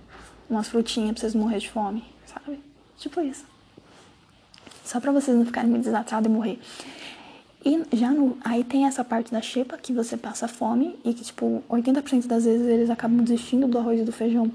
umas 0.50 0.68
frutinhas 0.68 1.12
pra 1.12 1.22
vocês 1.22 1.36
morrer 1.36 1.60
de 1.60 1.70
fome, 1.70 2.04
sabe? 2.26 2.60
Tipo 2.98 3.22
isso. 3.22 3.46
Só 4.84 5.00
pra 5.00 5.12
vocês 5.12 5.38
não 5.38 5.46
ficarem 5.46 5.70
muito 5.70 5.84
desatrados 5.84 6.28
e 6.30 6.34
morrer. 6.34 6.60
E 7.64 7.98
já 7.98 8.12
no. 8.12 8.38
Aí 8.44 8.64
tem 8.64 8.86
essa 8.86 9.04
parte 9.04 9.32
da 9.32 9.42
xepa 9.42 9.78
que 9.78 9.92
você 9.92 10.16
passa 10.16 10.48
fome 10.48 10.98
e 11.04 11.14
que, 11.14 11.24
tipo, 11.24 11.62
80% 11.70 12.26
das 12.26 12.46
vezes 12.46 12.66
eles 12.68 12.90
acabam 12.90 13.22
desistindo 13.24 13.68
do 13.68 13.78
arroz 13.78 14.00
e 14.00 14.04
do 14.04 14.12
feijão 14.12 14.50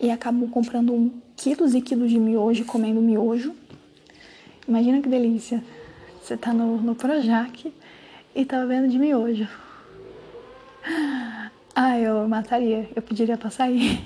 e 0.00 0.10
acabam 0.10 0.48
comprando 0.48 0.92
um, 0.92 1.10
quilos 1.36 1.74
e 1.74 1.80
quilos 1.80 2.10
de 2.10 2.18
miojo 2.18 2.62
e 2.62 2.64
comendo 2.64 3.00
miojo. 3.00 3.54
Imagina 4.66 5.00
que 5.00 5.08
delícia. 5.08 5.62
Você 6.20 6.36
tá 6.36 6.52
no, 6.52 6.78
no 6.78 6.94
Projac 6.94 7.72
e 8.34 8.44
tá 8.44 8.64
vendo 8.64 8.88
de 8.88 8.98
miojo. 8.98 9.48
Ai, 11.74 12.06
eu 12.06 12.28
mataria. 12.28 12.88
Eu 12.94 13.02
pediria 13.02 13.36
pra 13.36 13.50
sair. 13.50 14.00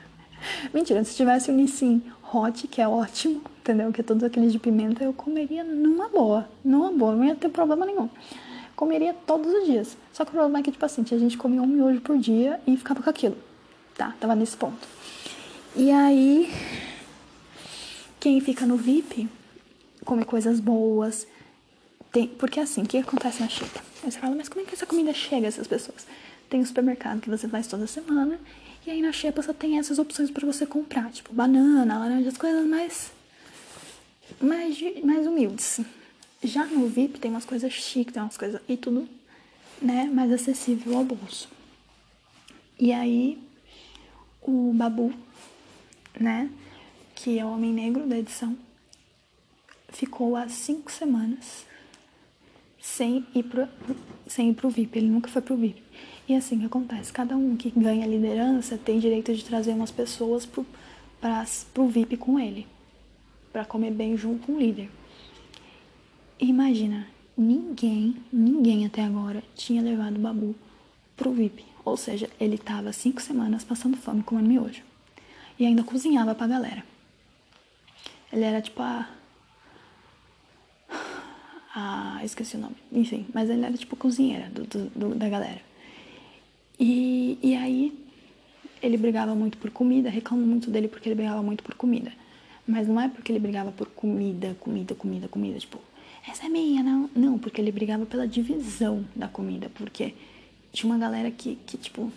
Mentira, 0.72 1.02
se 1.04 1.16
tivesse 1.16 1.50
o 1.50 1.54
Nissin 1.54 2.02
Hot, 2.32 2.68
que 2.68 2.82
é 2.82 2.86
ótimo, 2.86 3.40
entendeu? 3.68 3.92
Que 3.92 4.00
é 4.00 4.04
todos 4.04 4.24
aqueles 4.24 4.50
de 4.50 4.58
pimenta, 4.58 5.04
eu 5.04 5.12
comeria 5.12 5.62
numa 5.62 6.08
boa. 6.08 6.48
Numa 6.64 6.90
boa, 6.90 7.14
não 7.14 7.24
ia 7.24 7.34
ter 7.34 7.50
problema 7.50 7.84
nenhum. 7.84 8.08
Comeria 8.74 9.12
todos 9.12 9.52
os 9.52 9.66
dias. 9.66 9.96
Só 10.12 10.24
que 10.24 10.30
o 10.30 10.32
problema 10.32 10.60
é 10.60 10.62
que, 10.62 10.72
tipo 10.72 10.84
assim, 10.84 11.02
a 11.02 11.18
gente 11.18 11.36
comia 11.36 11.60
um 11.60 11.66
miojo 11.66 12.00
por 12.00 12.16
dia 12.16 12.60
e 12.66 12.76
ficava 12.76 13.02
com 13.02 13.10
aquilo. 13.10 13.36
Tá? 13.94 14.14
Tava 14.18 14.34
nesse 14.34 14.56
ponto. 14.56 14.88
E 15.76 15.90
aí, 15.90 16.50
quem 18.18 18.40
fica 18.40 18.64
no 18.64 18.76
VIP 18.76 19.28
come 20.04 20.24
coisas 20.24 20.60
boas. 20.60 21.26
Tem, 22.10 22.26
porque 22.26 22.58
assim, 22.58 22.82
o 22.82 22.86
que 22.86 22.96
acontece 22.96 23.42
na 23.42 23.48
xepa? 23.48 23.80
Aí 24.02 24.10
você 24.10 24.18
fala, 24.18 24.34
mas 24.34 24.48
como 24.48 24.64
é 24.64 24.64
que 24.66 24.74
essa 24.74 24.86
comida 24.86 25.12
chega 25.12 25.46
a 25.46 25.48
essas 25.48 25.66
pessoas? 25.66 26.06
Tem 26.48 26.60
o 26.60 26.66
supermercado 26.66 27.20
que 27.20 27.28
você 27.28 27.46
faz 27.46 27.66
toda 27.66 27.86
semana, 27.86 28.38
e 28.86 28.90
aí 28.90 29.02
na 29.02 29.12
xepa 29.12 29.42
só 29.42 29.52
tem 29.52 29.78
essas 29.78 29.98
opções 29.98 30.30
para 30.30 30.46
você 30.46 30.64
comprar, 30.64 31.10
tipo 31.10 31.34
banana, 31.34 31.98
laranja, 31.98 32.30
as 32.30 32.38
coisas 32.38 32.66
mais, 32.66 33.12
mais, 34.40 34.78
mais 35.02 35.26
humildes. 35.26 35.80
Já 36.42 36.64
no 36.66 36.86
VIP 36.88 37.18
tem 37.18 37.30
umas 37.30 37.44
coisas 37.44 37.72
chiques, 37.72 38.12
tem 38.14 38.22
umas 38.22 38.36
coisas, 38.36 38.60
e 38.68 38.76
tudo, 38.76 39.08
né, 39.82 40.04
mais 40.04 40.32
acessível 40.32 40.96
ao 40.96 41.04
bolso. 41.04 41.48
E 42.78 42.92
aí, 42.92 43.38
o 44.40 44.72
Babu, 44.72 45.12
né, 46.18 46.50
que 47.14 47.38
é 47.38 47.44
o 47.44 47.50
homem 47.50 47.72
negro 47.72 48.06
da 48.06 48.16
edição, 48.16 48.56
ficou 49.88 50.36
há 50.36 50.48
cinco 50.48 50.92
semanas 50.92 51.66
sem 52.80 53.26
ir 53.34 53.42
pro, 53.42 53.68
sem 54.26 54.50
ir 54.50 54.54
pro 54.54 54.70
VIP. 54.70 54.98
Ele 54.98 55.08
nunca 55.08 55.28
foi 55.28 55.42
pro 55.42 55.56
VIP. 55.56 55.82
E 56.28 56.34
assim 56.34 56.58
que 56.58 56.66
acontece. 56.66 57.12
Cada 57.12 57.36
um 57.36 57.56
que 57.56 57.70
ganha 57.70 58.06
liderança 58.06 58.78
tem 58.78 58.98
direito 58.98 59.34
de 59.34 59.44
trazer 59.44 59.72
umas 59.72 59.90
pessoas 59.90 60.46
pro, 60.46 60.64
pra, 61.20 61.44
pro 61.74 61.88
VIP 61.88 62.16
com 62.16 62.38
ele. 62.38 62.66
Para 63.58 63.64
comer 63.64 63.90
bem 63.90 64.16
junto 64.16 64.46
com 64.46 64.52
o 64.52 64.60
líder. 64.60 64.88
Imagina, 66.38 67.08
ninguém, 67.36 68.14
ninguém 68.32 68.86
até 68.86 69.02
agora 69.02 69.42
tinha 69.56 69.82
levado 69.82 70.14
o 70.14 70.20
Babu 70.20 70.54
pro 71.16 71.32
VIP. 71.32 71.64
Ou 71.84 71.96
seja, 71.96 72.30
ele 72.38 72.56
tava 72.56 72.92
cinco 72.92 73.20
semanas 73.20 73.64
passando 73.64 73.96
fome 73.96 74.22
comendo 74.22 74.48
miojo. 74.48 74.84
E 75.58 75.66
ainda 75.66 75.82
cozinhava 75.82 76.36
pra 76.36 76.46
galera. 76.46 76.84
Ele 78.32 78.44
era 78.44 78.62
tipo 78.62 78.80
a 78.80 79.08
ah, 81.74 82.20
esqueci 82.22 82.56
o 82.56 82.60
nome. 82.60 82.76
Enfim, 82.92 83.26
mas 83.34 83.50
ele 83.50 83.64
era 83.64 83.76
tipo 83.76 83.96
cozinheira 83.96 84.48
do, 84.50 84.88
do, 84.90 85.14
da 85.16 85.28
galera. 85.28 85.60
E, 86.78 87.36
e 87.42 87.56
aí 87.56 88.06
ele 88.80 88.96
brigava 88.96 89.34
muito 89.34 89.58
por 89.58 89.68
comida, 89.72 90.08
reclamo 90.08 90.46
muito 90.46 90.70
dele 90.70 90.86
porque 90.86 91.08
ele 91.08 91.16
brigava 91.16 91.42
muito 91.42 91.64
por 91.64 91.74
comida. 91.74 92.12
Mas 92.68 92.86
não 92.86 93.00
é 93.00 93.08
porque 93.08 93.32
ele 93.32 93.38
brigava 93.38 93.72
por 93.72 93.88
comida, 93.88 94.54
comida, 94.60 94.94
comida, 94.94 95.26
comida, 95.26 95.58
tipo, 95.58 95.80
essa 96.28 96.44
é 96.44 96.48
minha, 96.50 96.82
não. 96.82 97.08
Não, 97.16 97.38
porque 97.38 97.58
ele 97.58 97.72
brigava 97.72 98.04
pela 98.04 98.28
divisão 98.28 99.06
da 99.16 99.26
comida, 99.26 99.70
porque 99.74 100.14
tinha 100.70 100.92
uma 100.92 100.98
galera 100.98 101.30
que, 101.30 101.56
que 101.66 101.78
tipo, 101.78 102.12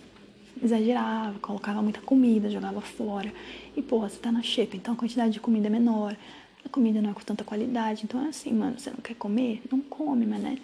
exagerava, 0.61 1.39
colocava 1.39 1.81
muita 1.81 2.01
comida, 2.01 2.49
jogava 2.49 2.81
fora. 2.81 3.33
E, 3.77 3.81
porra, 3.81 4.09
você 4.09 4.17
tá 4.17 4.29
na 4.29 4.43
xepa, 4.43 4.75
então 4.75 4.93
a 4.93 4.97
quantidade 4.97 5.31
de 5.31 5.39
comida 5.39 5.67
é 5.67 5.69
menor, 5.69 6.17
a 6.65 6.67
comida 6.67 7.01
não 7.01 7.11
é 7.11 7.13
com 7.13 7.21
tanta 7.21 7.45
qualidade. 7.45 8.01
Então 8.03 8.21
é 8.25 8.27
assim, 8.27 8.51
mano, 8.51 8.77
você 8.77 8.89
não 8.89 8.97
quer 8.97 9.15
comer? 9.15 9.61
Não 9.71 9.79
come, 9.79 10.25
mas 10.25 10.41
né? 10.41 10.57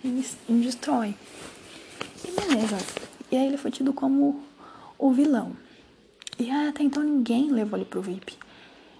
Não 0.50 0.60
destrói. 0.60 1.16
E 2.28 2.32
beleza. 2.32 2.78
E 3.32 3.38
aí 3.38 3.48
ele 3.48 3.58
foi 3.58 3.72
tido 3.72 3.94
como 3.94 4.44
o 5.00 5.14
vilão. 5.14 5.56
E 6.38 6.52
até 6.52 6.84
então 6.84 7.02
ninguém 7.02 7.50
levou 7.52 7.80
ele 7.80 7.86
pro 7.86 8.02
VIP. 8.02 8.38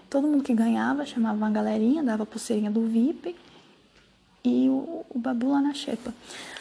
Todo 0.08 0.26
mundo 0.26 0.42
que 0.42 0.54
ganhava 0.54 1.04
chamava 1.04 1.36
uma 1.36 1.50
galerinha, 1.50 2.02
dava 2.02 2.22
a 2.22 2.26
pulseirinha 2.26 2.70
do 2.70 2.86
VIP 2.86 3.36
e 4.42 4.68
o, 4.68 5.04
o 5.10 5.18
Babu 5.18 5.50
lá 5.50 5.60
na 5.60 5.74
xepa. 5.74 6.14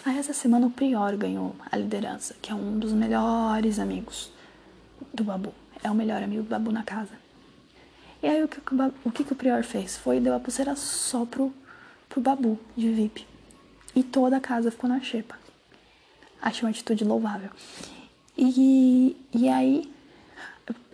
Aí 0.04 0.18
essa 0.18 0.34
semana 0.34 0.68
o 0.68 0.72
Prior 0.72 1.16
ganhou 1.16 1.56
a 1.72 1.78
liderança, 1.78 2.36
que 2.42 2.52
é 2.52 2.56
um 2.56 2.78
dos 2.78 2.92
melhores 2.92 3.80
amigos 3.80 4.32
do 5.14 5.24
Babu. 5.24 5.54
É 5.84 5.90
o 5.90 5.96
melhor 5.96 6.22
amigo 6.22 6.44
do 6.44 6.50
Babu 6.50 6.72
na 6.72 6.84
casa. 6.84 7.14
E 8.22 8.28
aí 8.28 8.44
o 8.44 8.48
que 8.48 8.60
o, 9.06 9.12
que 9.12 9.34
o 9.34 9.36
Prior 9.36 9.64
fez? 9.64 9.96
Foi 9.96 10.20
deu 10.20 10.36
a 10.36 10.40
pulseira 10.40 10.76
só 10.76 11.26
pro, 11.26 11.54
pro 12.10 12.20
Babu 12.20 12.60
de 12.76 12.92
VIP. 12.92 13.26
E 13.96 14.04
toda 14.04 14.38
a 14.38 14.42
casa 14.42 14.72
ficou 14.72 14.90
na 14.90 15.00
xepa. 15.00 15.38
Achei 16.42 16.64
uma 16.64 16.72
atitude 16.72 17.04
louvável. 17.04 17.50
E, 18.38 19.16
e 19.34 19.50
aí 19.50 19.90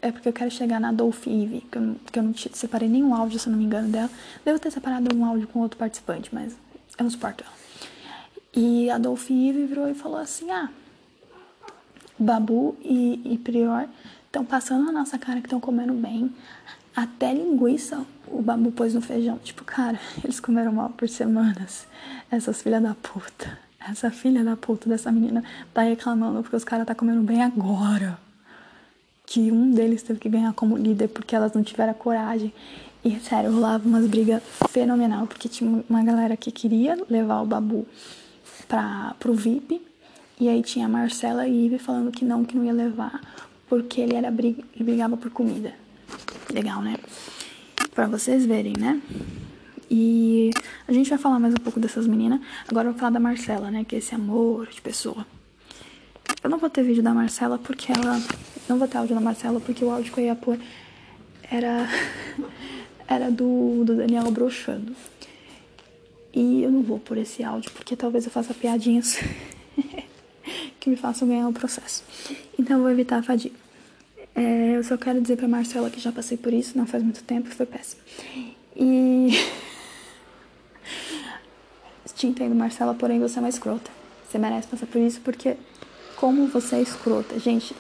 é 0.03 0.11
porque 0.11 0.27
eu 0.27 0.33
quero 0.33 0.51
chegar 0.51 0.81
na 0.81 0.91
Dolph 0.91 1.25
Eve, 1.25 1.61
que 1.71 1.77
eu, 1.77 1.95
que 2.11 2.19
eu 2.19 2.23
não 2.23 2.33
separei 2.35 2.89
nenhum 2.89 3.15
áudio, 3.15 3.39
se 3.39 3.47
eu 3.47 3.51
não 3.51 3.57
me 3.57 3.63
engano, 3.63 3.87
dela. 3.87 4.09
Devo 4.43 4.59
ter 4.59 4.69
separado 4.69 5.15
um 5.15 5.25
áudio 5.25 5.47
com 5.47 5.59
outro 5.59 5.79
participante, 5.79 6.29
mas 6.33 6.57
eu 6.97 7.03
não 7.03 7.09
suporto 7.09 7.43
ela. 7.43 7.53
E 8.53 8.89
a 8.89 8.97
Dolph 8.97 9.31
Eve 9.31 9.65
virou 9.65 9.89
e 9.89 9.93
falou 9.93 10.17
assim: 10.17 10.51
ah, 10.51 10.69
Babu 12.19 12.75
e, 12.81 13.21
e 13.23 13.37
Prior 13.37 13.87
estão 14.25 14.43
passando 14.43 14.85
na 14.85 14.91
nossa 14.91 15.17
cara 15.17 15.39
que 15.39 15.47
estão 15.47 15.61
comendo 15.61 15.93
bem. 15.93 16.29
Até 16.93 17.33
linguiça 17.33 18.05
o 18.27 18.41
Babu 18.41 18.71
pôs 18.73 18.93
no 18.93 19.01
feijão. 19.01 19.37
Tipo, 19.37 19.63
cara, 19.63 19.99
eles 20.21 20.39
comeram 20.39 20.73
mal 20.73 20.89
por 20.89 21.07
semanas. 21.07 21.87
Essas 22.29 22.61
filhas 22.61 22.83
da 22.83 22.93
puta. 22.93 23.57
Essa 23.79 24.11
filha 24.11 24.43
da 24.43 24.57
puta 24.57 24.89
dessa 24.89 25.11
menina 25.11 25.43
tá 25.73 25.81
reclamando 25.81 26.41
porque 26.41 26.57
os 26.57 26.63
caras 26.63 26.85
tá 26.85 26.93
comendo 26.93 27.21
bem 27.21 27.41
agora. 27.41 28.19
Que 29.33 29.51
um 29.51 29.71
deles 29.71 30.03
teve 30.03 30.19
que 30.19 30.29
ganhar 30.29 30.53
como 30.53 30.77
líder 30.77 31.07
porque 31.07 31.35
elas 31.35 31.53
não 31.53 31.63
tiveram 31.63 31.95
coragem. 31.95 32.53
E 33.03 33.19
sério, 33.19 33.51
rolava 33.51 33.83
umas 33.83 34.05
brigas 34.05 34.43
fenomenal, 34.69 35.25
porque 35.25 35.49
tinha 35.49 35.83
uma 35.89 36.03
galera 36.03 36.37
que 36.37 36.51
queria 36.51 36.95
levar 37.09 37.41
o 37.41 37.45
Babu 37.47 37.87
pra, 38.67 39.15
pro 39.19 39.33
VIP. 39.33 39.81
E 40.39 40.47
aí 40.47 40.61
tinha 40.61 40.85
a 40.85 40.89
Marcela 40.89 41.47
e 41.47 41.65
Ive 41.65 41.79
falando 41.79 42.11
que 42.11 42.23
não, 42.23 42.45
que 42.45 42.55
não 42.55 42.63
ia 42.63 42.73
levar, 42.73 43.21
porque 43.67 44.01
ele 44.01 44.13
era 44.13 44.29
briga, 44.29 44.63
ele 44.75 44.83
brigava 44.83 45.17
por 45.17 45.31
comida. 45.31 45.73
Legal, 46.53 46.83
né? 46.83 46.95
Pra 47.95 48.05
vocês 48.05 48.45
verem, 48.45 48.73
né? 48.77 49.01
E 49.89 50.51
a 50.87 50.93
gente 50.93 51.09
vai 51.09 51.17
falar 51.17 51.39
mais 51.39 51.55
um 51.55 51.57
pouco 51.57 51.79
dessas 51.79 52.05
meninas. 52.05 52.39
Agora 52.67 52.87
eu 52.87 52.91
vou 52.91 52.99
falar 52.99 53.13
da 53.13 53.19
Marcela, 53.19 53.71
né? 53.71 53.83
Que 53.83 53.95
é 53.95 53.97
esse 53.97 54.13
amor 54.13 54.67
de 54.67 54.79
pessoa. 54.79 55.25
Eu 56.43 56.51
não 56.51 56.59
vou 56.59 56.69
ter 56.69 56.83
vídeo 56.83 57.01
da 57.01 57.15
Marcela 57.15 57.57
porque 57.57 57.91
ela. 57.91 58.21
Não 58.67 58.77
vou 58.77 58.87
ter 58.87 58.97
áudio 58.97 59.15
da 59.15 59.21
Marcela 59.21 59.59
porque 59.59 59.83
o 59.83 59.91
áudio 59.91 60.13
que 60.13 60.19
eu 60.19 60.25
ia 60.25 60.35
pôr 60.35 60.59
era. 61.49 61.87
era 63.07 63.29
do, 63.29 63.83
do 63.85 63.95
Daniel 63.95 64.31
broxando. 64.31 64.95
E 66.33 66.63
eu 66.63 66.71
não 66.71 66.81
vou 66.81 66.99
pôr 66.99 67.17
esse 67.17 67.43
áudio 67.43 67.71
porque 67.71 67.95
talvez 67.95 68.25
eu 68.25 68.31
faça 68.31 68.53
piadinhas 68.53 69.19
que 70.79 70.89
me 70.89 70.95
façam 70.95 71.27
ganhar 71.27 71.47
o 71.47 71.53
processo. 71.53 72.03
Então 72.57 72.77
eu 72.77 72.83
vou 72.83 72.91
evitar 72.91 73.19
a 73.19 73.23
fadiga. 73.23 73.55
É, 74.35 74.75
eu 74.75 74.83
só 74.83 74.97
quero 74.97 75.21
dizer 75.21 75.37
pra 75.37 75.47
Marcela 75.47 75.91
que 75.91 75.99
já 75.99 76.11
passei 76.11 76.37
por 76.37 76.51
isso, 76.51 76.75
não 76.75 76.87
faz 76.87 77.03
muito 77.03 77.23
tempo, 77.23 77.49
foi 77.49 77.65
péssimo. 77.65 78.01
E. 78.75 79.29
Te 82.15 82.27
entendo, 82.27 82.55
Marcela, 82.55 82.93
porém 82.93 83.19
você 83.19 83.37
é 83.37 83.41
uma 83.41 83.49
escrota. 83.49 83.91
Você 84.29 84.37
merece 84.37 84.67
passar 84.67 84.85
por 84.85 85.01
isso 85.01 85.19
porque, 85.21 85.57
como 86.15 86.47
você 86.47 86.77
é 86.77 86.81
escrota, 86.81 87.37
gente, 87.39 87.75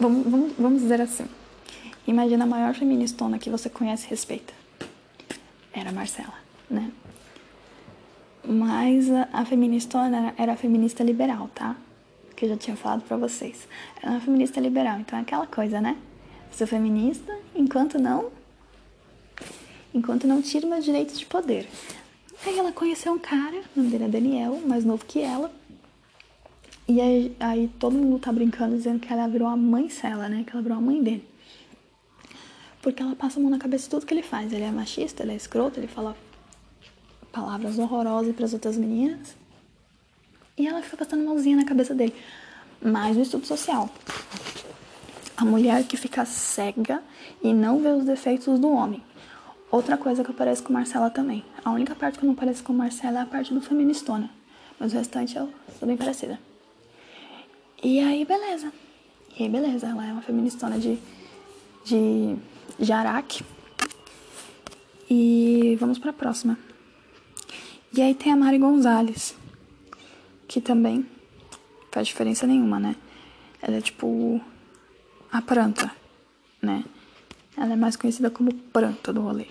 vamos, 0.00 0.26
vamos, 0.26 0.52
vamos 0.58 0.82
dizer 0.82 1.00
assim. 1.00 1.26
Imagina 2.06 2.44
a 2.44 2.46
maior 2.46 2.74
feministona 2.74 3.38
que 3.38 3.50
você 3.50 3.68
conhece 3.68 4.06
e 4.06 4.10
respeita. 4.10 4.52
Era 5.72 5.90
a 5.90 5.92
Marcela, 5.92 6.34
né? 6.68 6.90
Mas 8.42 9.10
a, 9.10 9.28
a 9.32 9.44
feministona 9.44 10.34
era 10.36 10.54
a 10.54 10.56
feminista 10.56 11.04
liberal, 11.04 11.48
tá? 11.54 11.76
Que 12.34 12.46
eu 12.46 12.48
já 12.48 12.56
tinha 12.56 12.76
falado 12.76 13.02
pra 13.02 13.16
vocês. 13.16 13.68
Ela 14.02 14.14
é 14.14 14.14
uma 14.16 14.20
feminista 14.20 14.58
liberal, 14.58 14.98
então 14.98 15.18
é 15.18 15.22
aquela 15.22 15.46
coisa, 15.46 15.80
né? 15.80 15.96
Sou 16.50 16.66
feminista 16.66 17.32
enquanto 17.54 17.98
não. 17.98 18.30
Enquanto 19.94 20.26
não 20.26 20.40
tiro 20.40 20.66
meus 20.66 20.84
direitos 20.84 21.18
de 21.18 21.26
poder. 21.26 21.68
Aí 22.46 22.58
ela 22.58 22.72
conheceu 22.72 23.12
um 23.12 23.18
cara, 23.18 23.58
o 23.76 23.80
nome 23.80 23.90
dele 23.90 24.04
é 24.04 24.08
Daniel, 24.08 24.60
mais 24.66 24.84
novo 24.84 25.04
que 25.04 25.20
ela. 25.20 25.52
E 26.90 27.00
aí, 27.00 27.36
aí 27.38 27.70
todo 27.78 27.96
mundo 27.96 28.18
tá 28.18 28.32
brincando 28.32 28.74
dizendo 28.74 28.98
que 28.98 29.12
ela 29.12 29.28
virou 29.28 29.46
a 29.46 29.56
mãe 29.56 29.88
Cela, 29.88 30.28
né? 30.28 30.42
Que 30.44 30.50
ela 30.50 30.60
virou 30.60 30.76
a 30.76 30.80
mãe 30.80 31.00
dele. 31.00 31.24
Porque 32.82 33.00
ela 33.00 33.14
passa 33.14 33.38
a 33.38 33.40
mão 33.40 33.48
na 33.48 33.60
cabeça 33.60 33.84
de 33.84 33.90
tudo 33.90 34.04
que 34.04 34.12
ele 34.12 34.24
faz. 34.24 34.52
Ele 34.52 34.64
é 34.64 34.72
machista, 34.72 35.22
ele 35.22 35.30
é 35.30 35.36
escroto, 35.36 35.78
ele 35.78 35.86
fala 35.86 36.16
palavras 37.30 37.78
horrorosas 37.78 38.34
para 38.34 38.44
as 38.44 38.52
outras 38.52 38.76
meninas. 38.76 39.36
E 40.58 40.66
ela 40.66 40.82
fica 40.82 40.96
passando 40.96 41.24
mãozinha 41.24 41.58
na 41.58 41.64
cabeça 41.64 41.94
dele. 41.94 42.12
Mais 42.82 43.16
um 43.16 43.22
estudo 43.22 43.46
social. 43.46 43.88
A 45.36 45.44
mulher 45.44 45.84
que 45.84 45.96
fica 45.96 46.24
cega 46.24 47.04
e 47.40 47.54
não 47.54 47.78
vê 47.78 47.90
os 47.90 48.04
defeitos 48.04 48.58
do 48.58 48.68
homem. 48.68 49.00
Outra 49.70 49.96
coisa 49.96 50.24
que 50.24 50.30
eu 50.30 50.34
pareço 50.34 50.64
com 50.64 50.72
Marcela 50.72 51.08
também. 51.08 51.44
A 51.64 51.70
única 51.70 51.94
parte 51.94 52.18
que 52.18 52.24
eu 52.24 52.28
não 52.28 52.34
pareço 52.34 52.64
com 52.64 52.72
Marcela 52.72 53.20
é 53.20 53.22
a 53.22 53.26
parte 53.26 53.54
do 53.54 53.60
feministona. 53.60 54.28
Mas 54.76 54.92
o 54.92 54.96
restante 54.96 55.36
eu 55.36 55.48
sou 55.78 55.86
bem 55.86 55.96
parecida. 55.96 56.49
E 57.82 57.98
aí, 58.00 58.24
beleza. 58.24 58.72
E 59.38 59.42
aí, 59.42 59.48
beleza. 59.48 59.86
Ela 59.86 60.06
é 60.06 60.12
uma 60.12 60.22
feministona 60.22 60.78
de, 60.78 60.98
de 61.84 62.36
Jaraque. 62.78 63.42
E 65.08 65.76
vamos 65.80 65.98
pra 65.98 66.12
próxima. 66.12 66.58
E 67.92 68.00
aí 68.00 68.14
tem 68.14 68.32
a 68.32 68.36
Mari 68.36 68.58
Gonzalez, 68.58 69.34
que 70.46 70.60
também 70.60 71.04
faz 71.90 72.06
diferença 72.06 72.46
nenhuma, 72.46 72.78
né? 72.78 72.94
Ela 73.60 73.78
é 73.78 73.80
tipo 73.80 74.40
a 75.32 75.42
planta, 75.42 75.90
né? 76.62 76.84
Ela 77.56 77.72
é 77.72 77.76
mais 77.76 77.96
conhecida 77.96 78.30
como 78.30 78.54
planta 78.54 79.12
do 79.12 79.22
rolê. 79.22 79.46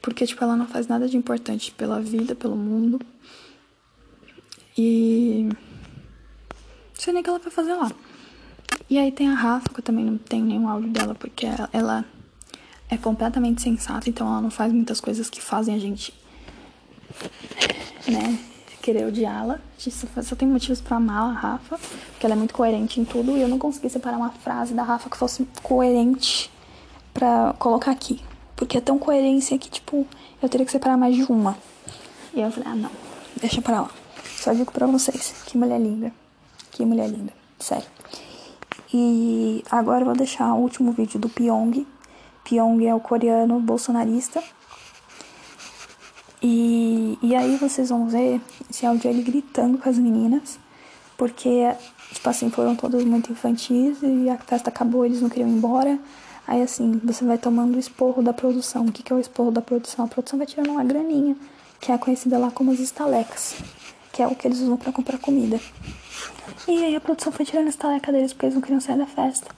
Porque, 0.00 0.26
tipo, 0.26 0.42
ela 0.42 0.56
não 0.56 0.66
faz 0.66 0.88
nada 0.88 1.08
de 1.08 1.16
importante 1.16 1.70
pela 1.70 2.00
vida, 2.00 2.34
pelo 2.34 2.56
mundo. 2.56 3.00
E. 4.76 5.48
Sei 7.02 7.12
nem 7.12 7.20
o 7.20 7.24
que 7.24 7.30
ela 7.30 7.40
vai 7.40 7.50
fazer 7.50 7.74
lá. 7.74 7.90
E 8.88 8.96
aí 8.96 9.10
tem 9.10 9.28
a 9.28 9.34
Rafa, 9.34 9.68
que 9.70 9.80
eu 9.80 9.82
também 9.82 10.04
não 10.04 10.16
tenho 10.16 10.44
nenhum 10.44 10.68
áudio 10.68 10.88
dela, 10.88 11.16
porque 11.16 11.48
ela 11.72 12.04
é 12.88 12.96
completamente 12.96 13.60
sensata, 13.60 14.08
então 14.08 14.24
ela 14.24 14.40
não 14.40 14.52
faz 14.52 14.72
muitas 14.72 15.00
coisas 15.00 15.28
que 15.28 15.42
fazem 15.42 15.74
a 15.74 15.80
gente 15.80 16.14
né, 18.06 18.38
querer 18.80 19.04
odiá-la. 19.04 19.58
Só, 19.76 20.22
só 20.22 20.36
tem 20.36 20.46
motivos 20.46 20.80
para 20.80 20.98
amar 20.98 21.30
a 21.30 21.32
Rafa, 21.32 21.76
porque 22.12 22.24
ela 22.24 22.36
é 22.36 22.38
muito 22.38 22.54
coerente 22.54 23.00
em 23.00 23.04
tudo. 23.04 23.36
E 23.36 23.42
eu 23.42 23.48
não 23.48 23.58
consegui 23.58 23.90
separar 23.90 24.16
uma 24.16 24.30
frase 24.30 24.72
da 24.72 24.84
Rafa 24.84 25.10
que 25.10 25.16
fosse 25.16 25.44
coerente 25.60 26.52
para 27.12 27.52
colocar 27.58 27.90
aqui. 27.90 28.20
Porque 28.54 28.78
é 28.78 28.80
tão 28.80 28.96
coerência 28.96 29.58
que, 29.58 29.68
tipo, 29.68 30.06
eu 30.40 30.48
teria 30.48 30.64
que 30.64 30.70
separar 30.70 30.96
mais 30.96 31.16
de 31.16 31.24
uma. 31.24 31.58
E 32.32 32.40
eu 32.40 32.52
falei, 32.52 32.68
ah, 32.70 32.76
não, 32.76 32.92
deixa 33.40 33.60
pra 33.60 33.80
lá. 33.80 33.90
Só 34.36 34.52
digo 34.52 34.70
pra 34.70 34.86
vocês, 34.86 35.42
que 35.44 35.58
mulher 35.58 35.80
linda. 35.80 36.21
Que 36.82 36.86
mulher 36.86 37.08
linda, 37.08 37.32
sério. 37.60 37.86
E 38.92 39.62
agora 39.70 40.00
eu 40.00 40.06
vou 40.06 40.16
deixar 40.16 40.52
o 40.52 40.58
último 40.58 40.90
vídeo 40.90 41.16
do 41.16 41.28
Pyong. 41.28 41.86
Pyong 42.42 42.84
é 42.84 42.92
o 42.92 42.98
coreano 42.98 43.60
bolsonarista 43.60 44.42
e, 46.42 47.16
e 47.22 47.36
aí 47.36 47.56
vocês 47.56 47.90
vão 47.90 48.08
ver 48.08 48.40
esse 48.68 48.84
áudio 48.84 49.08
ele 49.08 49.22
gritando 49.22 49.78
com 49.78 49.88
as 49.88 49.96
meninas, 49.96 50.58
porque, 51.16 51.72
tipo 52.12 52.28
assim, 52.28 52.50
foram 52.50 52.74
todas 52.74 53.04
muito 53.04 53.30
infantis 53.30 53.98
e 54.02 54.28
a 54.28 54.36
festa 54.38 54.68
acabou, 54.68 55.06
eles 55.06 55.22
não 55.22 55.28
queriam 55.28 55.48
ir 55.48 55.52
embora. 55.52 56.00
Aí 56.48 56.62
assim, 56.62 57.00
você 57.04 57.24
vai 57.24 57.38
tomando 57.38 57.76
o 57.76 57.78
esporro 57.78 58.24
da 58.24 58.32
produção. 58.32 58.86
O 58.86 58.90
que, 58.90 59.04
que 59.04 59.12
é 59.12 59.14
o 59.14 59.20
esporro 59.20 59.52
da 59.52 59.62
produção? 59.62 60.04
A 60.04 60.08
produção 60.08 60.36
vai 60.36 60.48
tirando 60.48 60.70
uma 60.70 60.82
graninha, 60.82 61.36
que 61.80 61.92
é 61.92 61.96
conhecida 61.96 62.38
lá 62.38 62.50
como 62.50 62.72
as 62.72 62.80
estalecas, 62.80 63.54
que 64.12 64.20
é 64.20 64.26
o 64.26 64.34
que 64.34 64.48
eles 64.48 64.58
usam 64.58 64.76
para 64.76 64.90
comprar 64.90 65.18
comida. 65.18 65.60
E 66.68 66.84
aí 66.84 66.96
a 66.96 67.00
produção 67.00 67.32
foi 67.32 67.44
tirando 67.44 67.66
a 67.66 67.70
estaleca 67.70 68.12
deles 68.12 68.32
porque 68.32 68.46
eles 68.46 68.54
não 68.54 68.62
queriam 68.62 68.80
sair 68.80 68.98
da 68.98 69.06
festa. 69.06 69.50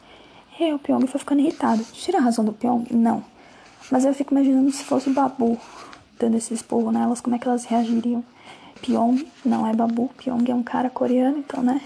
E 0.59 0.65
aí 0.65 0.73
o 0.73 0.79
Pyong 0.79 1.07
foi 1.07 1.19
ficando 1.19 1.41
irritado. 1.41 1.85
Tira 1.93 2.19
a 2.19 2.21
razão 2.21 2.45
do 2.45 2.53
Pyong? 2.53 2.87
Não. 2.91 3.25
Mas 3.91 4.05
eu 4.05 4.15
fico 4.15 4.33
imaginando 4.33 4.71
se 4.71 4.85
fosse 4.85 5.11
o 5.11 5.13
Babu 5.13 5.59
dando 6.19 6.37
esse 6.37 6.55
esporro 6.55 6.91
nelas, 6.93 7.21
como 7.21 7.37
é 7.37 7.39
que 7.39 7.47
elas 7.47 7.65
reagiriam. 7.65 8.25
Pyong, 8.81 9.27
não 9.45 9.67
é 9.67 9.75
Babu. 9.75 10.11
Pyong 10.17 10.51
é 10.51 10.55
um 10.55 10.63
cara 10.63 10.89
coreano, 10.89 11.39
então, 11.39 11.63
né? 11.63 11.81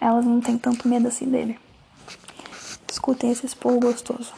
Elas 0.00 0.24
não 0.24 0.40
têm 0.40 0.56
tanto 0.56 0.88
medo 0.88 1.08
assim 1.08 1.26
dele. 1.26 1.58
Escutem 2.90 3.30
esse 3.30 3.54
povo 3.54 3.80
gostoso. 3.80 4.32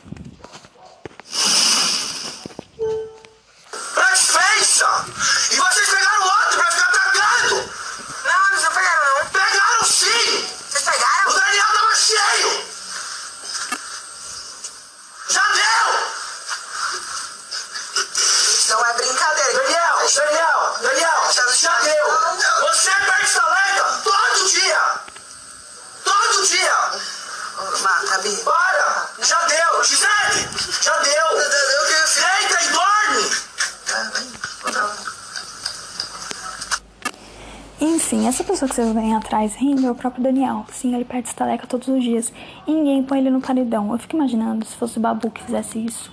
Pessoa 38.60 38.68
que 38.68 38.74
vocês 38.74 38.92
vêm 38.92 39.14
atrás 39.14 39.54
rindo 39.54 39.86
é 39.86 39.90
o 39.90 39.94
próprio 39.94 40.22
Daniel. 40.22 40.66
Sim, 40.68 40.94
ele 40.94 41.04
perde 41.04 41.28
estaleca 41.28 41.66
todos 41.66 41.88
os 41.88 42.02
dias. 42.02 42.30
E 42.66 42.72
ninguém 42.72 43.02
põe 43.02 43.18
ele 43.18 43.30
no 43.30 43.40
paredão. 43.40 43.90
Eu 43.90 43.98
fico 43.98 44.16
imaginando 44.16 44.66
se 44.66 44.76
fosse 44.76 44.98
o 44.98 45.00
Babu 45.00 45.30
que 45.30 45.42
fizesse 45.42 45.78
isso. 45.82 46.12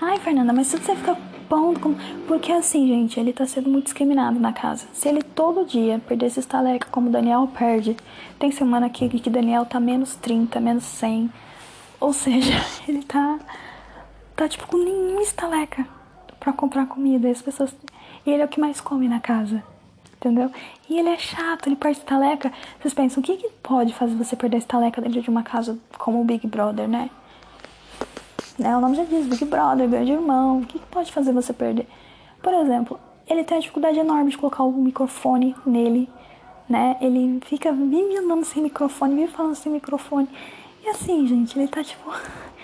Ai, 0.00 0.18
Fernanda, 0.18 0.52
mas 0.52 0.68
se 0.68 0.78
você 0.78 0.96
fica 0.96 1.16
pondo 1.46 1.78
como... 1.78 1.96
Porque 2.26 2.50
assim, 2.52 2.86
gente, 2.86 3.20
ele 3.20 3.34
tá 3.34 3.44
sendo 3.44 3.68
muito 3.68 3.84
discriminado 3.84 4.40
na 4.40 4.52
casa. 4.52 4.86
Se 4.94 5.08
ele 5.08 5.22
todo 5.22 5.66
dia 5.66 6.00
perdesse 6.06 6.40
estaleca 6.40 6.88
como 6.90 7.08
o 7.08 7.12
Daniel 7.12 7.46
perde, 7.48 7.96
tem 8.38 8.50
semana 8.50 8.86
aqui 8.86 9.08
que 9.08 9.28
Daniel 9.28 9.66
tá 9.66 9.78
menos 9.78 10.14
30, 10.16 10.58
menos 10.58 10.84
100. 10.84 11.30
Ou 12.00 12.12
seja, 12.14 12.54
ele 12.88 13.02
tá... 13.02 13.38
Tá, 14.34 14.48
tipo, 14.48 14.66
com 14.66 14.78
nenhuma 14.78 15.22
estaleca 15.22 15.86
pra 16.40 16.52
comprar 16.52 16.86
comida. 16.86 17.28
E 17.28 17.32
as 17.32 17.42
pessoas... 17.42 17.74
E 18.24 18.30
ele 18.30 18.42
é 18.42 18.44
o 18.44 18.48
que 18.48 18.60
mais 18.60 18.80
come 18.80 19.06
na 19.06 19.20
casa. 19.20 19.62
Entendeu? 20.16 20.50
E 20.88 20.98
ele 20.98 21.10
é 21.10 21.18
chato, 21.18 21.66
ele 21.66 21.76
perde 21.76 21.98
estaleca. 21.98 22.52
Vocês 22.80 22.94
pensam, 22.94 23.20
o 23.20 23.24
que, 23.24 23.36
que 23.36 23.50
pode 23.62 23.94
fazer 23.94 24.14
você 24.14 24.34
perder 24.34 24.58
estaleca 24.58 25.00
dentro 25.00 25.20
de 25.20 25.30
uma 25.30 25.42
casa 25.42 25.78
como 25.98 26.20
o 26.20 26.24
Big 26.24 26.46
Brother, 26.46 26.88
né? 26.88 27.10
né? 28.58 28.76
O 28.76 28.80
nome 28.80 28.96
já 28.96 29.04
diz, 29.04 29.26
Big 29.26 29.44
Brother, 29.44 29.88
grande 29.88 30.12
irmão. 30.12 30.60
O 30.60 30.66
que, 30.66 30.78
que 30.78 30.86
pode 30.86 31.12
fazer 31.12 31.32
você 31.32 31.52
perder? 31.52 31.86
Por 32.42 32.54
exemplo, 32.54 32.98
ele 33.28 33.44
tem 33.44 33.56
uma 33.56 33.60
dificuldade 33.60 33.98
enorme 33.98 34.30
de 34.30 34.38
colocar 34.38 34.62
o 34.62 34.72
microfone 34.72 35.54
nele, 35.66 36.08
né? 36.68 36.96
Ele 37.00 37.40
fica, 37.44 37.72
vive 37.72 38.16
andando 38.16 38.44
sem 38.44 38.62
microfone, 38.62 39.14
vive 39.14 39.32
falando 39.32 39.54
sem 39.54 39.70
microfone. 39.70 40.28
E 40.84 40.88
assim, 40.88 41.26
gente, 41.26 41.58
ele 41.58 41.68
tá 41.68 41.82
tipo. 41.82 42.10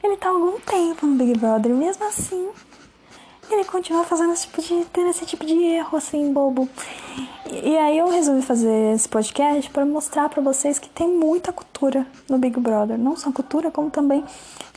Ele 0.00 0.16
tá 0.16 0.28
há 0.28 0.30
algum 0.30 0.60
tempo 0.60 1.04
no 1.04 1.16
Big 1.16 1.36
Brother, 1.36 1.74
mesmo 1.74 2.06
assim, 2.06 2.48
ele 3.54 3.64
continua 3.64 4.04
fazendo 4.04 4.32
esse 4.32 4.46
tipo 4.46 4.60
de. 4.60 4.84
tendo 4.86 5.10
esse 5.10 5.24
tipo 5.26 5.44
de 5.44 5.54
erro, 5.54 5.96
assim, 5.96 6.32
bobo. 6.32 6.68
E, 7.50 7.76
aí 7.78 7.96
eu 7.96 8.08
resolvi 8.08 8.42
fazer 8.42 8.94
esse 8.94 9.08
podcast 9.08 9.70
para 9.70 9.86
mostrar 9.86 10.28
para 10.28 10.42
vocês 10.42 10.78
que 10.78 10.88
tem 10.88 11.08
muita 11.08 11.52
cultura 11.52 12.06
no 12.28 12.38
Big 12.38 12.58
Brother. 12.60 12.98
Não 12.98 13.16
só 13.16 13.32
cultura, 13.32 13.70
como 13.70 13.90
também 13.90 14.24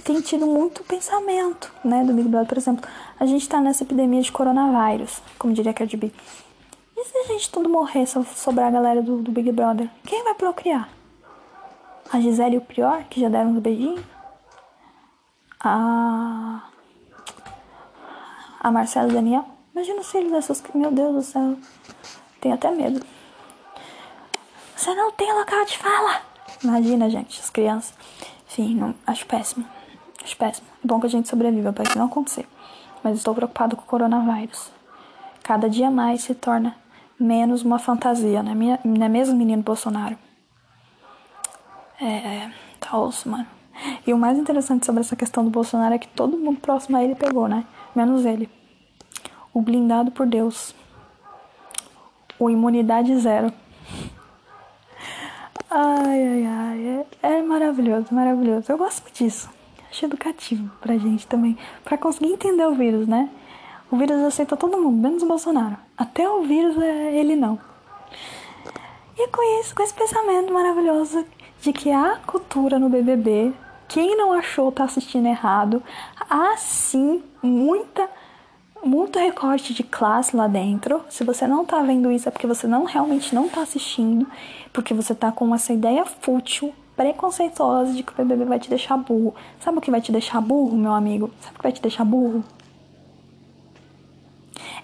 tem 0.04 0.22
tido 0.22 0.46
muito 0.46 0.84
pensamento, 0.84 1.72
né, 1.84 2.04
do 2.04 2.14
Big 2.14 2.28
Brother. 2.28 2.48
Por 2.48 2.58
exemplo, 2.58 2.90
a 3.20 3.26
gente 3.26 3.48
tá 3.48 3.60
nessa 3.60 3.84
epidemia 3.84 4.22
de 4.22 4.32
coronavírus, 4.32 5.22
como 5.38 5.54
diria 5.54 5.74
Cardi 5.74 5.98
B. 5.98 6.12
E 6.96 7.04
se 7.04 7.18
a 7.18 7.24
gente 7.34 7.52
tudo 7.52 7.68
morrer, 7.68 8.06
só 8.06 8.24
sobrar 8.24 8.68
a 8.68 8.72
galera 8.72 9.02
do, 9.02 9.18
do 9.18 9.32
Big 9.32 9.52
Brother? 9.52 9.90
Quem 10.04 10.24
vai 10.24 10.34
procriar? 10.34 10.90
A 12.12 12.20
Gisele 12.20 12.56
e 12.56 12.58
o 12.58 12.62
Prior, 12.62 13.04
que 13.10 13.22
já 13.22 13.30
deram 13.30 13.52
uns 13.52 13.60
beijinhos? 13.60 14.02
A 15.60 16.71
a 18.62 18.72
Marcela 18.72 19.10
e 19.10 19.14
Daniel. 19.14 19.46
Imagina 19.74 20.02
os 20.02 20.12
filhos 20.12 20.32
dessas. 20.32 20.64
Meu 20.74 20.92
Deus 20.92 21.16
do 21.16 21.22
céu. 21.24 21.58
Tenho 22.40 22.56
até 22.56 22.70
medo. 22.70 23.04
Você 24.76 24.94
não 24.94 25.12
tem 25.12 25.34
local 25.34 25.66
de 25.66 25.78
fala. 25.78 26.22
Imagina, 26.64 27.10
gente, 27.10 27.40
as 27.40 27.50
crianças. 27.50 27.94
Enfim, 28.48 28.76
não, 28.76 28.94
acho 29.08 29.26
péssimo. 29.26 29.66
Acho 30.24 30.38
péssimo. 30.38 30.68
É 30.84 30.88
bom 30.88 31.00
que 31.00 31.08
a 31.08 31.10
gente 31.10 31.28
sobreviva 31.28 31.74
para 31.74 31.84
isso 31.84 31.98
não 31.98 32.06
acontecer. 32.06 32.48
Mas 33.04 33.18
estou 33.18 33.34
preocupado 33.34 33.76
com 33.76 33.82
o 33.82 33.86
coronavírus. 33.86 34.72
Cada 35.44 35.68
dia 35.68 35.90
mais 35.90 36.22
se 36.22 36.36
torna 36.36 36.76
menos 37.20 37.64
uma 37.64 37.80
fantasia, 37.80 38.44
não 38.44 38.52
é, 38.52 38.56
minha, 38.56 38.80
não 38.84 39.06
é 39.06 39.10
mesmo, 39.10 39.36
menino 39.36 39.64
Bolsonaro? 39.64 40.18
É. 42.00 42.50
Tá 42.80 42.98
osso, 42.98 43.30
mano. 43.30 43.48
E 44.06 44.14
o 44.14 44.18
mais 44.18 44.38
interessante 44.38 44.86
sobre 44.86 45.02
essa 45.02 45.16
questão 45.16 45.44
do 45.44 45.50
Bolsonaro 45.50 45.96
é 45.96 46.00
que 46.00 46.08
todo 46.08 46.38
mundo 46.38 46.60
próximo 46.60 46.98
a 46.98 47.04
ele 47.04 47.16
pegou, 47.16 47.48
né? 47.48 47.66
Menos 47.96 48.26
ele. 48.26 48.50
O 49.54 49.62
blindado 49.62 50.12
por 50.12 50.26
Deus. 50.26 50.74
O 52.40 52.50
imunidade 52.50 53.16
zero. 53.20 53.52
Ai, 55.70 56.28
ai, 56.28 56.46
ai. 56.46 57.06
É, 57.24 57.28
é 57.34 57.42
maravilhoso, 57.42 58.08
maravilhoso. 58.12 58.72
Eu 58.72 58.78
gosto 58.78 59.12
disso. 59.14 59.50
Acho 59.90 60.06
educativo 60.06 60.72
pra 60.80 60.98
gente 60.98 61.28
também. 61.28 61.58
Pra 61.84 61.98
conseguir 61.98 62.32
entender 62.32 62.66
o 62.66 62.76
vírus, 62.76 63.08
né? 63.08 63.30
O 63.92 63.98
vírus 63.98 64.24
aceita 64.24 64.56
todo 64.56 64.82
mundo, 64.82 65.02
menos 65.02 65.22
o 65.22 65.28
Bolsonaro. 65.28 65.78
Até 65.98 66.30
o 66.30 66.44
vírus 66.44 66.78
é 66.82 67.14
ele 67.18 67.36
não. 67.36 67.60
E 69.18 69.28
com 69.28 69.60
isso, 69.60 69.76
com 69.76 69.84
esse 69.84 69.94
pensamento 69.94 70.54
maravilhoso 70.54 71.26
de 71.62 71.74
que 71.74 71.92
há 71.92 72.18
cultura 72.26 72.80
no 72.80 72.90
BBB, 72.90 73.54
quem 73.92 74.16
não 74.16 74.32
achou 74.32 74.72
tá 74.72 74.86
assistindo 74.86 75.28
errado, 75.28 75.84
há 76.30 76.56
sim 76.56 77.22
muita 77.44 78.10
muito 78.82 79.20
recorte 79.20 79.74
de 79.74 79.84
classe 79.84 80.36
lá 80.36 80.48
dentro. 80.48 81.02
Se 81.10 81.26
você 81.26 81.46
não 81.46 81.66
tá 81.66 81.82
vendo 81.82 82.10
isso 82.10 82.28
é 82.28 82.32
porque 82.32 82.48
você 82.48 82.66
não 82.66 82.86
realmente 82.86 83.36
não 83.36 83.50
tá 83.50 83.62
assistindo, 83.62 84.26
porque 84.72 84.94
você 84.94 85.14
tá 85.14 85.30
com 85.30 85.54
essa 85.54 85.74
ideia 85.74 86.06
fútil, 86.06 86.74
preconceituosa 86.96 87.92
de 87.92 88.02
que 88.02 88.14
o 88.14 88.16
BBB 88.16 88.46
vai 88.46 88.60
te 88.60 88.70
deixar 88.70 88.96
burro. 88.96 89.36
Sabe 89.60 89.78
o 89.78 89.82
que 89.82 89.92
vai 89.92 90.00
te 90.00 90.12
deixar 90.12 90.40
burro, 90.40 90.78
meu 90.78 90.94
amigo? 90.94 91.30
Sabe 91.42 91.56
o 91.56 91.58
que 91.58 91.64
vai 91.64 91.72
te 91.74 91.82
deixar 91.82 92.06
burro? 92.06 92.46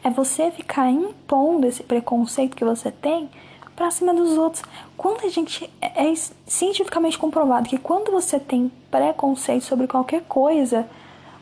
É 0.04 0.10
você 0.10 0.52
ficar 0.52 0.92
impondo 0.92 1.66
esse 1.66 1.82
preconceito 1.82 2.58
que 2.58 2.66
você 2.66 2.92
tem 2.92 3.30
pra 3.78 3.92
cima 3.92 4.12
dos 4.12 4.36
outros. 4.40 4.64
Quando 4.98 5.24
a 5.24 5.30
gente 5.30 5.72
é 5.80 6.14
cientificamente 6.48 7.18
comprovado 7.18 7.70
que 7.70 7.78
quando 7.78 8.12
você 8.12 8.40
tem 8.40 8.72
preconceito 8.90 9.64
sobre 9.64 9.86
qualquer 9.88 10.24
coisa, 10.24 10.90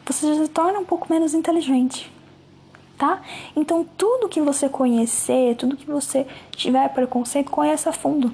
você 0.05 0.35
já 0.35 0.43
se 0.43 0.49
torna 0.49 0.77
um 0.79 0.85
pouco 0.85 1.07
menos 1.09 1.33
inteligente, 1.33 2.11
tá? 2.97 3.21
Então 3.55 3.87
tudo 3.97 4.27
que 4.27 4.41
você 4.41 4.67
conhecer, 4.67 5.55
tudo 5.55 5.77
que 5.77 5.85
você 5.87 6.27
tiver 6.51 6.89
preconceito, 6.89 7.49
conheça 7.49 7.89
a 7.89 7.93
fundo, 7.93 8.33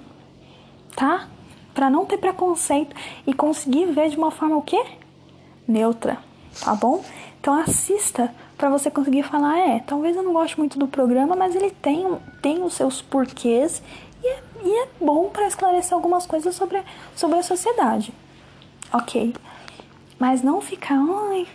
tá? 0.95 1.27
Para 1.71 1.87
não 1.87 2.03
ter 2.03 2.17
preconceito 2.17 2.95
e 3.25 3.33
conseguir 3.35 3.85
ver 3.85 4.09
de 4.09 4.17
uma 4.17 4.31
forma 4.31 4.57
o 4.57 4.63
quê? 4.63 4.83
Neutra, 5.67 6.17
tá 6.59 6.73
bom? 6.73 7.05
Então 7.39 7.53
assista 7.53 8.33
para 8.61 8.69
você 8.69 8.91
conseguir 8.91 9.23
falar, 9.23 9.57
é, 9.57 9.79
talvez 9.79 10.15
eu 10.15 10.21
não 10.21 10.33
goste 10.33 10.59
muito 10.59 10.77
do 10.77 10.87
programa, 10.87 11.35
mas 11.35 11.55
ele 11.55 11.71
tem, 11.71 12.05
tem 12.43 12.61
os 12.61 12.75
seus 12.75 13.01
porquês 13.01 13.81
e 14.23 14.27
é, 14.27 14.39
e 14.63 14.83
é 14.83 14.87
bom 15.03 15.29
para 15.29 15.47
esclarecer 15.47 15.95
algumas 15.95 16.27
coisas 16.27 16.53
sobre, 16.53 16.79
sobre 17.15 17.39
a 17.39 17.41
sociedade. 17.41 18.13
Ok. 18.93 19.33
Mas 20.19 20.43
não 20.43 20.61
ficar, 20.61 20.93
ai, 20.93 21.47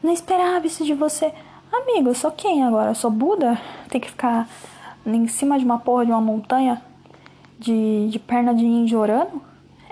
não 0.00 0.12
esperava 0.12 0.64
isso 0.64 0.84
de 0.84 0.94
você. 0.94 1.34
Amigo, 1.72 2.10
eu 2.10 2.14
sou 2.14 2.30
quem 2.30 2.62
agora? 2.62 2.92
Eu 2.92 2.94
sou 2.94 3.10
Buda? 3.10 3.60
Tem 3.88 4.00
que 4.00 4.08
ficar 4.08 4.48
em 5.04 5.26
cima 5.26 5.58
de 5.58 5.64
uma 5.64 5.80
porra 5.80 6.06
de 6.06 6.12
uma 6.12 6.20
montanha 6.20 6.80
de, 7.58 8.08
de 8.08 8.20
perna 8.20 8.54
de 8.54 8.64
índio 8.64 9.00
orando? 9.00 9.42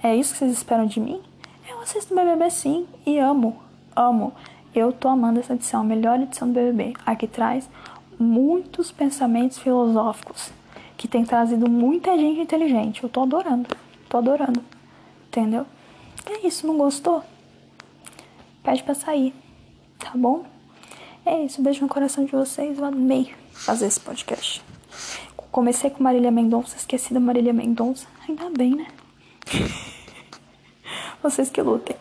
É 0.01 0.15
isso 0.15 0.35
que 0.35 0.39
vocês 0.39 0.53
esperam 0.53 0.87
de 0.87 1.01
mim? 1.01 1.21
Eu 1.69 1.81
assisto 1.81 2.15
BBB 2.15 2.49
sim 2.49 2.87
e 3.05 3.19
amo, 3.19 3.61
amo. 3.97 4.33
Eu 4.75 4.93
tô 4.93 5.09
amando 5.09 5.41
essa 5.41 5.55
edição, 5.55 5.81
a 5.81 5.85
melhor 5.85 6.21
edição 6.21 6.47
do 6.47 6.55
BBB. 6.55 6.95
Aqui 7.05 7.27
traz 7.27 7.69
muitos 8.19 8.93
pensamentos 8.93 9.59
filosóficos 9.59 10.53
que 10.97 11.09
tem 11.09 11.25
trazido 11.25 11.69
muita 11.69 12.17
gente 12.17 12.41
inteligente. 12.41 13.03
Eu 13.03 13.09
tô 13.09 13.23
adorando, 13.23 13.69
tô 14.09 14.19
adorando, 14.19 14.63
entendeu? 15.27 15.67
É 16.25 16.47
isso, 16.47 16.67
não 16.67 16.79
gostou? 16.79 17.25
Pede 18.63 18.83
pra 18.85 18.95
sair, 18.95 19.35
tá 19.99 20.13
bom? 20.15 20.45
É 21.27 21.43
isso, 21.43 21.61
beijo 21.61 21.83
no 21.83 21.89
coração 21.89 22.25
de 22.25 22.31
vocês. 22.31 22.79
Eu 22.79 22.85
amei 22.85 23.35
fazer 23.53 23.87
esse 23.87 23.99
podcast. 23.99 24.63
Comecei 25.51 25.91
com 25.91 26.03
Marília 26.03 26.31
Mendonça, 26.31 26.77
esqueci 26.77 27.13
da 27.13 27.19
Marília 27.19 27.53
Mendonça. 27.53 28.07
Ainda 28.29 28.49
bem, 28.51 28.77
né? 28.77 28.87
Vocês 31.23 31.51
que 31.51 31.61
lutem. 31.61 31.97